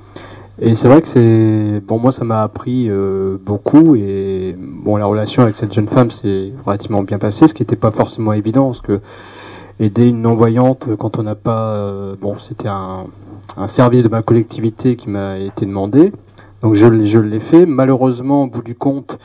[0.60, 5.06] Et c'est vrai que c'est bon moi ça m'a appris euh, beaucoup et bon la
[5.06, 8.68] relation avec cette jeune femme s'est relativement bien passée, ce qui n'était pas forcément évident
[8.68, 9.02] parce que
[9.80, 13.08] aider une non-voyante quand on n'a pas euh, bon c'était un,
[13.68, 16.12] service de ma collectivité qui m'a été demandé.
[16.62, 17.66] Donc je, je l'ai fait.
[17.66, 19.20] Malheureusement au bout du compte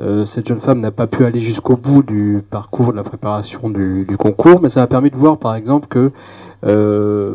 [0.00, 3.68] euh, cette jeune femme n'a pas pu aller jusqu'au bout du parcours de la préparation
[3.68, 4.60] du, concours.
[4.62, 6.12] Mais ça m'a permis de voir par exemple que
[6.64, 7.34] euh,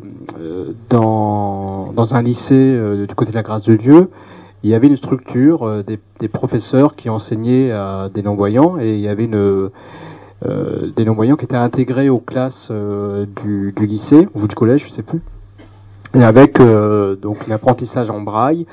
[0.90, 4.10] dans, dans un lycée du côté de la grâce de Dieu
[4.64, 9.02] il y avait une structure des, des professeurs qui enseignaient à des non-voyants et il
[9.02, 9.70] y avait une
[10.96, 15.04] des non-voyants qui étaient intégrés aux classes euh, du, lycée ou du collège, je sais
[15.04, 15.22] plus,
[16.14, 18.66] et avec euh, donc un apprentissage en braille.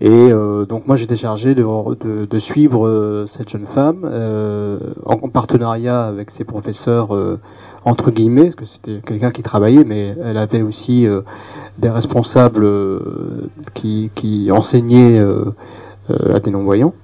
[0.00, 6.06] Et euh, donc moi j'étais chargé de, suivre euh, cette jeune femme euh, en partenariat
[6.06, 7.38] avec ses professeurs euh,
[7.84, 11.20] entre guillemets, parce que c'était quelqu'un qui travaillait, mais elle avait aussi euh,
[11.78, 15.54] des responsables euh, qui, qui enseignaient euh,
[16.10, 16.94] euh, à des non-voyants.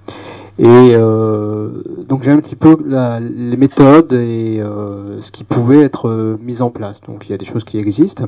[0.61, 1.69] Et euh,
[2.09, 6.37] donc j'ai un petit peu la- les méthodes et euh, ce qui pouvait être euh,
[6.43, 7.01] mis en place.
[7.03, 8.25] Donc il y a des choses qui existent.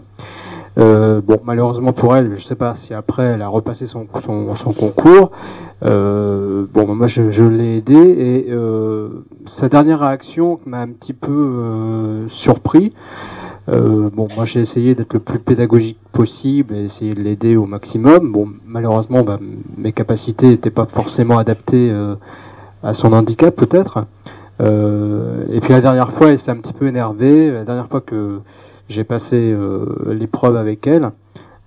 [0.79, 4.55] Euh, bon, malheureusement pour elle, je sais pas si après elle a repassé son, son,
[4.55, 5.33] son concours.
[5.85, 9.09] Euh, bon, moi je, je l'ai aidé et euh,
[9.47, 12.93] sa dernière réaction m'a un petit peu surpris.
[13.71, 17.67] Euh, bon, moi j'ai essayé d'être le plus pédagogique possible et essayer de l'aider au
[17.67, 18.33] maximum.
[18.33, 19.39] Bon, malheureusement, bah,
[19.77, 22.17] mes capacités n'étaient pas forcément adaptées euh,
[22.83, 24.07] à son handicap peut-être.
[24.61, 27.51] Euh, et puis la dernière fois, elle s'est un petit peu énervée.
[27.51, 28.41] La dernière fois que
[28.89, 31.13] j'ai passé euh, l'épreuve avec elle,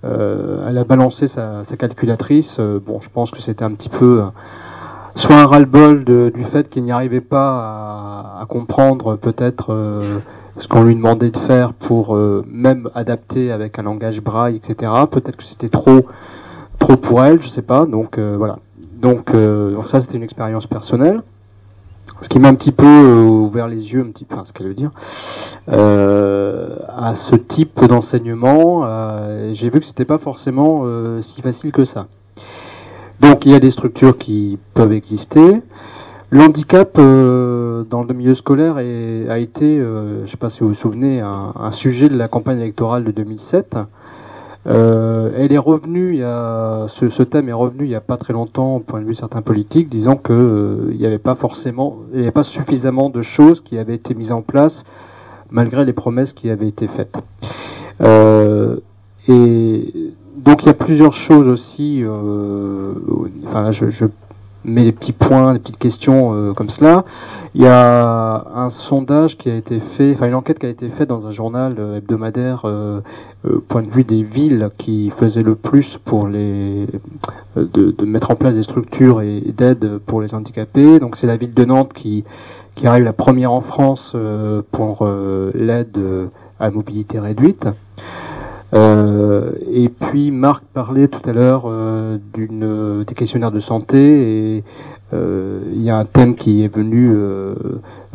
[0.03, 2.57] euh, elle a balancé sa, sa calculatrice.
[2.59, 4.23] Euh, bon, je pense que c'était un petit peu
[5.15, 9.71] soit un ras-le-bol du fait qu'il n'y arrivait pas à, à comprendre peut-être
[10.57, 14.91] ce qu'on lui demandait de faire pour euh, même adapter avec un langage braille, etc.
[15.09, 16.05] Peut-être que c'était trop
[16.79, 17.85] trop pour elle, je sais pas.
[17.85, 18.59] Donc euh, voilà.
[19.03, 21.21] Donc, euh, donc ça c'était une expérience personnelle.
[22.21, 24.53] Ce qui m'a un petit peu euh, ouvert les yeux, un petit peu, enfin, ce
[24.53, 24.91] qu'elle veut dire,
[25.69, 28.85] euh, à ce type d'enseignement.
[29.53, 30.85] J'ai vu que c'était pas forcément
[31.21, 32.07] si facile que ça.
[33.19, 35.61] Donc il y a des structures qui peuvent exister.
[36.33, 40.49] Le handicap euh, dans le milieu scolaire est- a été, euh, je ne sais pas
[40.49, 43.77] si vous vous souvenez, un, sujet de la campagne électorale de 2007.
[44.65, 48.17] Euh, elle est revenue, il y a, ce, thème est revenu il n'y a pas
[48.17, 51.19] très longtemps au point de vue de certains politiques, disant que euh, il n'y avait
[51.19, 54.85] pas forcément, il n'y avait pas suffisamment de choses qui avaient été mises en place
[55.51, 57.15] malgré les promesses qui avaient été faites.
[59.27, 62.03] Et donc il y a plusieurs choses aussi.
[64.65, 67.05] Mets des petits points, des petites questions euh, comme cela.
[67.55, 70.89] Il y a un sondage qui a été fait, enfin une enquête qui a été
[70.89, 73.01] faite dans un journal euh, hebdomadaire, euh,
[73.45, 76.87] euh, point de vue des villes qui faisaient le plus pour les
[77.57, 80.99] euh, de, de mettre en place des structures et d'aide pour les handicapés.
[80.99, 82.23] Donc c'est la ville de Nantes qui
[82.75, 85.07] qui arrive la première en France euh, pour
[85.53, 85.99] l'aide
[86.59, 87.67] à mobilité réduite.
[88.73, 94.63] Euh, et puis Marc parlait tout à l'heure euh, d'une des questionnaires de santé et
[95.11, 97.15] il y a un thème qui est venu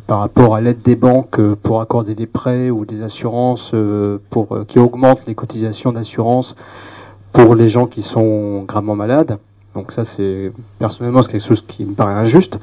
[0.09, 3.73] par rapport à l'aide des banques pour accorder des prêts ou des assurances
[4.31, 6.57] pour qui augmentent les cotisations d'assurance
[7.33, 9.39] pour les gens qui sont gravement malades.
[9.75, 12.59] Donc ça, c'est personnellement c'est quelque chose qui me paraît injuste.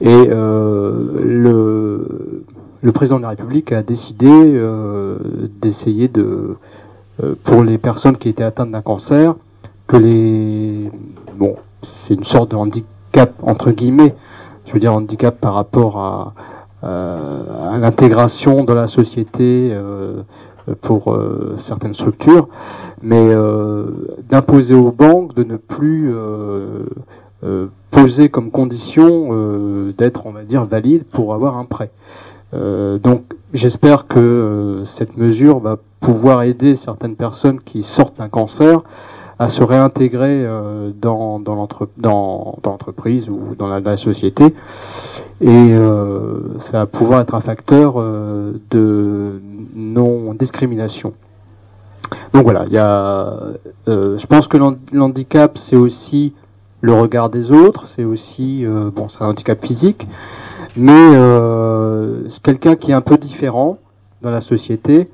[0.00, 0.92] Et euh,
[1.22, 2.44] le,
[2.82, 5.18] le, président de la République a décidé euh,
[5.60, 6.58] d'essayer de, euh,
[7.44, 9.34] pour les personnes qui étaient atteintes d'un cancer,
[9.86, 10.90] que les,
[11.36, 14.14] bon, c'est une sorte de handicap entre guillemets,
[14.66, 16.34] je veux dire handicap par rapport à,
[16.82, 19.76] à l'intégration dans la société
[20.82, 21.18] pour
[21.56, 22.48] certaines structures,
[23.02, 23.34] mais
[24.28, 26.12] d'imposer aux banques de ne plus
[27.44, 31.92] euh, poser comme condition euh, d'être, on va dire, valide pour avoir un prêt.
[32.54, 33.22] Euh, donc
[33.52, 38.82] j'espère que cette mesure va pouvoir aider certaines personnes qui sortent d'un cancer
[39.38, 40.44] à se réintégrer
[41.00, 44.52] dans, dans l'entreprise ou dans la, société.
[45.40, 45.74] Et
[46.58, 49.40] ça va pouvoir être un facteur de
[49.76, 51.12] non-discrimination.
[52.32, 53.32] Donc voilà, il y a,
[53.86, 54.56] je pense que
[54.92, 56.32] l'handicap, c'est aussi
[56.80, 60.06] le regard des autres, c'est aussi euh, bon, c'est un handicap physique,
[60.76, 63.78] mais euh, quelqu'un qui est un peu différent
[64.22, 65.10] dans la société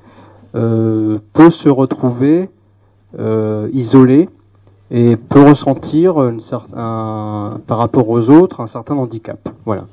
[0.54, 2.50] euh, peut se retrouver
[3.72, 4.28] isolé
[4.90, 9.48] et peut ressentir une certain, par rapport aux autres un certain handicap.
[9.64, 9.84] Voilà.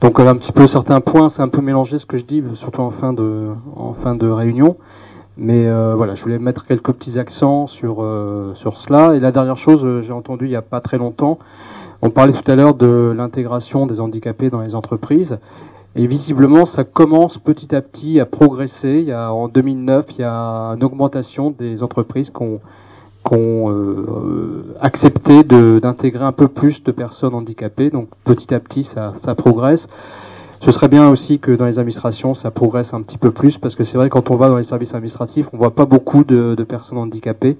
[0.00, 2.80] Donc un petit peu certains points, c'est un peu mélangé ce que je dis, surtout
[2.80, 4.78] en fin de en fin de réunion.
[5.36, 9.14] Mais euh, voilà, je voulais mettre quelques petits accents sur, euh, sur cela.
[9.16, 11.38] Et la dernière chose, euh, j'ai entendu il n'y a pas très longtemps,
[12.02, 15.38] on parlait tout à l'heure de l'intégration des handicapés dans les entreprises.
[15.96, 18.98] Et visiblement, ça commence petit à petit à progresser.
[18.98, 22.60] Il y a, en 2009, il y a une augmentation des entreprises qui ont,
[23.24, 23.72] qui ont
[24.80, 27.90] accepté d'intégrer un peu plus de personnes handicapées.
[27.90, 29.88] Donc petit à petit, ça, ça progresse.
[30.64, 33.74] Ce serait bien aussi que dans les administrations, ça progresse un petit peu plus, parce
[33.74, 36.54] que c'est vrai quand on va dans les services administratifs, on voit pas beaucoup de,
[36.66, 37.58] personnes handicapées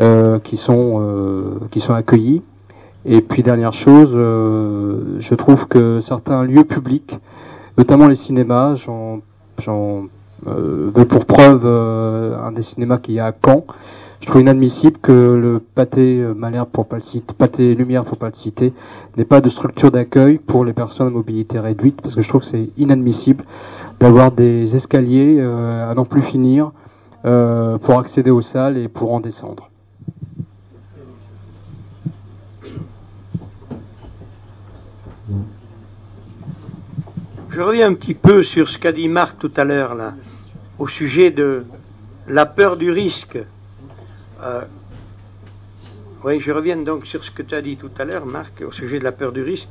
[0.00, 2.42] euh, qui sont euh, qui sont accueillies.
[3.04, 7.16] Et puis dernière chose, euh, je trouve que certains lieux publics,
[7.76, 9.20] notamment les cinémas, j'en
[10.44, 13.64] veux pour preuve un des cinémas qu'il y a à Caen,
[14.20, 18.18] je trouve inadmissible que le pâté euh, Malherbe, pour pas le citer, pâté Lumière, pour
[18.18, 18.72] pas le citer,
[19.16, 22.40] n'ait pas de structure d'accueil pour les personnes à mobilité réduite, parce que je trouve
[22.40, 23.44] que c'est inadmissible
[24.00, 26.72] d'avoir des escaliers euh, à n'en plus finir
[27.24, 29.70] euh, pour accéder aux salles et pour en descendre.
[37.50, 40.14] Je reviens un petit peu sur ce qu'a dit Marc tout à l'heure là,
[40.78, 41.64] au sujet de
[42.28, 43.38] la peur du risque.
[44.40, 44.62] Euh,
[46.22, 48.70] oui, je reviens donc sur ce que tu as dit tout à l'heure, Marc, au
[48.70, 49.68] sujet de la peur du risque.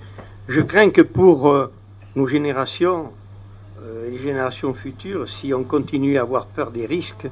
[0.48, 1.72] Je crains que pour euh,
[2.16, 3.14] nos générations
[3.82, 7.28] euh, et les générations futures, si on continue à avoir peur des risques,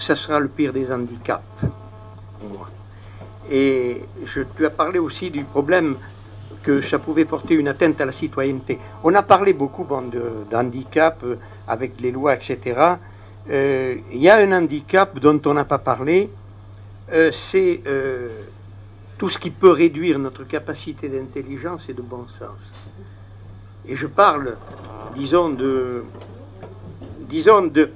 [0.00, 1.44] ça sera le pire des handicaps.
[3.50, 5.96] Et je, tu as parlé aussi du problème
[6.62, 8.80] que ça pouvait porter une atteinte à la citoyenneté.
[9.04, 9.86] On a parlé beaucoup
[10.50, 11.24] d'handicap
[11.68, 12.96] avec les lois, etc
[13.48, 16.30] il euh, y a un handicap dont on n'a pas parlé,
[17.12, 18.28] euh, c'est euh,
[19.18, 22.72] tout ce qui peut réduire notre capacité d'intelligence et de bon sens.
[23.86, 24.56] Et je parle,
[25.14, 26.02] disons, de,
[27.28, 27.90] disons de,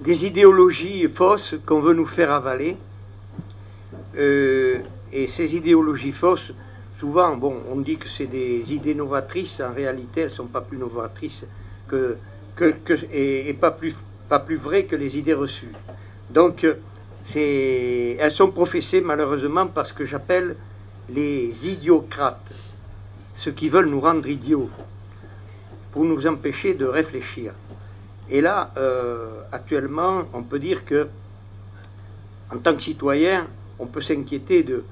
[0.00, 2.76] des idéologies fausses qu'on veut nous faire avaler.
[4.14, 6.52] et ces idéologies fausses,
[7.00, 10.60] souvent, bon, on dit que c'est des idées novatrices, en réalité, elles ne sont pas
[10.60, 11.46] plus novatrices
[11.88, 12.18] que,
[12.56, 12.74] que,
[13.10, 13.94] et, pas plus
[14.32, 15.74] pas plus vrai que les idées reçues.
[16.30, 16.66] Donc,
[17.34, 20.56] elles sont professées malheureusement par ce que j'appelle
[21.10, 22.50] les idiocrates,
[23.36, 24.70] ceux qui veulent nous rendre idiots,
[25.92, 27.52] pour nous empêcher de réfléchir.
[28.30, 31.08] Et là, euh, actuellement, on peut dire que,
[32.50, 33.46] en tant que citoyen,
[33.78, 34.82] on peut s'inquiéter de,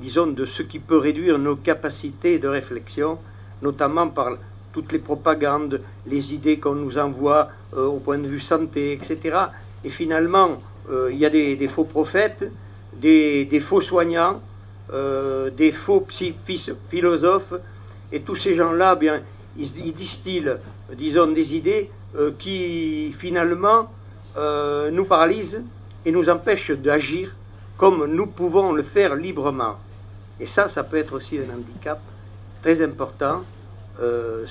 [0.00, 3.20] disons, de ce qui peut réduire nos capacités de réflexion,
[3.62, 4.30] notamment par
[4.78, 9.36] toutes les propagandes, les idées qu'on nous envoie euh, au point de vue santé, etc.
[9.82, 12.48] Et finalement, euh, il y a des, faux prophètes,
[12.94, 14.40] des, faux soignants,
[14.92, 16.06] euh, des faux
[16.90, 17.54] philosophes,
[18.12, 19.20] et tous ces gens-là, bien,
[19.56, 20.54] ils, distillent,
[20.96, 21.90] disons, des idées
[22.38, 23.90] qui finalement
[24.92, 25.62] nous paralysent
[26.06, 27.34] et nous empêchent d'agir
[27.76, 29.74] comme nous pouvons le faire librement.
[30.38, 32.00] Et ça, ça peut être aussi un handicap
[32.62, 33.42] très important
[34.00, 34.46] euh,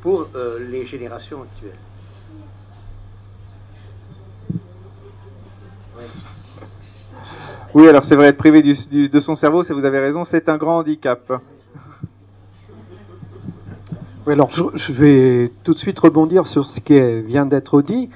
[0.00, 1.78] pour euh, les générations actuelles.
[7.74, 10.24] Oui, alors c'est vrai, être privé du- du- de son cerveau, c'est vous avez raison,
[10.24, 11.32] c'est un grand handicap.
[14.26, 17.82] Oui, alors je, je vais tout de suite rebondir sur ce qui est- vient d'être
[17.82, 18.10] dit.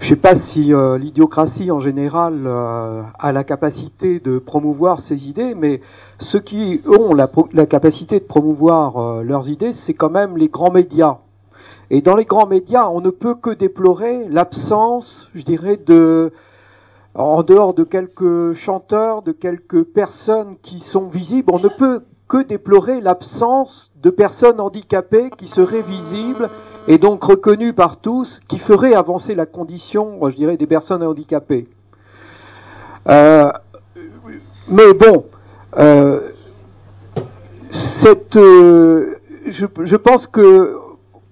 [0.00, 4.98] Je ne sais pas si euh, l'idiocratie en général euh, a la capacité de promouvoir
[4.98, 5.82] ses idées, mais
[6.18, 7.28] ceux qui ont la,
[7.66, 11.18] capacité de promouvoir euh, leurs idées, c'est quand même les grands médias.
[11.90, 16.32] Et dans les grands médias, on ne peut que déplorer l'absence, je dirais, de,
[17.14, 22.42] en dehors de quelques chanteurs, de quelques personnes qui sont visibles, on ne peut que
[22.42, 26.48] déplorer l'absence de personnes handicapées qui seraient visibles
[26.90, 31.68] et donc reconnues par tous, qui feraient avancer la condition, je dirais, des personnes handicapées.
[33.08, 33.52] Euh,
[34.66, 35.24] mais bon,
[35.78, 36.18] euh,
[37.70, 40.80] cette, euh, je, je pense que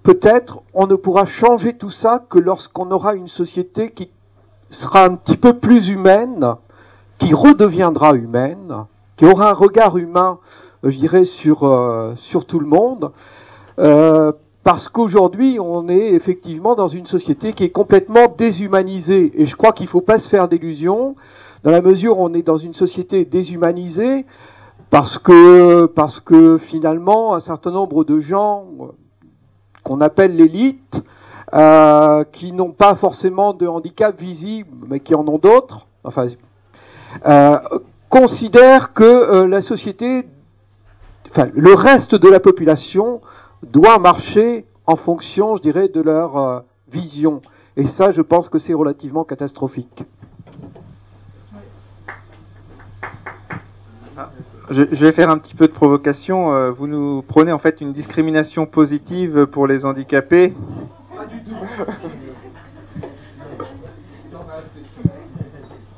[0.04, 4.10] peut-être on ne pourra changer tout ça que lorsqu'on aura une société qui
[4.70, 6.54] sera un petit peu plus humaine,
[7.18, 8.84] qui redeviendra humaine,
[9.16, 10.38] qui aura un regard humain,
[10.84, 13.10] je dirais, sur, sur tout le monde.
[14.64, 19.32] Parce qu'aujourd'hui, on est effectivement dans une société qui est complètement déshumanisée.
[19.40, 21.16] Et je crois qu'il ne faut pas se faire d'illusions,
[21.62, 24.26] dans la mesure où on est dans une société déshumanisée,
[24.90, 28.66] parce que, parce que finalement, un certain nombre de gens
[29.84, 31.02] qu'on appelle l'élite,
[31.54, 36.26] euh, qui n'ont pas forcément de handicap visible, mais qui en ont d'autres, enfin,
[37.26, 37.58] euh,
[38.10, 40.28] considèrent que euh, la société,
[41.30, 43.22] enfin, le reste de la population
[43.62, 46.60] doit marcher en fonction, je dirais, de leur euh,
[46.90, 47.42] vision.
[47.76, 50.04] Et ça, je pense que c'est relativement catastrophique.
[54.70, 56.52] Je, je vais faire un petit peu de provocation.
[56.52, 60.54] Euh, Vous nous prenez en fait une discrimination positive pour les handicapés.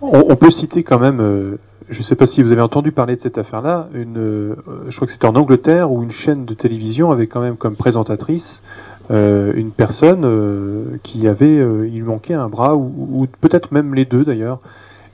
[0.02, 1.58] On, on peut citer quand même, euh,
[1.90, 4.54] je ne sais pas si vous avez entendu parler de cette affaire-là, une, euh,
[4.88, 7.76] je crois que c'était en Angleterre où une chaîne de télévision avait quand même comme
[7.76, 8.62] présentatrice
[9.10, 13.92] euh, une personne euh, qui avait, euh, il manquait un bras ou, ou peut-être même
[13.94, 14.60] les deux d'ailleurs,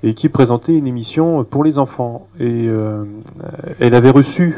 [0.03, 2.29] et qui présentait une émission pour les enfants.
[2.39, 3.05] Et euh,
[3.81, 4.55] elle avait reçu,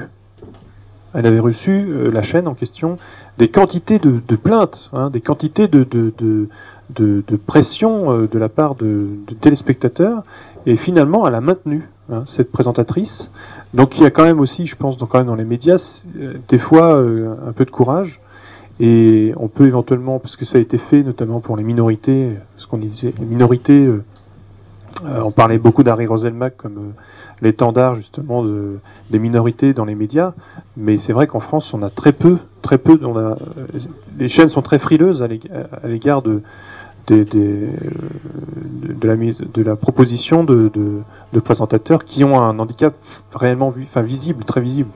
[1.14, 2.98] elle avait reçu euh, la chaîne en question
[3.38, 6.48] des quantités de, de plaintes, hein, des quantités de, de, de,
[6.90, 10.22] de, de pression euh, de la part de, de téléspectateurs,
[10.66, 13.30] et finalement elle a maintenu hein, cette présentatrice.
[13.74, 16.04] Donc il y a quand même aussi, je pense, dans, quand même dans les médias,
[16.18, 18.20] euh, des fois euh, un peu de courage.
[18.80, 22.66] Et on peut éventuellement, parce que ça a été fait notamment pour les minorités, ce
[22.68, 24.04] qu'on disait, les minorités, euh,
[25.04, 27.02] euh, on parlait beaucoup d'Harry Roselmack comme euh,
[27.42, 28.78] l'étendard justement de,
[29.10, 30.32] des minorités dans les médias,
[30.76, 33.36] mais c'est vrai qu'en France on a très peu, très peu, on a,
[34.16, 35.28] les chaînes sont très frileuses à
[35.88, 36.42] l'égard de,
[37.08, 37.68] des- des, euh,
[39.00, 41.00] de, la mise, de la proposition de, de,
[41.32, 42.94] de présentateurs qui ont un handicap
[43.34, 44.90] réellement vu, enfin visible, très visible.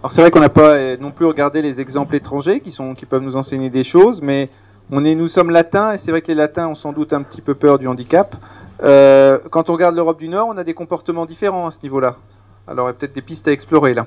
[0.00, 2.94] Alors c'est vrai qu'on n'a pas euh, non plus regardé les exemples étrangers qui sont
[2.94, 4.48] qui peuvent nous enseigner des choses, mais
[4.92, 7.22] on est nous sommes latins et c'est vrai que les latins ont sans doute un
[7.22, 8.36] petit peu peur du handicap.
[8.82, 12.16] Euh, quand on regarde l'Europe du Nord, on a des comportements différents à ce niveau-là.
[12.68, 14.06] Alors il y a peut-être des pistes à explorer là.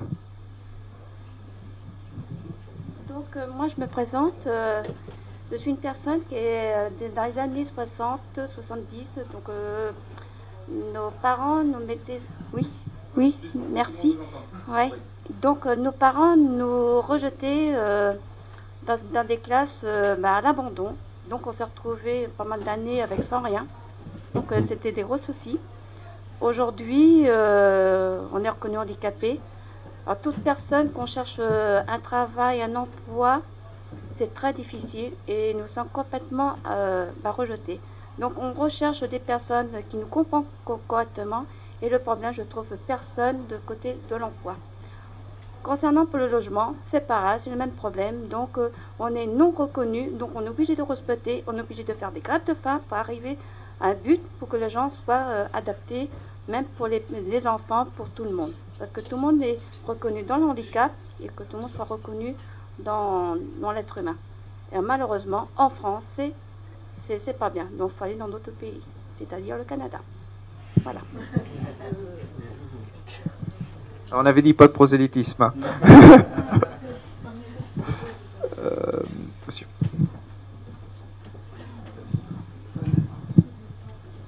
[3.08, 4.82] Donc euh, moi je me présente, euh,
[5.52, 9.90] je suis une personne qui est euh, dans les années 60, 70, donc euh,
[10.94, 12.20] nos parents nous mettaient...
[12.54, 12.70] Oui,
[13.18, 13.36] oui,
[13.70, 14.16] merci.
[14.68, 14.90] Ouais.
[15.42, 17.74] Donc euh, nos parents nous rejetaient
[18.86, 19.84] dans, des classes
[20.20, 20.96] bah, à l'abandon.
[21.28, 23.66] Donc on s'est retrouvés pas mal d'années avec sans rien.
[24.34, 25.58] Donc c'était des gros soucis.
[26.40, 29.38] Aujourd'hui, on est reconnu handicapé.
[30.06, 33.42] Alors, toute personne qu'on cherche un travail, un emploi,
[34.14, 37.82] c'est très difficile et nous sommes complètement euh, rejetés.
[38.18, 41.46] Donc on recherche des personnes qui nous comprennent co- correctement
[41.80, 44.58] et le problème, je trouve personne de côté de l'emploi.
[45.62, 48.26] Concernant le logement, c'est pareil, c'est le même problème.
[48.28, 51.84] Donc euh, on est non reconnu, donc on est obligé de respecter, on est obligé
[51.84, 53.38] de faire des grèves de faim pour arriver
[53.80, 56.10] à un but pour que les gens soient euh, adaptés,
[56.48, 58.54] même pour les enfants, pour tout le monde.
[58.78, 61.70] Parce que tout le monde est reconnu dans le handicap et que tout le monde
[61.72, 62.36] soit reconnu
[62.78, 64.16] dans, dans l'être humain.
[64.72, 66.32] Et malheureusement, en France, c'est,
[67.06, 67.66] c'est, c'est pas bien.
[67.78, 68.80] Donc il faut aller dans d'autres pays,
[69.14, 69.98] c'est-à-dire le Canada.
[70.82, 71.00] Voilà.
[74.12, 75.42] On avait dit pas de prosélytisme.
[75.42, 75.52] hein.
[78.64, 79.00] Euh,
[79.46, 79.66] monsieur.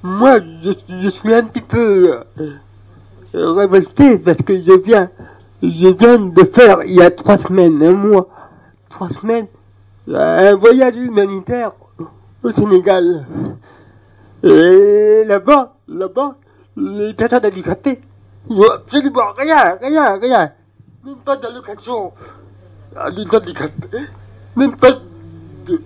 [0.03, 0.73] Moi, je,
[1.03, 5.09] je suis un petit peu euh, révolté parce que je viens,
[5.71, 8.29] je viens de faire il y a trois semaines, un mois,
[8.91, 9.47] trois semaines,
[10.13, 11.73] un voyage humanitaire
[12.43, 13.27] au Sénégal.
[14.43, 16.37] Et là-bas, là-bas,
[16.77, 18.01] les personnes handicapées
[18.51, 20.53] n'ont absolument rien, rien, rien.
[21.05, 22.13] Même pas d'allocation
[22.97, 24.07] à des handicapés,
[24.57, 24.93] même pas
[25.67, 25.81] de,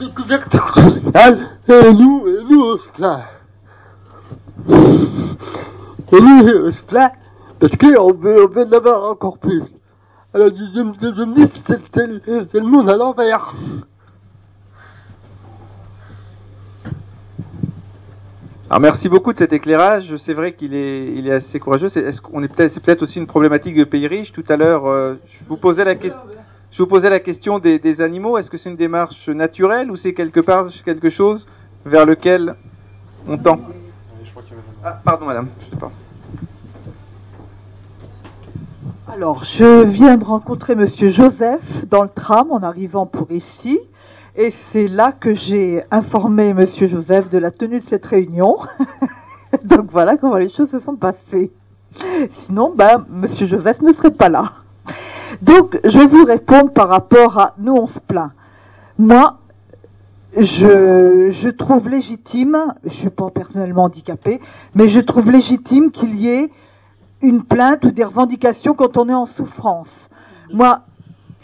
[0.00, 1.38] de couverture sociale.
[1.68, 3.20] Et nous, et nous, plaint.
[6.12, 7.12] Et nous, plaint
[7.60, 9.62] parce qu'on veut, on veut en encore plus?
[10.32, 11.52] Alors, je, je, je, je me dis,
[12.50, 13.54] c'est le monde à l'envers.
[18.70, 20.16] Alors merci beaucoup de cet éclairage.
[20.16, 21.88] C'est vrai qu'il est, assez courageux.
[21.88, 24.30] C'est, qu'on est peut-être, aussi une problématique de pays riches.
[24.30, 27.58] Tout à l'heure, euh, je vous posais la question.
[27.58, 28.38] Des, animaux.
[28.38, 31.48] Est-ce que c'est une démarche naturelle ou c'est quelque part quelque chose
[31.84, 32.54] vers lequel
[33.26, 33.58] on tend?
[34.84, 35.48] Ah, pardon, madame.
[35.62, 35.90] Je sais pas.
[39.12, 43.80] Alors, je viens de rencontrer Monsieur Joseph dans le tram en arrivant pour ici.
[44.36, 48.56] Et c'est là que j'ai informé Monsieur Joseph de la tenue de cette réunion.
[49.64, 51.50] Donc voilà comment les choses se sont passées.
[52.30, 54.52] Sinon, ben, Monsieur Joseph ne serait pas là.
[55.42, 58.30] Donc, je vous répondre par rapport à nous, on se plaint.
[58.96, 59.38] Moi,
[60.36, 64.40] je, trouve légitime, je suis pas personnellement handicapé,
[64.76, 66.50] mais je trouve légitime qu'il y ait
[67.22, 70.08] une plainte ou des revendications quand on est en souffrance.
[70.52, 70.80] Moi,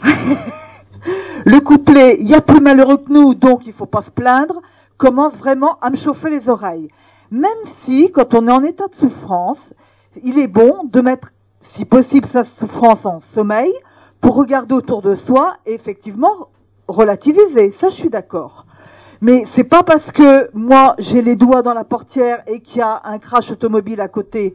[1.45, 4.61] le couplet il y a plus malheureux que nous, donc il faut pas se plaindre,
[4.97, 6.89] commence vraiment à me chauffer les oreilles.
[7.29, 7.49] Même
[7.83, 9.73] si, quand on est en état de souffrance,
[10.23, 11.31] il est bon de mettre,
[11.61, 13.73] si possible, sa souffrance en sommeil
[14.21, 16.49] pour regarder autour de soi et effectivement
[16.87, 17.71] relativiser.
[17.77, 18.65] Ça, je suis d'accord.
[19.19, 22.81] Mais c'est pas parce que moi j'ai les doigts dans la portière et qu'il y
[22.81, 24.53] a un crash automobile à côté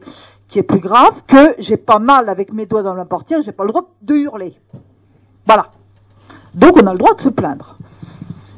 [0.53, 3.51] qui est plus grave que j'ai pas mal avec mes doigts dans la portière, j'ai
[3.51, 4.53] pas le droit de hurler.
[5.47, 5.71] Voilà.
[6.53, 7.75] Donc on a le droit de se plaindre.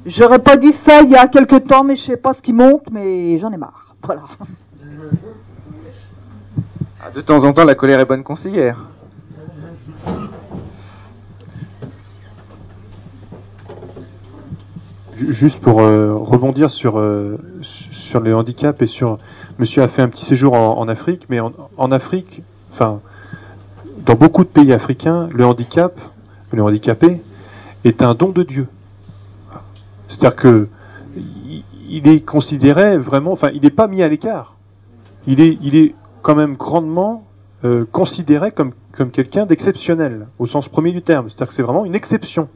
[0.06, 2.52] J'aurais pas dit ça il y a quelque temps, mais je sais pas ce qui
[2.52, 3.96] monte, mais j'en ai marre.
[4.04, 4.24] Voilà.
[7.02, 8.78] Ah, De temps en temps, la colère est bonne conseillère.
[15.16, 19.18] Ju- Juste pour euh, rebondir sur, euh, sur les handicaps et sur.
[19.57, 22.41] Monsieur a fait un petit séjour en, Afrique, mais en, Afrique,
[22.73, 22.99] enfin,
[24.06, 25.99] dans beaucoup de pays africains, le handicap,
[26.52, 27.22] le handicapé,
[27.86, 28.68] est un don de Dieu.
[30.10, 30.68] C'est-à-dire que
[31.15, 34.56] il- il est considéré vraiment, enfin, il n'est pas mis à l'écart.
[35.27, 37.23] Il est, il est quand même grandement
[37.64, 41.30] euh, considéré comme, comme quelqu'un d'exceptionnel, au sens premier du terme.
[41.30, 42.49] C'est-à-dire que c'est vraiment une exception.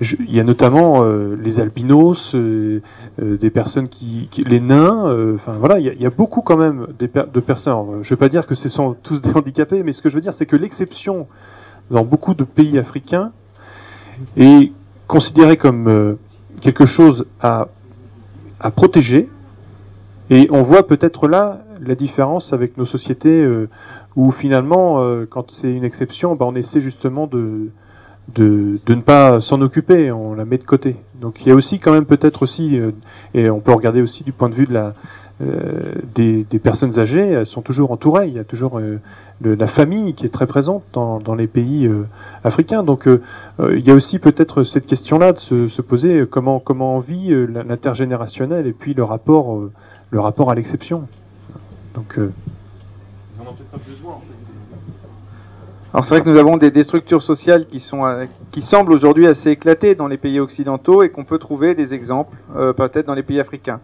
[0.00, 2.80] Il y a notamment euh, les albinos, euh,
[3.20, 5.34] euh, des personnes qui, les nains.
[5.34, 8.02] Enfin voilà, il y, a, beaucoup quand même per- de personnes.
[8.02, 10.14] je ne veux pas dire que ce sont tous des handicapés, mais ce que je
[10.14, 11.26] veux dire, c'est que l'exception
[11.90, 13.32] dans beaucoup de pays africains
[14.38, 14.72] est
[15.06, 16.16] considérée comme
[16.62, 17.68] quelque chose à,
[18.74, 19.28] protéger.
[20.30, 23.46] Et on voit peut-être là la différence avec nos sociétés
[24.16, 27.70] où finalement, quand c'est une exception, bah, on essaie justement de,
[28.34, 30.96] de, ne pas s'en occuper, on la met de côté.
[31.20, 32.92] Donc il y a aussi quand même peut-être aussi, euh,
[33.34, 34.94] et on peut regarder aussi du point de vue de la,
[35.42, 38.98] euh, des, personnes âgées, elles sont toujours entourées, il y a toujours euh,
[39.42, 41.90] la famille qui est très présente dans, les pays
[42.44, 42.82] africains.
[42.82, 43.08] Donc
[43.58, 47.34] il y a aussi peut-être cette question-là de se, se poser comment, comment on vit
[47.48, 49.58] l'intergénérationnel et puis le rapport,
[50.10, 51.08] le rapport à l'exception.
[51.94, 54.29] Donc ils en ont peut-être pas besoin fait.
[55.92, 59.26] Alors c'est vrai que nous avons des, structures sociales qui sont euh, qui semblent aujourd'hui
[59.26, 63.14] assez éclatées dans les pays occidentaux et qu'on peut trouver des exemples euh, peut-être dans
[63.14, 63.80] les pays africains.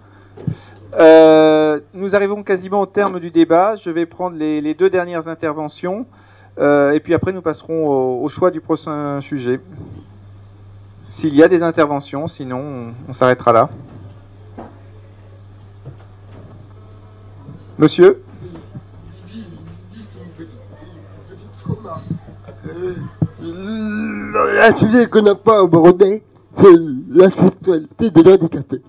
[0.99, 3.75] Euh, nous arrivons quasiment au terme du débat.
[3.75, 6.07] Je vais prendre les, deux dernières interventions
[6.59, 9.59] euh, et puis après nous passerons au, choix du prochain sujet.
[11.07, 13.69] S'il y a des interventions, sinon on, on s'arrêtera là.
[17.79, 18.23] Monsieur?
[24.59, 26.23] Un sujet qu'on n'a pas abordé,
[26.57, 26.77] c'est
[27.11, 28.83] la sexualité des handicapés.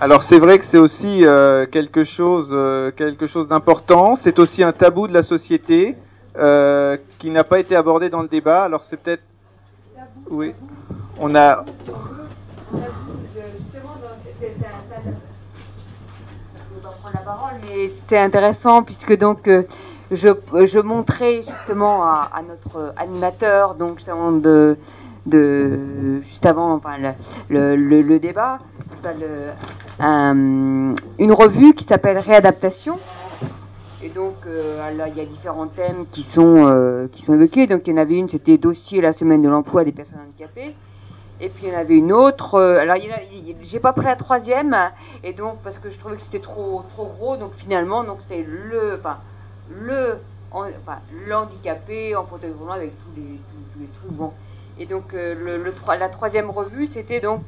[0.00, 4.14] Alors c'est vrai que c'est aussi euh, quelque chose, euh, quelque chose d'important.
[4.14, 5.96] C'est aussi un tabou de la société
[6.36, 8.62] euh, qui n'a pas été abordé dans le débat.
[8.62, 9.24] Alors c'est peut-être,
[10.30, 10.54] oui,
[11.18, 11.64] on a.
[17.62, 19.62] Mais c'était intéressant puisque donc euh,
[20.10, 24.76] je, montrais justement à, notre animateur donc de,
[26.22, 26.96] juste avant enfin,
[27.48, 28.60] le, le, débat
[31.18, 32.98] une revue qui s'appelle Réadaptation.
[34.02, 37.66] Et donc euh, il y a différents thèmes qui sont euh, qui sont évoqués.
[37.66, 40.74] Donc il y en avait une c'était dossier la semaine de l'emploi des personnes handicapées
[41.40, 42.54] Et puis il y en avait une autre.
[42.56, 42.96] euh, alors
[43.62, 44.76] j'ai pas pris la troisième
[45.22, 47.36] et donc parce que je trouvais que c'était trop trop gros.
[47.36, 49.18] Donc finalement donc c'était le enfin
[49.68, 50.16] le
[50.50, 50.98] en- enfin
[51.28, 54.32] l'handicapé en fauteuil avec tous les tous, les trucs bon.
[54.78, 57.42] Et donc euh, le, la troisième revue c'était donc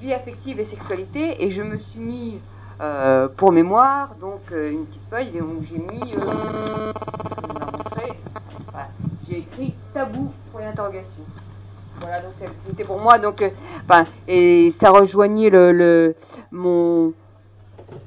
[0.00, 2.40] vie affective et sexualité et je me suis mis
[2.80, 8.20] euh, pour mémoire donc une petite feuille donc j'ai mis je vous la montrer.
[8.72, 8.88] Voilà.
[9.28, 11.24] j'ai écrit tabou pour une interrogation.
[12.00, 13.50] Voilà, donc c'est- c'était pour moi, donc, euh,
[13.88, 16.14] enfin, et ça rejoignait le, le-
[16.50, 17.12] mon,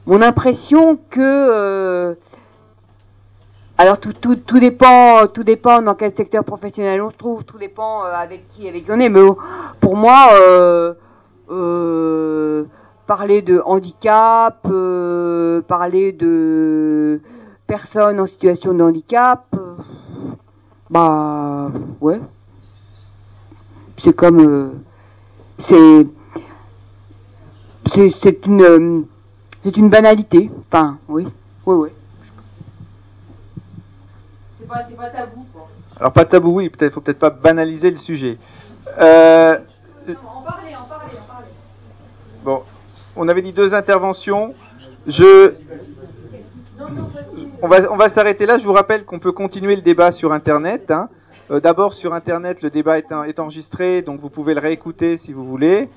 [0.06, 2.14] mon impression que, euh,
[3.78, 7.58] alors tout, tout, tout dépend, tout dépend dans quel secteur professionnel on se trouve, tout
[7.58, 9.22] dépend euh, avec qui, avec qui on est, mais
[9.80, 10.94] pour moi, euh,
[11.52, 12.64] euh,
[13.06, 17.22] parler de handicap, euh, parler de
[17.68, 19.76] personnes en situation de handicap, euh,
[20.90, 21.70] bah,
[22.02, 22.20] ouais,
[23.98, 24.70] c'est comme euh,
[25.60, 26.08] c'est
[28.12, 29.02] c'est une euh,
[29.64, 31.28] c'est une banalité enfin oui
[31.66, 31.90] oui oui
[34.60, 35.68] c'est pas c'est pas tabou quoi
[36.00, 38.38] Alors pas tabou, oui, peut-être faut peut-être pas banaliser le sujet.
[39.00, 39.58] Euh,
[40.08, 41.48] en parler en parler en parler
[42.44, 42.62] bon,
[43.16, 44.54] on avait dit deux interventions.
[45.08, 45.54] Je
[47.62, 48.60] on va, on va s'arrêter là.
[48.60, 50.92] Je vous rappelle qu'on peut continuer le débat sur Internet.
[50.92, 51.10] hein.
[51.50, 55.18] Euh, D'abord, sur Internet, le débat est, en- est enregistré, donc vous pouvez le réécouter
[55.18, 55.90] si vous voulez.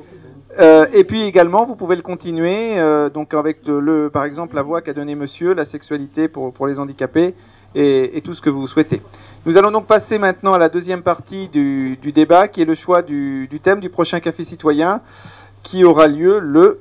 [0.59, 4.63] Euh, et puis également, vous pouvez le continuer, euh, donc avec le, par exemple la
[4.63, 7.35] voix qu'a donnée Monsieur, la sexualité pour, les handicapés
[7.75, 9.01] et, tout ce que vous souhaitez.
[9.47, 13.03] Nous allons donc passer maintenant à la deuxième partie du, débat, qui est le choix
[13.03, 15.01] du, du thème du prochain café citoyen,
[15.63, 16.81] qui aura lieu le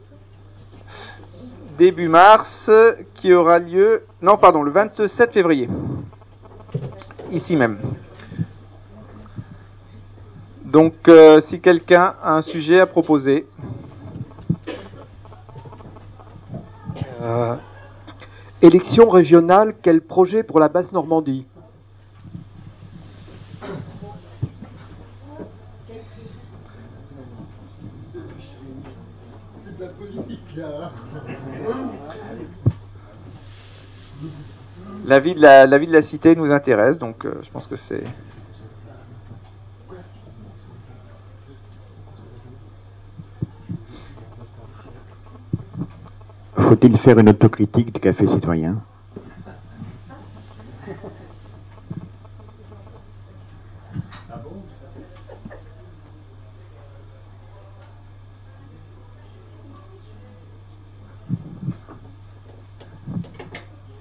[1.78, 2.72] début mars,
[3.14, 5.70] qui aura lieu, non pardon, le 27 février,
[7.32, 7.78] ici même.
[10.72, 13.48] Donc, euh, si quelqu'un a un sujet à proposer.
[17.22, 17.56] Euh,
[18.62, 21.48] élection régionale, quel projet pour la Basse-Normandie?
[35.20, 38.04] Vie de la vie de la cité nous intéresse, donc euh, je pense que c'est.
[46.60, 48.76] Faut-il faire une autocritique du café citoyen?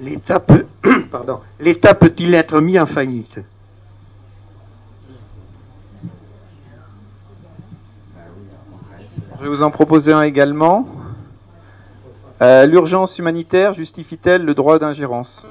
[0.00, 0.66] L'État peut,
[1.10, 3.40] pardon, l'État peut-il être mis en faillite?
[9.38, 10.97] Je vais vous en proposer un également.
[12.40, 15.44] Euh, L'urgence humanitaire justifie-t-elle le droit d'ingérence?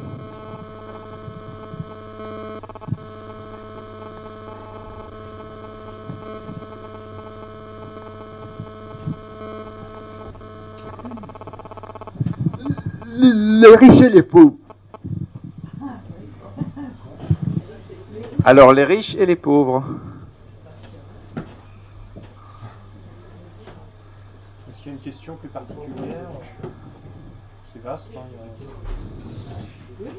[13.19, 14.55] Les riches et les pauvres.
[18.45, 19.83] Alors, les riches et les pauvres.
[24.69, 26.27] Est-ce qu'il y a une question plus particulière
[27.73, 28.11] C'est vaste.
[28.17, 30.11] Hein, il y a-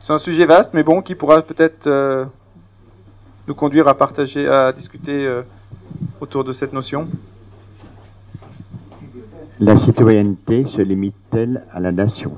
[0.00, 2.26] C'est un sujet vaste, mais bon, qui pourra peut-être euh,
[3.48, 5.42] nous conduire à partager, à discuter euh,
[6.20, 7.08] autour de cette notion.
[9.58, 12.36] La citoyenneté se limite-t-elle à la nation?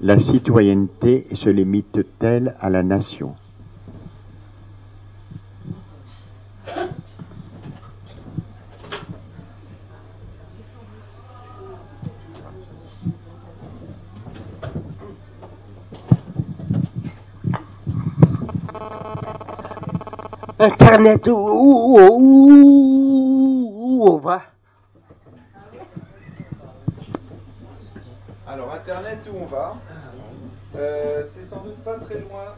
[0.00, 3.34] La citoyenneté se limite-t-elle à la nation?
[20.60, 21.98] Internet, où, où,
[28.50, 29.76] Alors, Internet, où on va
[30.76, 32.54] Euh, C'est sans doute pas très loin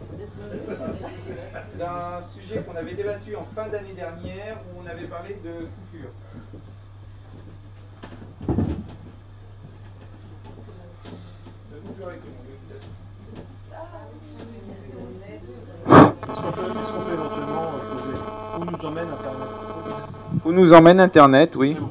[1.79, 6.11] d'un sujet qu'on avait débattu en fin d'année dernière où on avait parlé de coupure.
[12.03, 12.07] Euh,
[18.59, 19.49] où nous emmène Internet
[20.45, 21.77] Où nous emmène Internet, oui.
[21.79, 21.89] Nous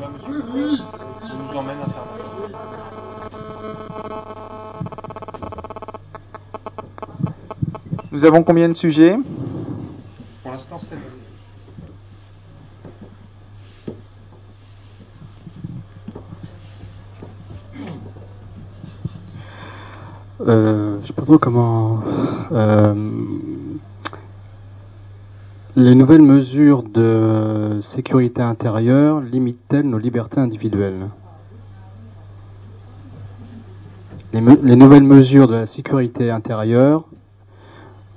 [8.12, 9.18] Nous avons combien de sujets?
[10.42, 10.96] Pour l'instant, c'est
[20.42, 22.02] Euh, je sais pas trop comment.
[22.52, 22.94] euh,
[25.76, 31.10] les nouvelles mesures de sécurité intérieure limitent-elles nos libertés individuelles?
[34.34, 37.06] Les, me- les nouvelles mesures de la sécurité intérieure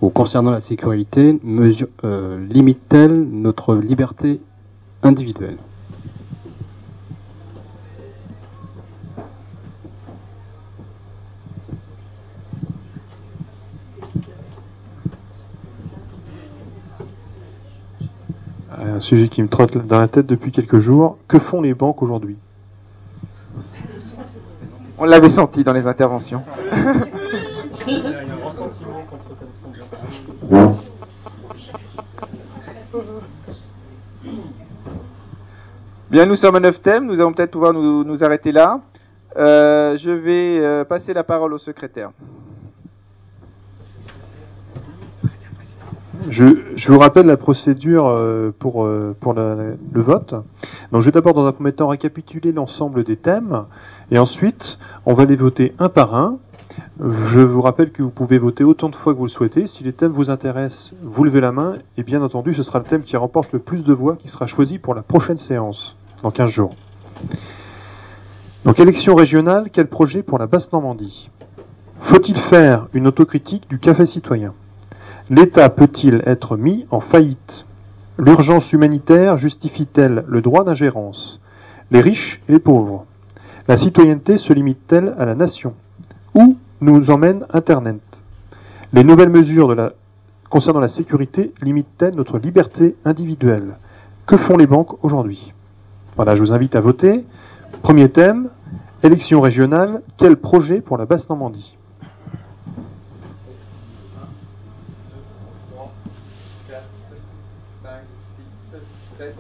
[0.03, 4.41] ou concernant la sécurité mesure- euh, limitent-elles notre liberté
[5.03, 5.57] individuelle?
[18.79, 21.19] Un sujet qui me trotte dans la tête depuis quelques jours.
[21.29, 22.37] Que font les banques aujourd'hui?
[24.99, 26.43] On l'avait senti dans les interventions.
[36.11, 38.81] Bien, nous sommes à neuf thèmes, nous allons peut-être pouvoir nous, nous arrêter là.
[39.37, 42.11] Euh, je vais euh, passer la parole au secrétaire.
[46.29, 46.45] Je,
[46.77, 48.87] je vous rappelle la procédure euh, pour,
[49.21, 50.35] pour le vote.
[50.93, 53.65] Donc, je vais d'abord, dans un premier temps, récapituler l'ensemble des thèmes,
[54.11, 56.37] et ensuite, on va les voter un par un.
[57.01, 59.67] Je vous rappelle que vous pouvez voter autant de fois que vous le souhaitez.
[59.67, 62.85] Si les thèmes vous intéressent, vous levez la main, et bien entendu, ce sera le
[62.85, 66.31] thème qui remporte le plus de voix qui sera choisi pour la prochaine séance, dans
[66.31, 66.75] 15 jours.
[68.65, 71.31] Donc, élection régionale, quel projet pour la Basse-Normandie?
[72.01, 74.55] Faut-il faire une autocritique du café citoyen?
[75.31, 77.65] L'État peut-il être mis en faillite?
[78.19, 81.41] L'urgence humanitaire justifie-t-elle le droit d'ingérence?
[81.91, 83.07] Les riches et les pauvres?
[83.69, 85.75] La citoyenneté se limite-t-elle à la nation?
[86.35, 88.01] Où nous emmène Internet
[88.93, 89.75] Les nouvelles mesures
[90.51, 93.77] concernant la sécurité limitent-elles notre liberté individuelle?
[94.27, 95.53] Que font les banques aujourd'hui?
[96.17, 97.25] Voilà, je vous invite à voter.
[97.83, 98.51] Premier thème,
[99.03, 101.77] élection régionale, quel projet pour la Basse-Normandie?
[106.69, 106.83] 4,
[107.83, 107.91] 5,
[108.37, 108.79] 6,
[109.19, 109.35] 7.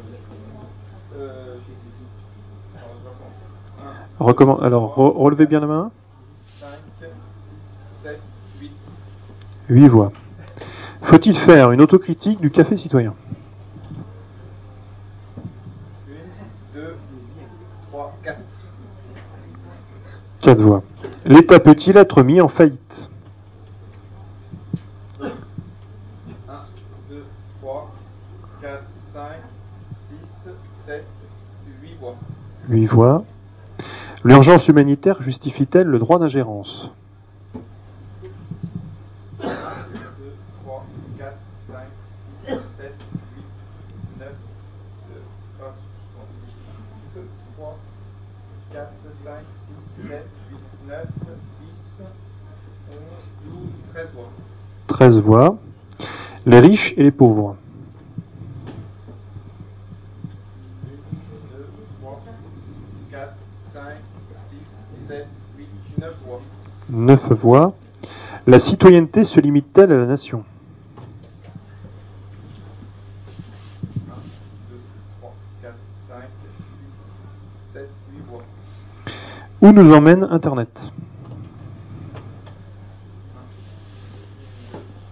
[4.21, 5.91] Recommande- Alors, re- relevez bien la main.
[6.61, 6.69] 5,
[7.01, 7.09] 6,
[8.05, 8.21] 7,
[8.61, 8.71] 8.
[9.69, 10.13] 8 voix.
[11.03, 13.15] Faut-il faire une autocritique du café citoyen?
[16.75, 16.97] 1, 2,
[17.91, 18.39] 3, 4.
[20.41, 20.83] 4 voix.
[21.25, 23.09] L'État peut-il être mis en faillite?
[25.21, 25.27] 1,
[27.11, 27.25] 2,
[27.61, 27.91] 3,
[28.63, 28.83] 4,
[29.15, 29.23] 5,
[30.45, 30.51] 6,
[30.87, 31.05] 7,
[31.83, 32.17] 8 voix.
[32.69, 33.25] 8 voix.
[34.25, 36.93] L'urgence humanitaire justifie-t-elle le droit d'ingérence
[39.43, 39.53] 1, 2,
[40.65, 40.87] 3,
[41.19, 41.37] 4,
[41.67, 41.75] 5,
[42.47, 42.95] 6, 7,
[43.37, 43.45] 8,
[44.21, 44.29] 9,
[47.15, 47.21] 2,
[47.57, 47.79] 3,
[48.73, 48.93] 4,
[49.25, 49.33] 5,
[49.97, 50.59] 6, 7, 8,
[50.89, 51.07] 9,
[51.61, 52.05] 10,
[52.91, 52.97] 11,
[53.45, 53.55] 12,
[53.93, 54.31] 13 voix.
[55.03, 55.59] 13 voix.
[56.47, 57.57] Les riches et les pauvres
[60.85, 61.67] 2,
[62.01, 62.23] 3,
[63.11, 63.35] 4,
[63.73, 63.83] 5,
[64.51, 64.57] 6,
[65.09, 65.27] 7,
[65.59, 65.67] 8,
[65.99, 66.41] 9 voix.
[66.89, 67.75] 9 voix.
[68.47, 70.45] La citoyenneté se limite-t-elle à la nation?
[75.19, 75.75] 3, 4,
[76.11, 76.17] 5,
[77.73, 78.43] 6, 7, 8 voix.
[79.63, 80.93] Où nous emmène Internet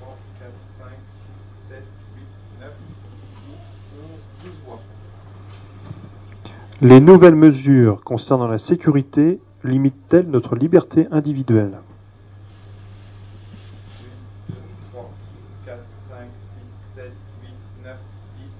[0.00, 0.86] 3, 4, 5,
[1.68, 1.82] 6, 7,
[2.16, 2.22] 8,
[2.60, 2.72] 9,
[3.46, 3.54] 10,
[3.94, 4.10] 11,
[4.42, 4.80] 12 voix.
[6.82, 11.78] Les nouvelles mesures concernant la sécurité limitent-elles notre liberté individuelle
[14.90, 15.10] 3,
[15.66, 15.78] 4,
[16.08, 16.16] 5,
[16.94, 17.12] 6, 7,
[17.42, 17.48] 8,
[17.84, 17.96] 9,
[18.38, 18.50] 10,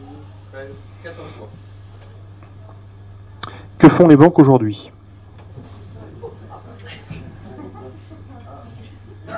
[0.00, 0.16] 11, 12,
[0.52, 0.68] 13,
[1.04, 1.48] 14 voix.
[3.78, 4.90] Que font les banques aujourd'hui
[9.28, 9.34] 2,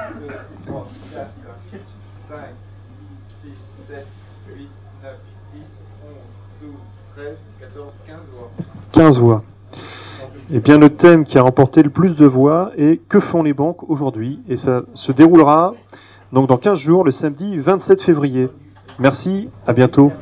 [0.67, 1.29] 3, 4,
[2.31, 2.39] 5,
[3.43, 3.51] 6,
[3.89, 4.07] 7,
[4.57, 4.69] 8,
[5.03, 5.13] 9,
[5.55, 5.61] 10,
[6.03, 6.13] 11,
[6.63, 6.71] 12,
[7.15, 8.51] 13, 14, 15 voix.
[8.93, 9.43] 15 voix.
[10.53, 13.55] Eh bien, le thème qui a remporté le plus de voix est Que font les
[13.55, 14.41] banques aujourd'hui?
[14.49, 15.75] Et ça se déroulera
[16.33, 18.49] donc dans 15 jours, le samedi 27 février.
[18.99, 20.13] Merci, à bientôt.